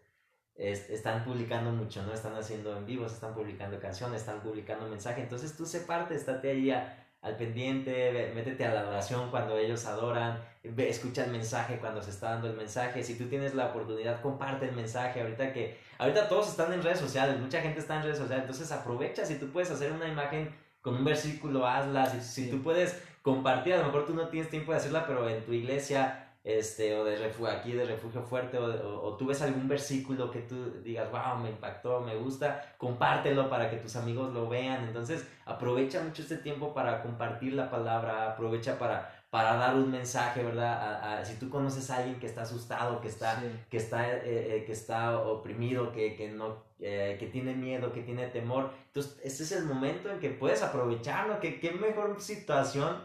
es- 0.61 0.89
están 0.89 1.23
publicando 1.23 1.71
mucho, 1.71 2.03
¿no? 2.03 2.13
Están 2.13 2.35
haciendo 2.35 2.77
en 2.77 2.85
vivos, 2.85 3.11
están 3.13 3.33
publicando 3.33 3.79
canciones, 3.79 4.21
están 4.21 4.41
publicando 4.41 4.87
mensajes, 4.87 5.23
entonces 5.23 5.57
tú 5.57 5.65
sé 5.65 5.81
parte, 5.81 6.13
estate 6.15 6.51
ahí 6.51 6.69
a- 6.71 6.97
al 7.23 7.35
pendiente, 7.35 8.31
métete 8.35 8.65
a 8.65 8.73
la 8.73 8.79
adoración 8.81 9.29
cuando 9.29 9.57
ellos 9.57 9.85
adoran, 9.85 10.39
ve, 10.63 10.89
escucha 10.89 11.23
el 11.25 11.31
mensaje 11.31 11.77
cuando 11.77 12.01
se 12.01 12.09
está 12.11 12.31
dando 12.31 12.47
el 12.49 12.55
mensaje, 12.57 13.03
si 13.03 13.15
tú 13.17 13.25
tienes 13.27 13.53
la 13.55 13.67
oportunidad, 13.67 14.21
comparte 14.21 14.67
el 14.69 14.75
mensaje, 14.75 15.21
ahorita 15.21 15.53
que, 15.53 15.77
ahorita 15.99 16.27
todos 16.29 16.49
están 16.49 16.73
en 16.73 16.81
redes 16.83 16.99
sociales, 16.99 17.39
mucha 17.39 17.61
gente 17.61 17.79
está 17.79 17.97
en 17.97 18.03
redes 18.03 18.17
sociales, 18.17 18.43
entonces 18.43 18.71
aprovecha, 18.71 19.25
si 19.25 19.35
tú 19.35 19.51
puedes 19.51 19.69
hacer 19.71 19.91
una 19.91 20.07
imagen 20.07 20.53
con 20.81 20.95
un 20.95 21.03
versículo, 21.03 21.65
hazla, 21.67 22.07
si, 22.07 22.21
si 22.21 22.45
Sí. 22.45 22.49
tú 22.51 22.63
puedes 22.63 22.99
compartir, 23.21 23.75
a 23.75 23.77
lo 23.77 23.85
mejor 23.85 24.07
tú 24.07 24.15
no 24.15 24.27
tienes 24.29 24.49
tiempo 24.49 24.71
de 24.71 24.79
hacerla, 24.79 25.05
pero 25.05 25.29
en 25.29 25.43
tu 25.45 25.53
iglesia, 25.53 26.20
este, 26.43 26.97
o 26.97 27.03
de 27.03 27.17
refugio, 27.17 27.47
aquí 27.53 27.71
de 27.73 27.85
refugio 27.85 28.23
fuerte, 28.23 28.57
o, 28.57 28.65
o- 28.65 29.07
o 29.09 29.17
tú 29.17 29.27
ves 29.27 29.41
algún 29.41 29.67
versículo 29.67 30.31
que 30.31 30.39
tú 30.41 30.81
digas, 30.83 31.09
wow, 31.11 31.37
me 31.41 31.49
impactó, 31.49 32.01
me 32.01 32.15
gusta, 32.15 32.73
compártelo 32.77 33.49
para 33.49 33.69
que 33.69 33.77
tus 33.77 33.95
amigos 33.95 34.33
lo 34.33 34.49
vean. 34.49 34.85
Entonces, 34.85 35.27
aprovecha 35.45 36.01
mucho 36.01 36.21
este 36.23 36.37
tiempo 36.37 36.73
para 36.73 37.01
compartir 37.03 37.53
la 37.53 37.69
palabra, 37.69 38.31
aprovecha 38.31 38.79
para, 38.79 39.23
para 39.29 39.55
dar 39.55 39.75
un 39.75 39.91
mensaje, 39.91 40.43
¿verdad? 40.43 40.73
A- 40.73 41.19
a- 41.19 41.25
si 41.25 41.35
tú 41.35 41.49
conoces 41.49 41.89
a 41.91 41.97
alguien 41.97 42.19
que 42.19 42.25
está 42.25 42.41
asustado, 42.41 42.99
que 43.01 43.07
está, 43.07 43.39
Sí. 43.39 43.47
que 43.69 43.77
está, 43.77 44.09
eh, 44.11 44.21
eh, 44.25 44.63
que 44.65 44.71
está 44.73 45.19
oprimido, 45.19 45.91
que, 45.91 46.15
que 46.15 46.29
no, 46.29 46.63
eh, 46.79 47.17
que 47.19 47.27
tiene 47.27 47.53
miedo, 47.53 47.93
que 47.93 48.01
tiene 48.01 48.27
temor. 48.27 48.71
Entonces, 48.87 49.19
este 49.23 49.43
es 49.43 49.51
el 49.51 49.65
momento 49.65 50.09
en 50.09 50.19
que 50.19 50.31
puedes 50.31 50.63
aprovecharlo. 50.63 51.39
¿Qué, 51.39 51.59
qué 51.59 51.71
mejor 51.71 52.19
situación 52.19 52.97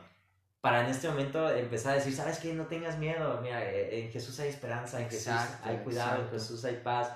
para 0.60 0.84
en 0.84 0.90
este 0.90 1.08
momento 1.08 1.50
empezar 1.50 1.92
a 1.92 1.96
decir, 1.96 2.14
sabes 2.14 2.38
que 2.38 2.52
no 2.52 2.66
tengas 2.66 2.98
miedo, 2.98 3.40
mira, 3.40 3.64
eh, 3.64 4.04
en 4.04 4.10
Jesús 4.10 4.38
hay 4.40 4.48
esperanza, 4.48 5.00
en 5.00 5.08
Jesús 5.08 5.28
Exacto, 5.28 5.68
hay 5.68 5.78
cuidado, 5.78 6.16
en 6.16 6.22
exacto. 6.22 6.38
Jesús 6.38 6.64
hay 6.64 6.76
paz. 6.76 7.12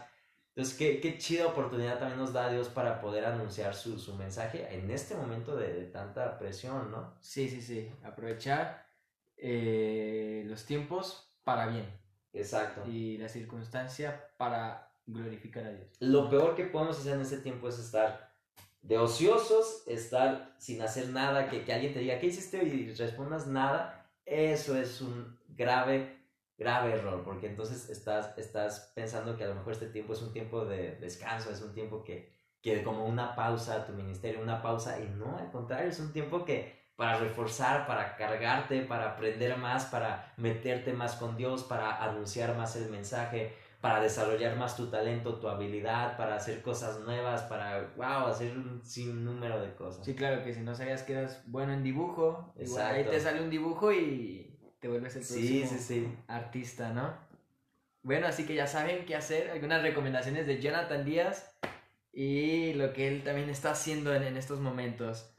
Entonces, 0.55 0.77
qué, 0.77 1.01
qué 1.01 1.17
chida 1.19 1.47
oportunidad 1.47 1.99
también 1.99 2.19
nos 2.19 2.33
da 2.33 2.51
Dios 2.51 2.69
para 2.69 3.01
poder 3.01 3.25
anunciar 3.25 3.75
su, 3.75 3.99
su 3.99 4.15
mensaje 4.17 4.67
en 4.75 4.91
este 4.91 5.15
momento 5.15 5.57
de, 5.57 5.73
de 5.73 5.87
tanta 5.87 6.39
presión, 6.39 6.91
¿no? 6.91 7.15
Sí, 7.21 7.49
sí, 7.49 7.63
sí. 7.63 7.91
Aprovechar 8.05 8.87
eh, 9.43 10.45
los 10.47 10.67
tiempos 10.67 11.33
para 11.45 11.67
bien 11.67 11.87
Exacto. 12.33 12.85
y 12.87 13.17
la 13.17 13.29
circunstancia 13.29 14.29
para 14.37 14.93
glorificar 15.07 15.65
a 15.65 15.73
Dios. 15.73 15.89
Lo 16.01 16.29
peor 16.29 16.55
que 16.55 16.65
podemos 16.65 16.99
hacer 16.99 17.15
en 17.15 17.23
ese 17.23 17.39
tiempo 17.39 17.69
es 17.69 17.79
estar 17.79 18.30
de 18.83 18.99
ociosos, 18.99 19.83
estar 19.87 20.55
sin 20.59 20.83
hacer 20.83 21.09
nada, 21.11 21.49
que, 21.49 21.65
que 21.65 21.73
alguien 21.73 21.93
te 21.93 22.01
diga, 22.01 22.19
¿qué 22.19 22.27
hiciste? 22.27 22.63
Y 22.63 22.93
respondas 22.95 23.47
nada. 23.47 24.11
Eso 24.25 24.77
es 24.77 25.01
un 25.01 25.39
grave, 25.49 26.19
grave 26.57 26.93
error, 26.93 27.23
porque 27.25 27.47
entonces 27.47 27.91
estás, 27.91 28.37
estás 28.39 28.93
pensando 28.95 29.37
que 29.37 29.45
a 29.45 29.49
lo 29.49 29.55
mejor 29.55 29.73
este 29.73 29.89
tiempo 29.89 30.13
es 30.13 30.23
un 30.23 30.33
tiempo 30.33 30.65
de 30.65 30.97
descanso, 30.97 31.51
es 31.51 31.61
un 31.63 31.75
tiempo 31.75 32.05
que, 32.05 32.33
que 32.63 32.83
como 32.83 33.07
una 33.07 33.35
pausa 33.35 33.77
a 33.77 33.87
tu 33.87 33.93
ministerio, 33.93 34.41
una 34.41 34.63
pausa, 34.63 35.01
y 35.01 35.09
no, 35.09 35.37
al 35.37 35.51
contrario, 35.51 35.91
es 35.91 36.01
un 36.01 36.13
tiempo 36.13 36.45
que 36.45 36.81
para 36.97 37.19
reforzar, 37.19 37.87
para 37.87 38.15
cargarte, 38.15 38.83
para 38.83 39.13
aprender 39.13 39.57
más, 39.57 39.87
para 39.87 40.35
meterte 40.37 40.93
más 40.93 41.15
con 41.17 41.35
Dios, 41.35 41.65
para 41.65 42.05
anunciar 42.05 42.55
más 42.57 42.77
el 42.77 42.91
mensaje, 42.91 43.57
para 43.81 44.01
desarrollar 44.01 44.57
más 44.57 44.77
tu 44.77 44.91
talento, 44.91 45.37
tu 45.37 45.49
habilidad, 45.49 46.17
para 46.17 46.37
hacer 46.37 46.61
cosas 46.61 47.01
nuevas, 47.01 47.43
para, 47.45 47.93
wow, 47.97 48.27
hacer 48.27 48.57
un 48.57 48.85
sinnúmero 48.85 49.61
de 49.61 49.75
cosas. 49.75 50.05
Sí, 50.05 50.15
claro, 50.15 50.45
que 50.45 50.53
si 50.53 50.61
no 50.61 50.75
sabías 50.75 51.03
que 51.03 51.15
eras 51.15 51.43
bueno 51.47 51.73
en 51.73 51.83
dibujo, 51.83 52.53
igual 52.59 52.87
ahí 52.87 53.05
te 53.05 53.19
sale 53.19 53.43
un 53.43 53.49
dibujo 53.49 53.93
y 53.93 54.59
te 54.81 54.89
vuelves 54.89 55.17
el 55.17 55.23
próximo 55.23 55.69
sí, 55.69 55.79
sí. 55.79 56.19
artista, 56.29 56.93
¿no? 56.93 57.15
Bueno, 58.03 58.27
así 58.27 58.47
que 58.47 58.55
ya 58.55 58.67
saben 58.67 59.07
qué 59.07 59.17
hacer, 59.17 59.51
algunas 59.51 59.83
recomendaciones 59.83 60.47
de 60.47 60.61
Jonathan 60.61 61.05
Díaz 61.05 61.57
y 62.13 62.75
lo 62.75 62.93
que 62.93 63.09
él 63.09 63.23
también 63.23 63.49
está 63.49 63.71
haciendo 63.71 64.15
en, 64.15 64.25
en 64.25 64.37
estos 64.37 64.61
momentos. 64.61 65.35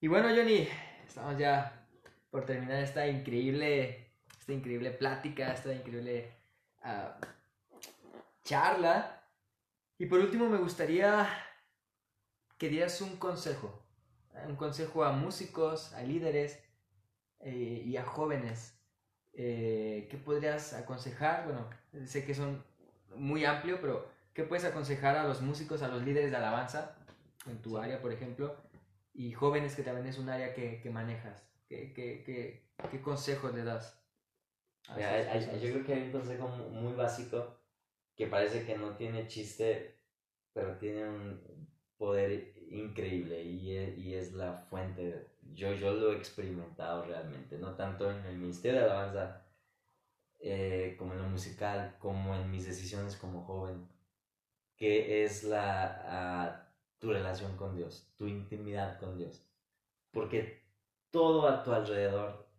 Y 0.00 0.08
bueno, 0.08 0.28
Johnny, 0.28 0.68
estamos 1.06 1.38
ya 1.38 1.86
por 2.30 2.46
terminar 2.46 2.82
esta 2.82 3.06
increíble, 3.08 4.12
esta 4.38 4.52
increíble 4.52 4.92
plática, 4.92 5.52
esta 5.52 5.72
increíble 5.72 6.32
ah, 6.82 7.16
charla. 8.44 9.22
Y 9.98 10.06
por 10.06 10.20
último 10.20 10.48
me 10.48 10.58
gustaría 10.58 11.28
que 12.58 12.68
dieras 12.68 13.00
un 13.00 13.16
consejo, 13.16 13.82
un 14.46 14.56
consejo 14.56 15.04
a 15.04 15.12
músicos, 15.12 15.92
a 15.94 16.02
líderes 16.02 16.62
eh, 17.40 17.82
y 17.84 17.96
a 17.96 18.04
jóvenes. 18.04 18.78
Eh, 19.32 20.08
¿Qué 20.10 20.16
podrías 20.18 20.72
aconsejar? 20.74 21.44
Bueno, 21.44 21.68
sé 22.06 22.24
que 22.24 22.34
son 22.34 22.64
muy 23.16 23.44
amplio, 23.44 23.80
pero 23.80 24.08
¿qué 24.34 24.44
puedes 24.44 24.64
aconsejar 24.64 25.16
a 25.16 25.24
los 25.24 25.40
músicos, 25.42 25.82
a 25.82 25.88
los 25.88 26.02
líderes 26.02 26.30
de 26.30 26.36
alabanza, 26.36 26.96
en 27.46 27.60
tu 27.62 27.70
Sí. 27.70 27.76
área, 27.76 28.00
por 28.02 28.12
ejemplo, 28.12 28.56
y 29.14 29.32
jóvenes 29.32 29.74
que 29.76 29.82
también 29.82 30.06
es 30.06 30.18
un 30.18 30.28
área 30.28 30.54
que, 30.54 30.80
que 30.80 30.90
manejas? 30.90 31.46
¿Qué, 31.68 31.92
qué, 31.92 32.22
qué, 32.24 32.68
qué 32.90 33.00
consejos 33.00 33.54
le 33.54 33.64
das? 33.64 33.98
Mira, 34.96 35.10
hay- 35.14 35.60
yo 35.60 35.72
creo 35.72 35.84
que 35.84 35.94
hay 35.94 36.02
un 36.04 36.12
consejo 36.12 36.48
mu- 36.48 36.68
muy 36.70 36.92
básico 36.94 37.59
que 38.20 38.26
parece 38.26 38.66
que 38.66 38.76
no 38.76 38.96
tiene 38.96 39.26
chiste, 39.28 39.94
pero 40.52 40.76
tiene 40.76 41.08
un 41.08 41.40
poder 41.96 42.52
increíble 42.68 43.42
y 43.42 43.74
es, 43.74 43.96
y 43.96 44.14
es 44.14 44.34
la 44.34 44.52
fuente. 44.52 45.26
Yo, 45.54 45.72
yo 45.72 45.94
lo 45.94 46.12
he 46.12 46.16
experimentado 46.18 47.06
realmente, 47.06 47.56
no 47.56 47.74
tanto 47.76 48.10
en 48.10 48.22
el 48.26 48.36
Ministerio 48.36 48.80
de 48.80 48.84
Alabanza 48.84 49.46
eh, 50.38 50.96
como 50.98 51.14
en 51.14 51.22
lo 51.22 51.28
musical, 51.30 51.96
como 51.98 52.34
en 52.34 52.50
mis 52.50 52.66
decisiones 52.66 53.16
como 53.16 53.42
joven, 53.42 53.88
que 54.76 55.24
es 55.24 55.42
la, 55.42 56.02
ah, 56.04 56.68
tu 56.98 57.10
relación 57.10 57.56
con 57.56 57.74
Dios, 57.74 58.12
tu 58.18 58.26
intimidad 58.26 59.00
con 59.00 59.16
Dios. 59.16 59.48
Porque 60.10 60.62
todo 61.10 61.48
a 61.48 61.62
tu 61.62 61.72
alrededor 61.72 62.50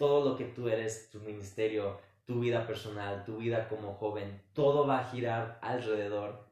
todo 0.00 0.30
lo 0.30 0.34
que 0.38 0.46
tú 0.46 0.66
eres, 0.66 1.10
tu 1.10 1.20
ministerio, 1.20 2.00
tu 2.30 2.38
vida 2.38 2.64
personal, 2.64 3.24
tu 3.24 3.38
vida 3.38 3.68
como 3.68 3.94
joven, 3.94 4.40
todo 4.52 4.86
va 4.86 5.00
a 5.00 5.04
girar 5.10 5.58
alrededor 5.62 6.46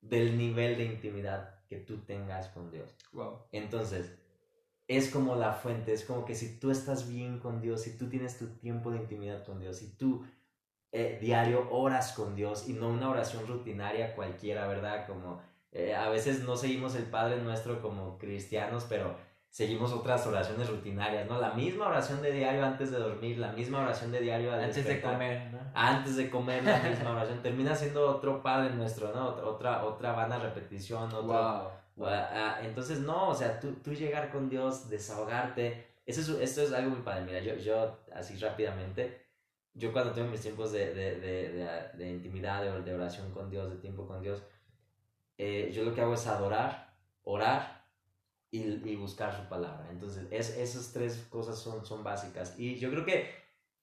del 0.00 0.38
nivel 0.38 0.78
de 0.78 0.84
intimidad 0.84 1.58
que 1.66 1.78
tú 1.78 2.04
tengas 2.04 2.46
con 2.50 2.70
Dios. 2.70 2.94
Wow. 3.12 3.40
Entonces, 3.50 4.16
es 4.86 5.10
como 5.10 5.34
la 5.34 5.52
fuente, 5.52 5.92
es 5.92 6.04
como 6.04 6.24
que 6.24 6.36
si 6.36 6.60
tú 6.60 6.70
estás 6.70 7.10
bien 7.10 7.40
con 7.40 7.60
Dios, 7.60 7.82
si 7.82 7.98
tú 7.98 8.08
tienes 8.08 8.38
tu 8.38 8.46
tiempo 8.58 8.92
de 8.92 8.98
intimidad 8.98 9.44
con 9.44 9.58
Dios, 9.58 9.78
si 9.78 9.96
tú 9.96 10.24
eh, 10.92 11.18
diario 11.20 11.68
oras 11.72 12.12
con 12.12 12.36
Dios 12.36 12.68
y 12.68 12.74
no 12.74 12.90
una 12.90 13.10
oración 13.10 13.44
rutinaria 13.48 14.14
cualquiera, 14.14 14.68
¿verdad? 14.68 15.04
Como 15.08 15.42
eh, 15.72 15.96
a 15.96 16.10
veces 16.10 16.44
no 16.44 16.56
seguimos 16.56 16.94
el 16.94 17.06
Padre 17.06 17.42
Nuestro 17.42 17.82
como 17.82 18.18
cristianos, 18.18 18.86
pero 18.88 19.16
seguimos 19.54 19.92
otras 19.92 20.26
oraciones 20.26 20.68
rutinarias, 20.68 21.28
¿no? 21.28 21.40
La 21.40 21.52
misma 21.52 21.86
oración 21.86 22.20
de 22.20 22.32
diario 22.32 22.64
antes 22.64 22.90
de 22.90 22.98
dormir, 22.98 23.38
la 23.38 23.52
misma 23.52 23.82
oración 23.82 24.10
de 24.10 24.20
diario 24.20 24.52
al 24.52 24.64
Antes 24.64 24.84
de 24.84 25.00
comer, 25.00 25.52
¿no? 25.52 25.60
antes 25.74 26.16
de 26.16 26.28
comer 26.28 26.64
la 26.64 26.80
misma 26.80 27.12
oración, 27.12 27.40
termina 27.40 27.72
siendo 27.72 28.16
otro 28.16 28.42
Padre 28.42 28.74
Nuestro, 28.74 29.14
¿no? 29.14 29.28
Otra, 29.28 29.84
otra, 29.84 30.10
vana 30.10 30.40
repetición, 30.40 31.04
otro, 31.04 31.70
Wow. 31.94 32.08
Entonces, 32.64 32.98
no, 32.98 33.28
o 33.28 33.34
sea, 33.36 33.60
tú, 33.60 33.74
tú 33.74 33.94
llegar 33.94 34.32
con 34.32 34.48
Dios, 34.48 34.90
desahogarte, 34.90 35.86
eso 36.04 36.20
es, 36.20 36.50
esto 36.50 36.62
es 36.62 36.72
algo 36.72 36.90
muy 36.90 37.02
padre. 37.02 37.24
Mira, 37.24 37.38
yo, 37.38 37.54
yo 37.54 38.00
así 38.12 38.36
rápidamente, 38.38 39.24
yo 39.72 39.92
cuando 39.92 40.10
tengo 40.10 40.32
mis 40.32 40.40
tiempos 40.40 40.72
de, 40.72 40.92
de, 40.92 41.20
de, 41.20 41.90
de, 41.94 42.10
intimidad, 42.10 42.60
de, 42.64 42.82
de 42.82 42.92
oración 42.92 43.30
con 43.30 43.48
Dios, 43.48 43.70
de 43.70 43.76
tiempo 43.76 44.04
con 44.04 44.20
Dios, 44.20 44.42
eh, 45.38 45.70
yo 45.72 45.84
lo 45.84 45.94
que 45.94 46.00
hago 46.00 46.14
es 46.14 46.26
adorar, 46.26 46.92
orar 47.22 47.83
y, 48.58 48.88
y 48.88 48.96
buscar 48.96 49.34
su 49.34 49.48
palabra. 49.48 49.86
Entonces, 49.90 50.26
es, 50.30 50.56
esas 50.56 50.92
tres 50.92 51.26
cosas 51.30 51.58
son, 51.58 51.84
son 51.84 52.04
básicas. 52.04 52.58
Y 52.58 52.76
yo 52.76 52.90
creo 52.90 53.04
que, 53.04 53.30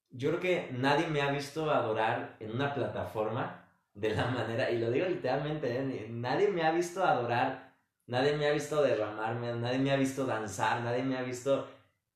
yo 0.10 0.30
creo 0.30 0.40
que 0.40 0.70
nadie 0.74 1.08
me 1.08 1.22
ha 1.22 1.32
visto 1.32 1.70
adorar 1.70 2.36
en 2.40 2.52
una 2.52 2.74
plataforma 2.74 3.68
de 3.94 4.16
la 4.16 4.26
manera, 4.32 4.70
y 4.72 4.80
lo 4.80 4.92
digo 4.92 5.06
literalmente, 5.08 5.78
¿eh? 5.78 6.08
nadie 6.10 6.48
me 6.48 6.64
ha 6.64 6.72
visto 6.72 7.04
adorar 7.04 7.72
Nadie 8.12 8.36
me 8.36 8.46
ha 8.46 8.52
visto 8.52 8.82
derramarme, 8.82 9.54
nadie 9.54 9.80
me 9.80 9.92
ha 9.92 9.96
visto 9.96 10.26
danzar, 10.26 10.82
nadie 10.82 11.02
me 11.02 11.18
ha 11.18 11.22
visto 11.22 11.66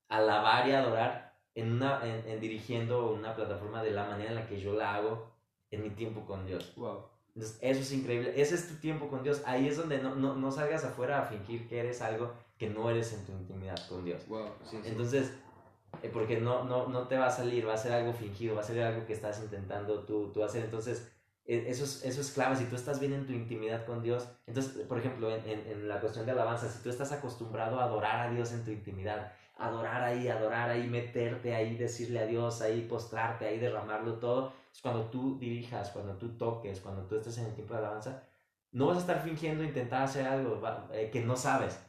alabar 0.09 0.67
y 0.67 0.73
adorar 0.73 1.37
en 1.53 1.71
una, 1.71 2.05
en, 2.05 2.27
en 2.27 2.41
dirigiendo 2.41 3.13
una 3.13 3.33
plataforma 3.33 3.81
de 3.81 3.91
la 3.91 4.03
manera 4.03 4.31
en 4.31 4.35
la 4.35 4.45
que 4.45 4.59
yo 4.59 4.73
la 4.73 4.95
hago 4.95 5.31
en 5.71 5.83
mi 5.83 5.91
tiempo 5.91 6.25
con 6.25 6.45
Dios. 6.45 6.73
Wow. 6.75 7.05
Entonces, 7.33 7.57
eso 7.61 7.79
es 7.79 7.93
increíble. 7.93 8.33
Ese 8.35 8.55
es 8.55 8.67
tu 8.67 8.75
tiempo 8.75 9.07
con 9.07 9.23
Dios. 9.23 9.41
Ahí 9.45 9.69
es 9.69 9.77
donde 9.77 9.99
no, 9.99 10.15
no, 10.15 10.35
no 10.35 10.51
salgas 10.51 10.83
afuera 10.83 11.21
a 11.21 11.25
fingir 11.25 11.65
que 11.69 11.79
eres 11.79 12.01
algo 12.01 12.33
que 12.57 12.69
no 12.69 12.89
eres 12.89 13.13
en 13.13 13.25
tu 13.25 13.31
intimidad 13.31 13.77
con 13.87 14.03
Dios. 14.05 14.27
Wow. 14.27 14.49
Sí, 14.63 14.77
sí. 14.81 14.89
Entonces, 14.89 15.33
eh, 16.01 16.09
porque 16.11 16.39
no, 16.39 16.63
no, 16.63 16.87
no 16.87 17.07
te 17.07 17.17
va 17.17 17.27
a 17.27 17.31
salir, 17.31 17.67
va 17.67 17.73
a 17.73 17.77
ser 17.77 17.93
algo 17.93 18.13
fingido, 18.13 18.55
va 18.55 18.61
a 18.61 18.63
ser 18.63 18.81
algo 18.81 19.05
que 19.05 19.13
estás 19.13 19.41
intentando 19.41 20.05
tú, 20.05 20.31
tú 20.31 20.43
hacer. 20.43 20.63
Entonces, 20.63 21.11
eh, 21.45 21.65
eso 21.67 21.83
es, 21.83 22.03
eso 22.05 22.21
es 22.21 22.31
clave. 22.31 22.55
Si 22.55 22.65
tú 22.65 22.75
estás 22.75 22.99
bien 22.99 23.13
en 23.13 23.25
tu 23.25 23.33
intimidad 23.33 23.85
con 23.85 24.01
Dios, 24.01 24.27
entonces, 24.47 24.85
por 24.87 24.97
ejemplo, 24.97 25.29
en, 25.35 25.47
en, 25.47 25.67
en 25.67 25.87
la 25.87 25.99
cuestión 25.99 26.25
de 26.25 26.31
alabanza, 26.31 26.69
si 26.69 26.81
tú 26.81 26.89
estás 26.89 27.11
acostumbrado 27.11 27.79
a 27.79 27.85
adorar 27.85 28.27
a 28.27 28.31
Dios 28.31 28.51
en 28.53 28.63
tu 28.63 28.71
intimidad, 28.71 29.31
adorar 29.57 30.03
ahí, 30.03 30.27
adorar 30.27 30.69
ahí, 30.69 30.87
meterte 30.87 31.55
ahí, 31.55 31.77
decirle 31.77 32.19
a 32.19 32.25
Dios 32.25 32.61
ahí, 32.61 32.81
postrarte 32.81 33.45
ahí, 33.45 33.59
derramarlo 33.59 34.15
todo, 34.19 34.53
es 34.71 34.81
cuando 34.81 35.05
tú 35.09 35.37
dirijas, 35.39 35.91
cuando 35.91 36.17
tú 36.17 36.37
toques, 36.37 36.81
cuando 36.81 37.03
tú 37.03 37.15
estés 37.15 37.37
en 37.37 37.45
el 37.45 37.53
tiempo 37.53 37.73
de 37.73 37.79
alabanza, 37.79 38.23
no 38.71 38.87
vas 38.87 38.97
a 38.97 39.01
estar 39.01 39.21
fingiendo 39.23 39.63
intentar 39.63 40.03
hacer 40.03 40.25
algo 40.27 40.61
eh, 40.91 41.09
que 41.11 41.21
no 41.21 41.37
sabes. 41.37 41.79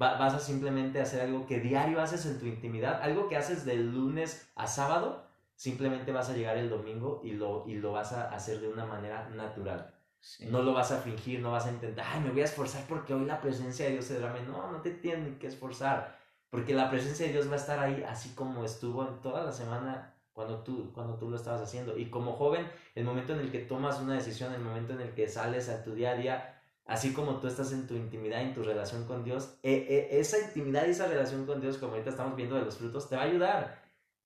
Va- 0.00 0.16
vas 0.18 0.34
a 0.34 0.40
simplemente 0.40 1.00
hacer 1.00 1.20
algo 1.20 1.46
que 1.46 1.60
diario 1.60 2.00
haces 2.00 2.26
en 2.26 2.38
tu 2.40 2.46
intimidad, 2.46 3.00
algo 3.02 3.28
que 3.28 3.36
haces 3.36 3.64
de 3.64 3.76
lunes 3.76 4.50
a 4.56 4.66
sábado, 4.66 5.24
simplemente 5.54 6.12
vas 6.12 6.28
a 6.30 6.34
llegar 6.34 6.56
el 6.56 6.68
domingo 6.68 7.20
y 7.24 7.32
lo, 7.32 7.64
y 7.66 7.74
lo 7.76 7.92
vas 7.92 8.12
a 8.12 8.28
hacer 8.34 8.60
de 8.60 8.68
una 8.68 8.84
manera 8.86 9.28
natural. 9.30 9.94
Sí. 10.20 10.46
No 10.46 10.62
lo 10.62 10.72
vas 10.72 10.90
a 10.90 11.00
fingir, 11.00 11.40
no 11.40 11.52
vas 11.52 11.66
a 11.66 11.70
intentar, 11.72 12.06
ay, 12.08 12.20
me 12.20 12.30
voy 12.30 12.40
a 12.40 12.44
esforzar 12.44 12.84
porque 12.88 13.14
hoy 13.14 13.24
la 13.26 13.40
presencia 13.40 13.84
de 13.86 13.92
Dios 13.92 14.06
se 14.06 14.14
derrame. 14.14 14.42
No, 14.42 14.70
no 14.72 14.80
te 14.80 14.90
tienes 14.90 15.38
que 15.38 15.46
esforzar, 15.46 16.18
porque 16.50 16.74
la 16.74 16.90
presencia 16.90 17.26
de 17.26 17.32
Dios 17.32 17.48
va 17.48 17.54
a 17.54 17.56
estar 17.56 17.78
ahí 17.78 18.02
así 18.08 18.30
como 18.34 18.64
estuvo 18.64 19.06
en 19.06 19.20
toda 19.20 19.44
la 19.44 19.52
semana 19.52 20.14
cuando 20.32 20.64
tú, 20.64 20.90
cuando 20.92 21.16
tú 21.16 21.30
lo 21.30 21.36
estabas 21.36 21.60
haciendo. 21.62 21.96
Y 21.96 22.06
como 22.10 22.32
joven, 22.32 22.66
el 22.94 23.04
momento 23.04 23.34
en 23.34 23.40
el 23.40 23.52
que 23.52 23.60
tomas 23.60 24.00
una 24.00 24.14
decisión, 24.14 24.52
el 24.54 24.60
momento 24.62 24.94
en 24.94 25.00
el 25.02 25.14
que 25.14 25.28
sales 25.28 25.68
a 25.68 25.84
tu 25.84 25.94
día 25.94 26.10
a 26.12 26.14
día, 26.14 26.53
así 26.86 27.12
como 27.12 27.40
tú 27.40 27.46
estás 27.46 27.72
en 27.72 27.86
tu 27.86 27.94
intimidad, 27.94 28.42
en 28.42 28.54
tu 28.54 28.62
relación 28.62 29.04
con 29.06 29.24
Dios, 29.24 29.56
eh, 29.62 29.86
eh, 29.88 30.20
esa 30.20 30.38
intimidad 30.38 30.86
y 30.86 30.90
esa 30.90 31.06
relación 31.06 31.46
con 31.46 31.60
Dios, 31.60 31.78
como 31.78 31.92
ahorita 31.92 32.10
estamos 32.10 32.36
viendo 32.36 32.56
de 32.56 32.64
los 32.64 32.76
frutos, 32.76 33.08
te 33.08 33.16
va 33.16 33.22
a 33.22 33.26
ayudar 33.26 33.84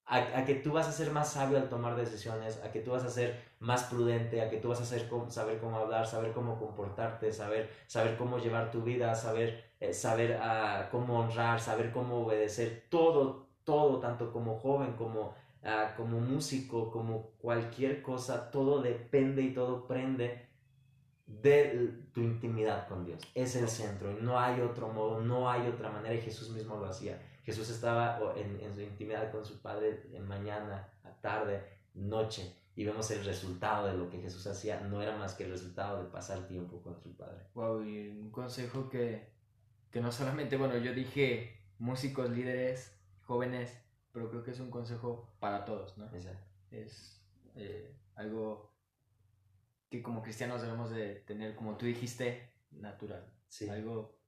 a, 0.08 0.44
que 0.44 0.54
tú 0.54 0.72
vas 0.72 0.88
a 0.88 0.92
ser 0.92 1.10
más 1.10 1.32
sabio 1.32 1.58
al 1.58 1.68
tomar 1.68 1.94
decisiones, 1.94 2.62
a 2.64 2.72
que 2.72 2.80
tú 2.80 2.92
vas 2.92 3.04
a 3.04 3.10
ser 3.10 3.42
más 3.60 3.84
prudente, 3.84 4.40
a 4.40 4.48
que 4.48 4.56
tú 4.56 4.68
vas 4.68 4.80
a 4.80 4.84
saber 5.30 5.58
cómo 5.58 5.76
hablar, 5.76 6.06
saber 6.06 6.32
cómo 6.32 6.58
comportarte, 6.58 7.32
saber, 7.32 7.70
saber 7.86 8.16
cómo 8.16 8.38
llevar 8.38 8.70
tu 8.70 8.82
vida, 8.82 9.14
saber, 9.14 9.72
eh, 9.80 9.92
saber 9.92 10.38
ah, 10.40 10.88
cómo 10.90 11.20
honrar, 11.20 11.60
saber 11.60 11.92
cómo 11.92 12.24
obedecer, 12.24 12.86
todo, 12.88 13.48
todo, 13.64 14.00
tanto 14.00 14.32
como 14.32 14.58
joven, 14.58 14.94
como, 14.94 15.34
ah, 15.62 15.92
como 15.94 16.20
músico, 16.20 16.90
como 16.90 17.32
cualquier 17.38 18.00
cosa, 18.00 18.50
todo 18.50 18.80
depende 18.80 19.42
y 19.42 19.52
todo 19.52 19.86
prende 19.86 20.47
de 21.28 21.92
tu 22.12 22.20
intimidad 22.20 22.88
con 22.88 23.04
Dios. 23.04 23.22
Es 23.34 23.54
el 23.54 23.68
centro 23.68 24.10
y 24.10 24.22
no 24.22 24.40
hay 24.40 24.60
otro 24.60 24.88
modo, 24.88 25.20
no 25.20 25.50
hay 25.50 25.68
otra 25.68 25.90
manera 25.90 26.14
y 26.14 26.20
Jesús 26.20 26.50
mismo 26.50 26.76
lo 26.76 26.86
hacía. 26.86 27.22
Jesús 27.44 27.70
estaba 27.70 28.18
en, 28.36 28.60
en 28.60 28.74
su 28.74 28.80
intimidad 28.80 29.30
con 29.30 29.44
su 29.44 29.60
Padre 29.60 30.02
en 30.12 30.26
mañana, 30.26 30.88
a 31.04 31.12
tarde, 31.20 31.62
noche, 31.94 32.54
y 32.74 32.84
vemos 32.84 33.10
el 33.10 33.24
resultado 33.24 33.86
de 33.86 33.94
lo 33.94 34.08
que 34.08 34.20
Jesús 34.20 34.46
hacía, 34.46 34.80
no 34.80 35.02
era 35.02 35.16
más 35.16 35.34
que 35.34 35.44
el 35.44 35.50
resultado 35.50 36.02
de 36.02 36.10
pasar 36.10 36.46
tiempo 36.46 36.80
con 36.82 36.98
su 37.00 37.16
Padre. 37.16 37.46
Wow, 37.54 37.82
y 37.82 38.08
un 38.08 38.30
consejo 38.30 38.88
que, 38.88 39.32
que 39.90 40.00
no 40.00 40.12
solamente, 40.12 40.56
bueno, 40.56 40.76
yo 40.78 40.94
dije 40.94 41.58
músicos, 41.78 42.30
líderes, 42.30 42.96
jóvenes, 43.22 43.76
pero 44.12 44.30
creo 44.30 44.42
que 44.42 44.52
es 44.52 44.60
un 44.60 44.70
consejo 44.70 45.34
para 45.40 45.64
todos, 45.64 45.98
¿no? 45.98 46.06
Exacto. 46.06 46.46
Es 46.70 47.20
eh, 47.56 47.96
algo 48.14 48.72
que 49.90 50.02
como 50.02 50.22
cristianos 50.22 50.62
debemos 50.62 50.90
de 50.90 51.16
tener, 51.26 51.54
como 51.54 51.76
tú 51.76 51.86
dijiste, 51.86 52.52
natural. 52.70 53.24
Sí. 53.48 53.68
Algo, 53.68 54.18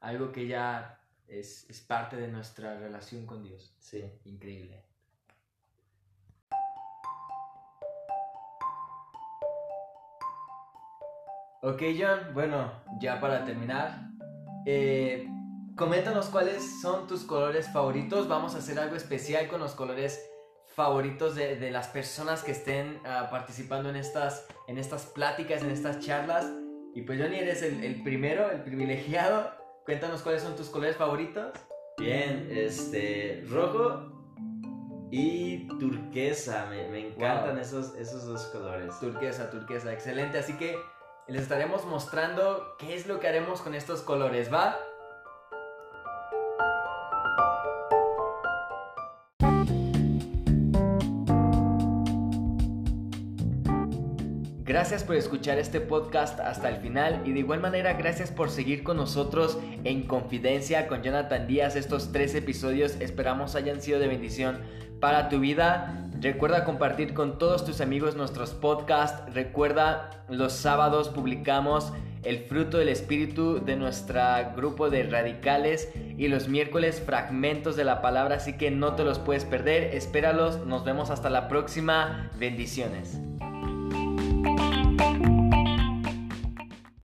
algo 0.00 0.32
que 0.32 0.46
ya 0.46 1.00
es, 1.26 1.68
es 1.68 1.80
parte 1.80 2.16
de 2.16 2.28
nuestra 2.28 2.78
relación 2.78 3.26
con 3.26 3.42
Dios. 3.42 3.74
Sí. 3.78 4.04
Increíble. 4.24 4.84
Ok, 11.66 11.82
John, 11.98 12.34
bueno, 12.34 12.70
ya 13.00 13.18
para 13.20 13.42
terminar, 13.46 14.10
eh, 14.66 15.26
coméntanos 15.74 16.28
cuáles 16.28 16.82
son 16.82 17.06
tus 17.06 17.24
colores 17.24 17.72
favoritos. 17.72 18.28
Vamos 18.28 18.54
a 18.54 18.58
hacer 18.58 18.78
algo 18.78 18.96
especial 18.96 19.48
con 19.48 19.60
los 19.60 19.74
colores 19.74 20.30
favoritos 20.74 21.34
de, 21.34 21.56
de 21.56 21.70
las 21.70 21.88
personas 21.88 22.42
que 22.42 22.52
estén 22.52 23.00
ah, 23.04 23.28
participando 23.30 23.88
en 23.90 23.96
estas, 23.96 24.46
en 24.66 24.78
estas 24.78 25.06
pláticas, 25.06 25.62
en 25.62 25.70
estas 25.70 26.00
charlas. 26.00 26.46
Y 26.94 27.02
pues, 27.02 27.20
Johnny, 27.20 27.38
eres 27.38 27.62
el, 27.62 27.82
el 27.84 28.02
primero, 28.02 28.50
el 28.50 28.62
privilegiado. 28.62 29.52
Cuéntanos 29.84 30.22
cuáles 30.22 30.42
son 30.42 30.56
tus 30.56 30.68
colores 30.68 30.96
favoritos. 30.96 31.52
Bien, 31.98 32.48
este, 32.50 33.44
rojo 33.48 34.10
y 35.10 35.68
turquesa, 35.78 36.66
me, 36.66 36.88
me 36.88 37.08
encantan 37.08 37.54
Wow. 37.54 37.62
esos, 37.62 37.94
esos 37.96 38.24
dos 38.26 38.44
colores. 38.46 38.98
Turquesa, 38.98 39.50
turquesa, 39.50 39.92
excelente. 39.92 40.38
Así 40.38 40.54
que 40.54 40.76
les 41.28 41.42
estaremos 41.42 41.84
mostrando 41.84 42.74
qué 42.78 42.94
es 42.94 43.06
lo 43.06 43.20
que 43.20 43.28
haremos 43.28 43.60
con 43.62 43.74
estos 43.74 44.02
colores, 44.02 44.52
¿va? 44.52 44.76
Gracias 54.84 55.04
por 55.04 55.16
escuchar 55.16 55.56
este 55.56 55.80
podcast 55.80 56.38
hasta 56.40 56.68
el 56.68 56.76
final 56.76 57.22
y 57.24 57.32
de 57.32 57.38
igual 57.38 57.58
manera 57.58 57.94
gracias 57.94 58.30
por 58.30 58.50
seguir 58.50 58.82
con 58.82 58.98
nosotros 58.98 59.58
en 59.82 60.02
Confidencia 60.02 60.88
con 60.88 61.02
Jonathan 61.02 61.46
Díaz. 61.46 61.74
Estos 61.74 62.12
tres 62.12 62.34
episodios 62.34 62.94
esperamos 63.00 63.54
hayan 63.54 63.80
sido 63.80 63.98
de 63.98 64.08
bendición 64.08 64.58
para 65.00 65.30
tu 65.30 65.40
vida. 65.40 66.06
Recuerda 66.20 66.64
compartir 66.64 67.14
con 67.14 67.38
todos 67.38 67.64
tus 67.64 67.80
amigos 67.80 68.14
nuestros 68.14 68.50
podcasts. 68.50 69.22
Recuerda 69.32 70.10
los 70.28 70.52
sábados 70.52 71.08
publicamos 71.08 71.90
el 72.22 72.40
fruto 72.40 72.76
del 72.76 72.90
espíritu 72.90 73.64
de 73.64 73.76
nuestro 73.76 74.20
grupo 74.54 74.90
de 74.90 75.04
radicales 75.04 75.88
y 76.18 76.28
los 76.28 76.48
miércoles 76.48 77.02
fragmentos 77.04 77.74
de 77.76 77.84
la 77.84 78.02
palabra. 78.02 78.36
Así 78.36 78.58
que 78.58 78.70
no 78.70 78.96
te 78.96 79.04
los 79.04 79.18
puedes 79.18 79.46
perder. 79.46 79.94
Espéralos. 79.94 80.66
Nos 80.66 80.84
vemos 80.84 81.08
hasta 81.08 81.30
la 81.30 81.48
próxima. 81.48 82.30
Bendiciones. 82.38 83.18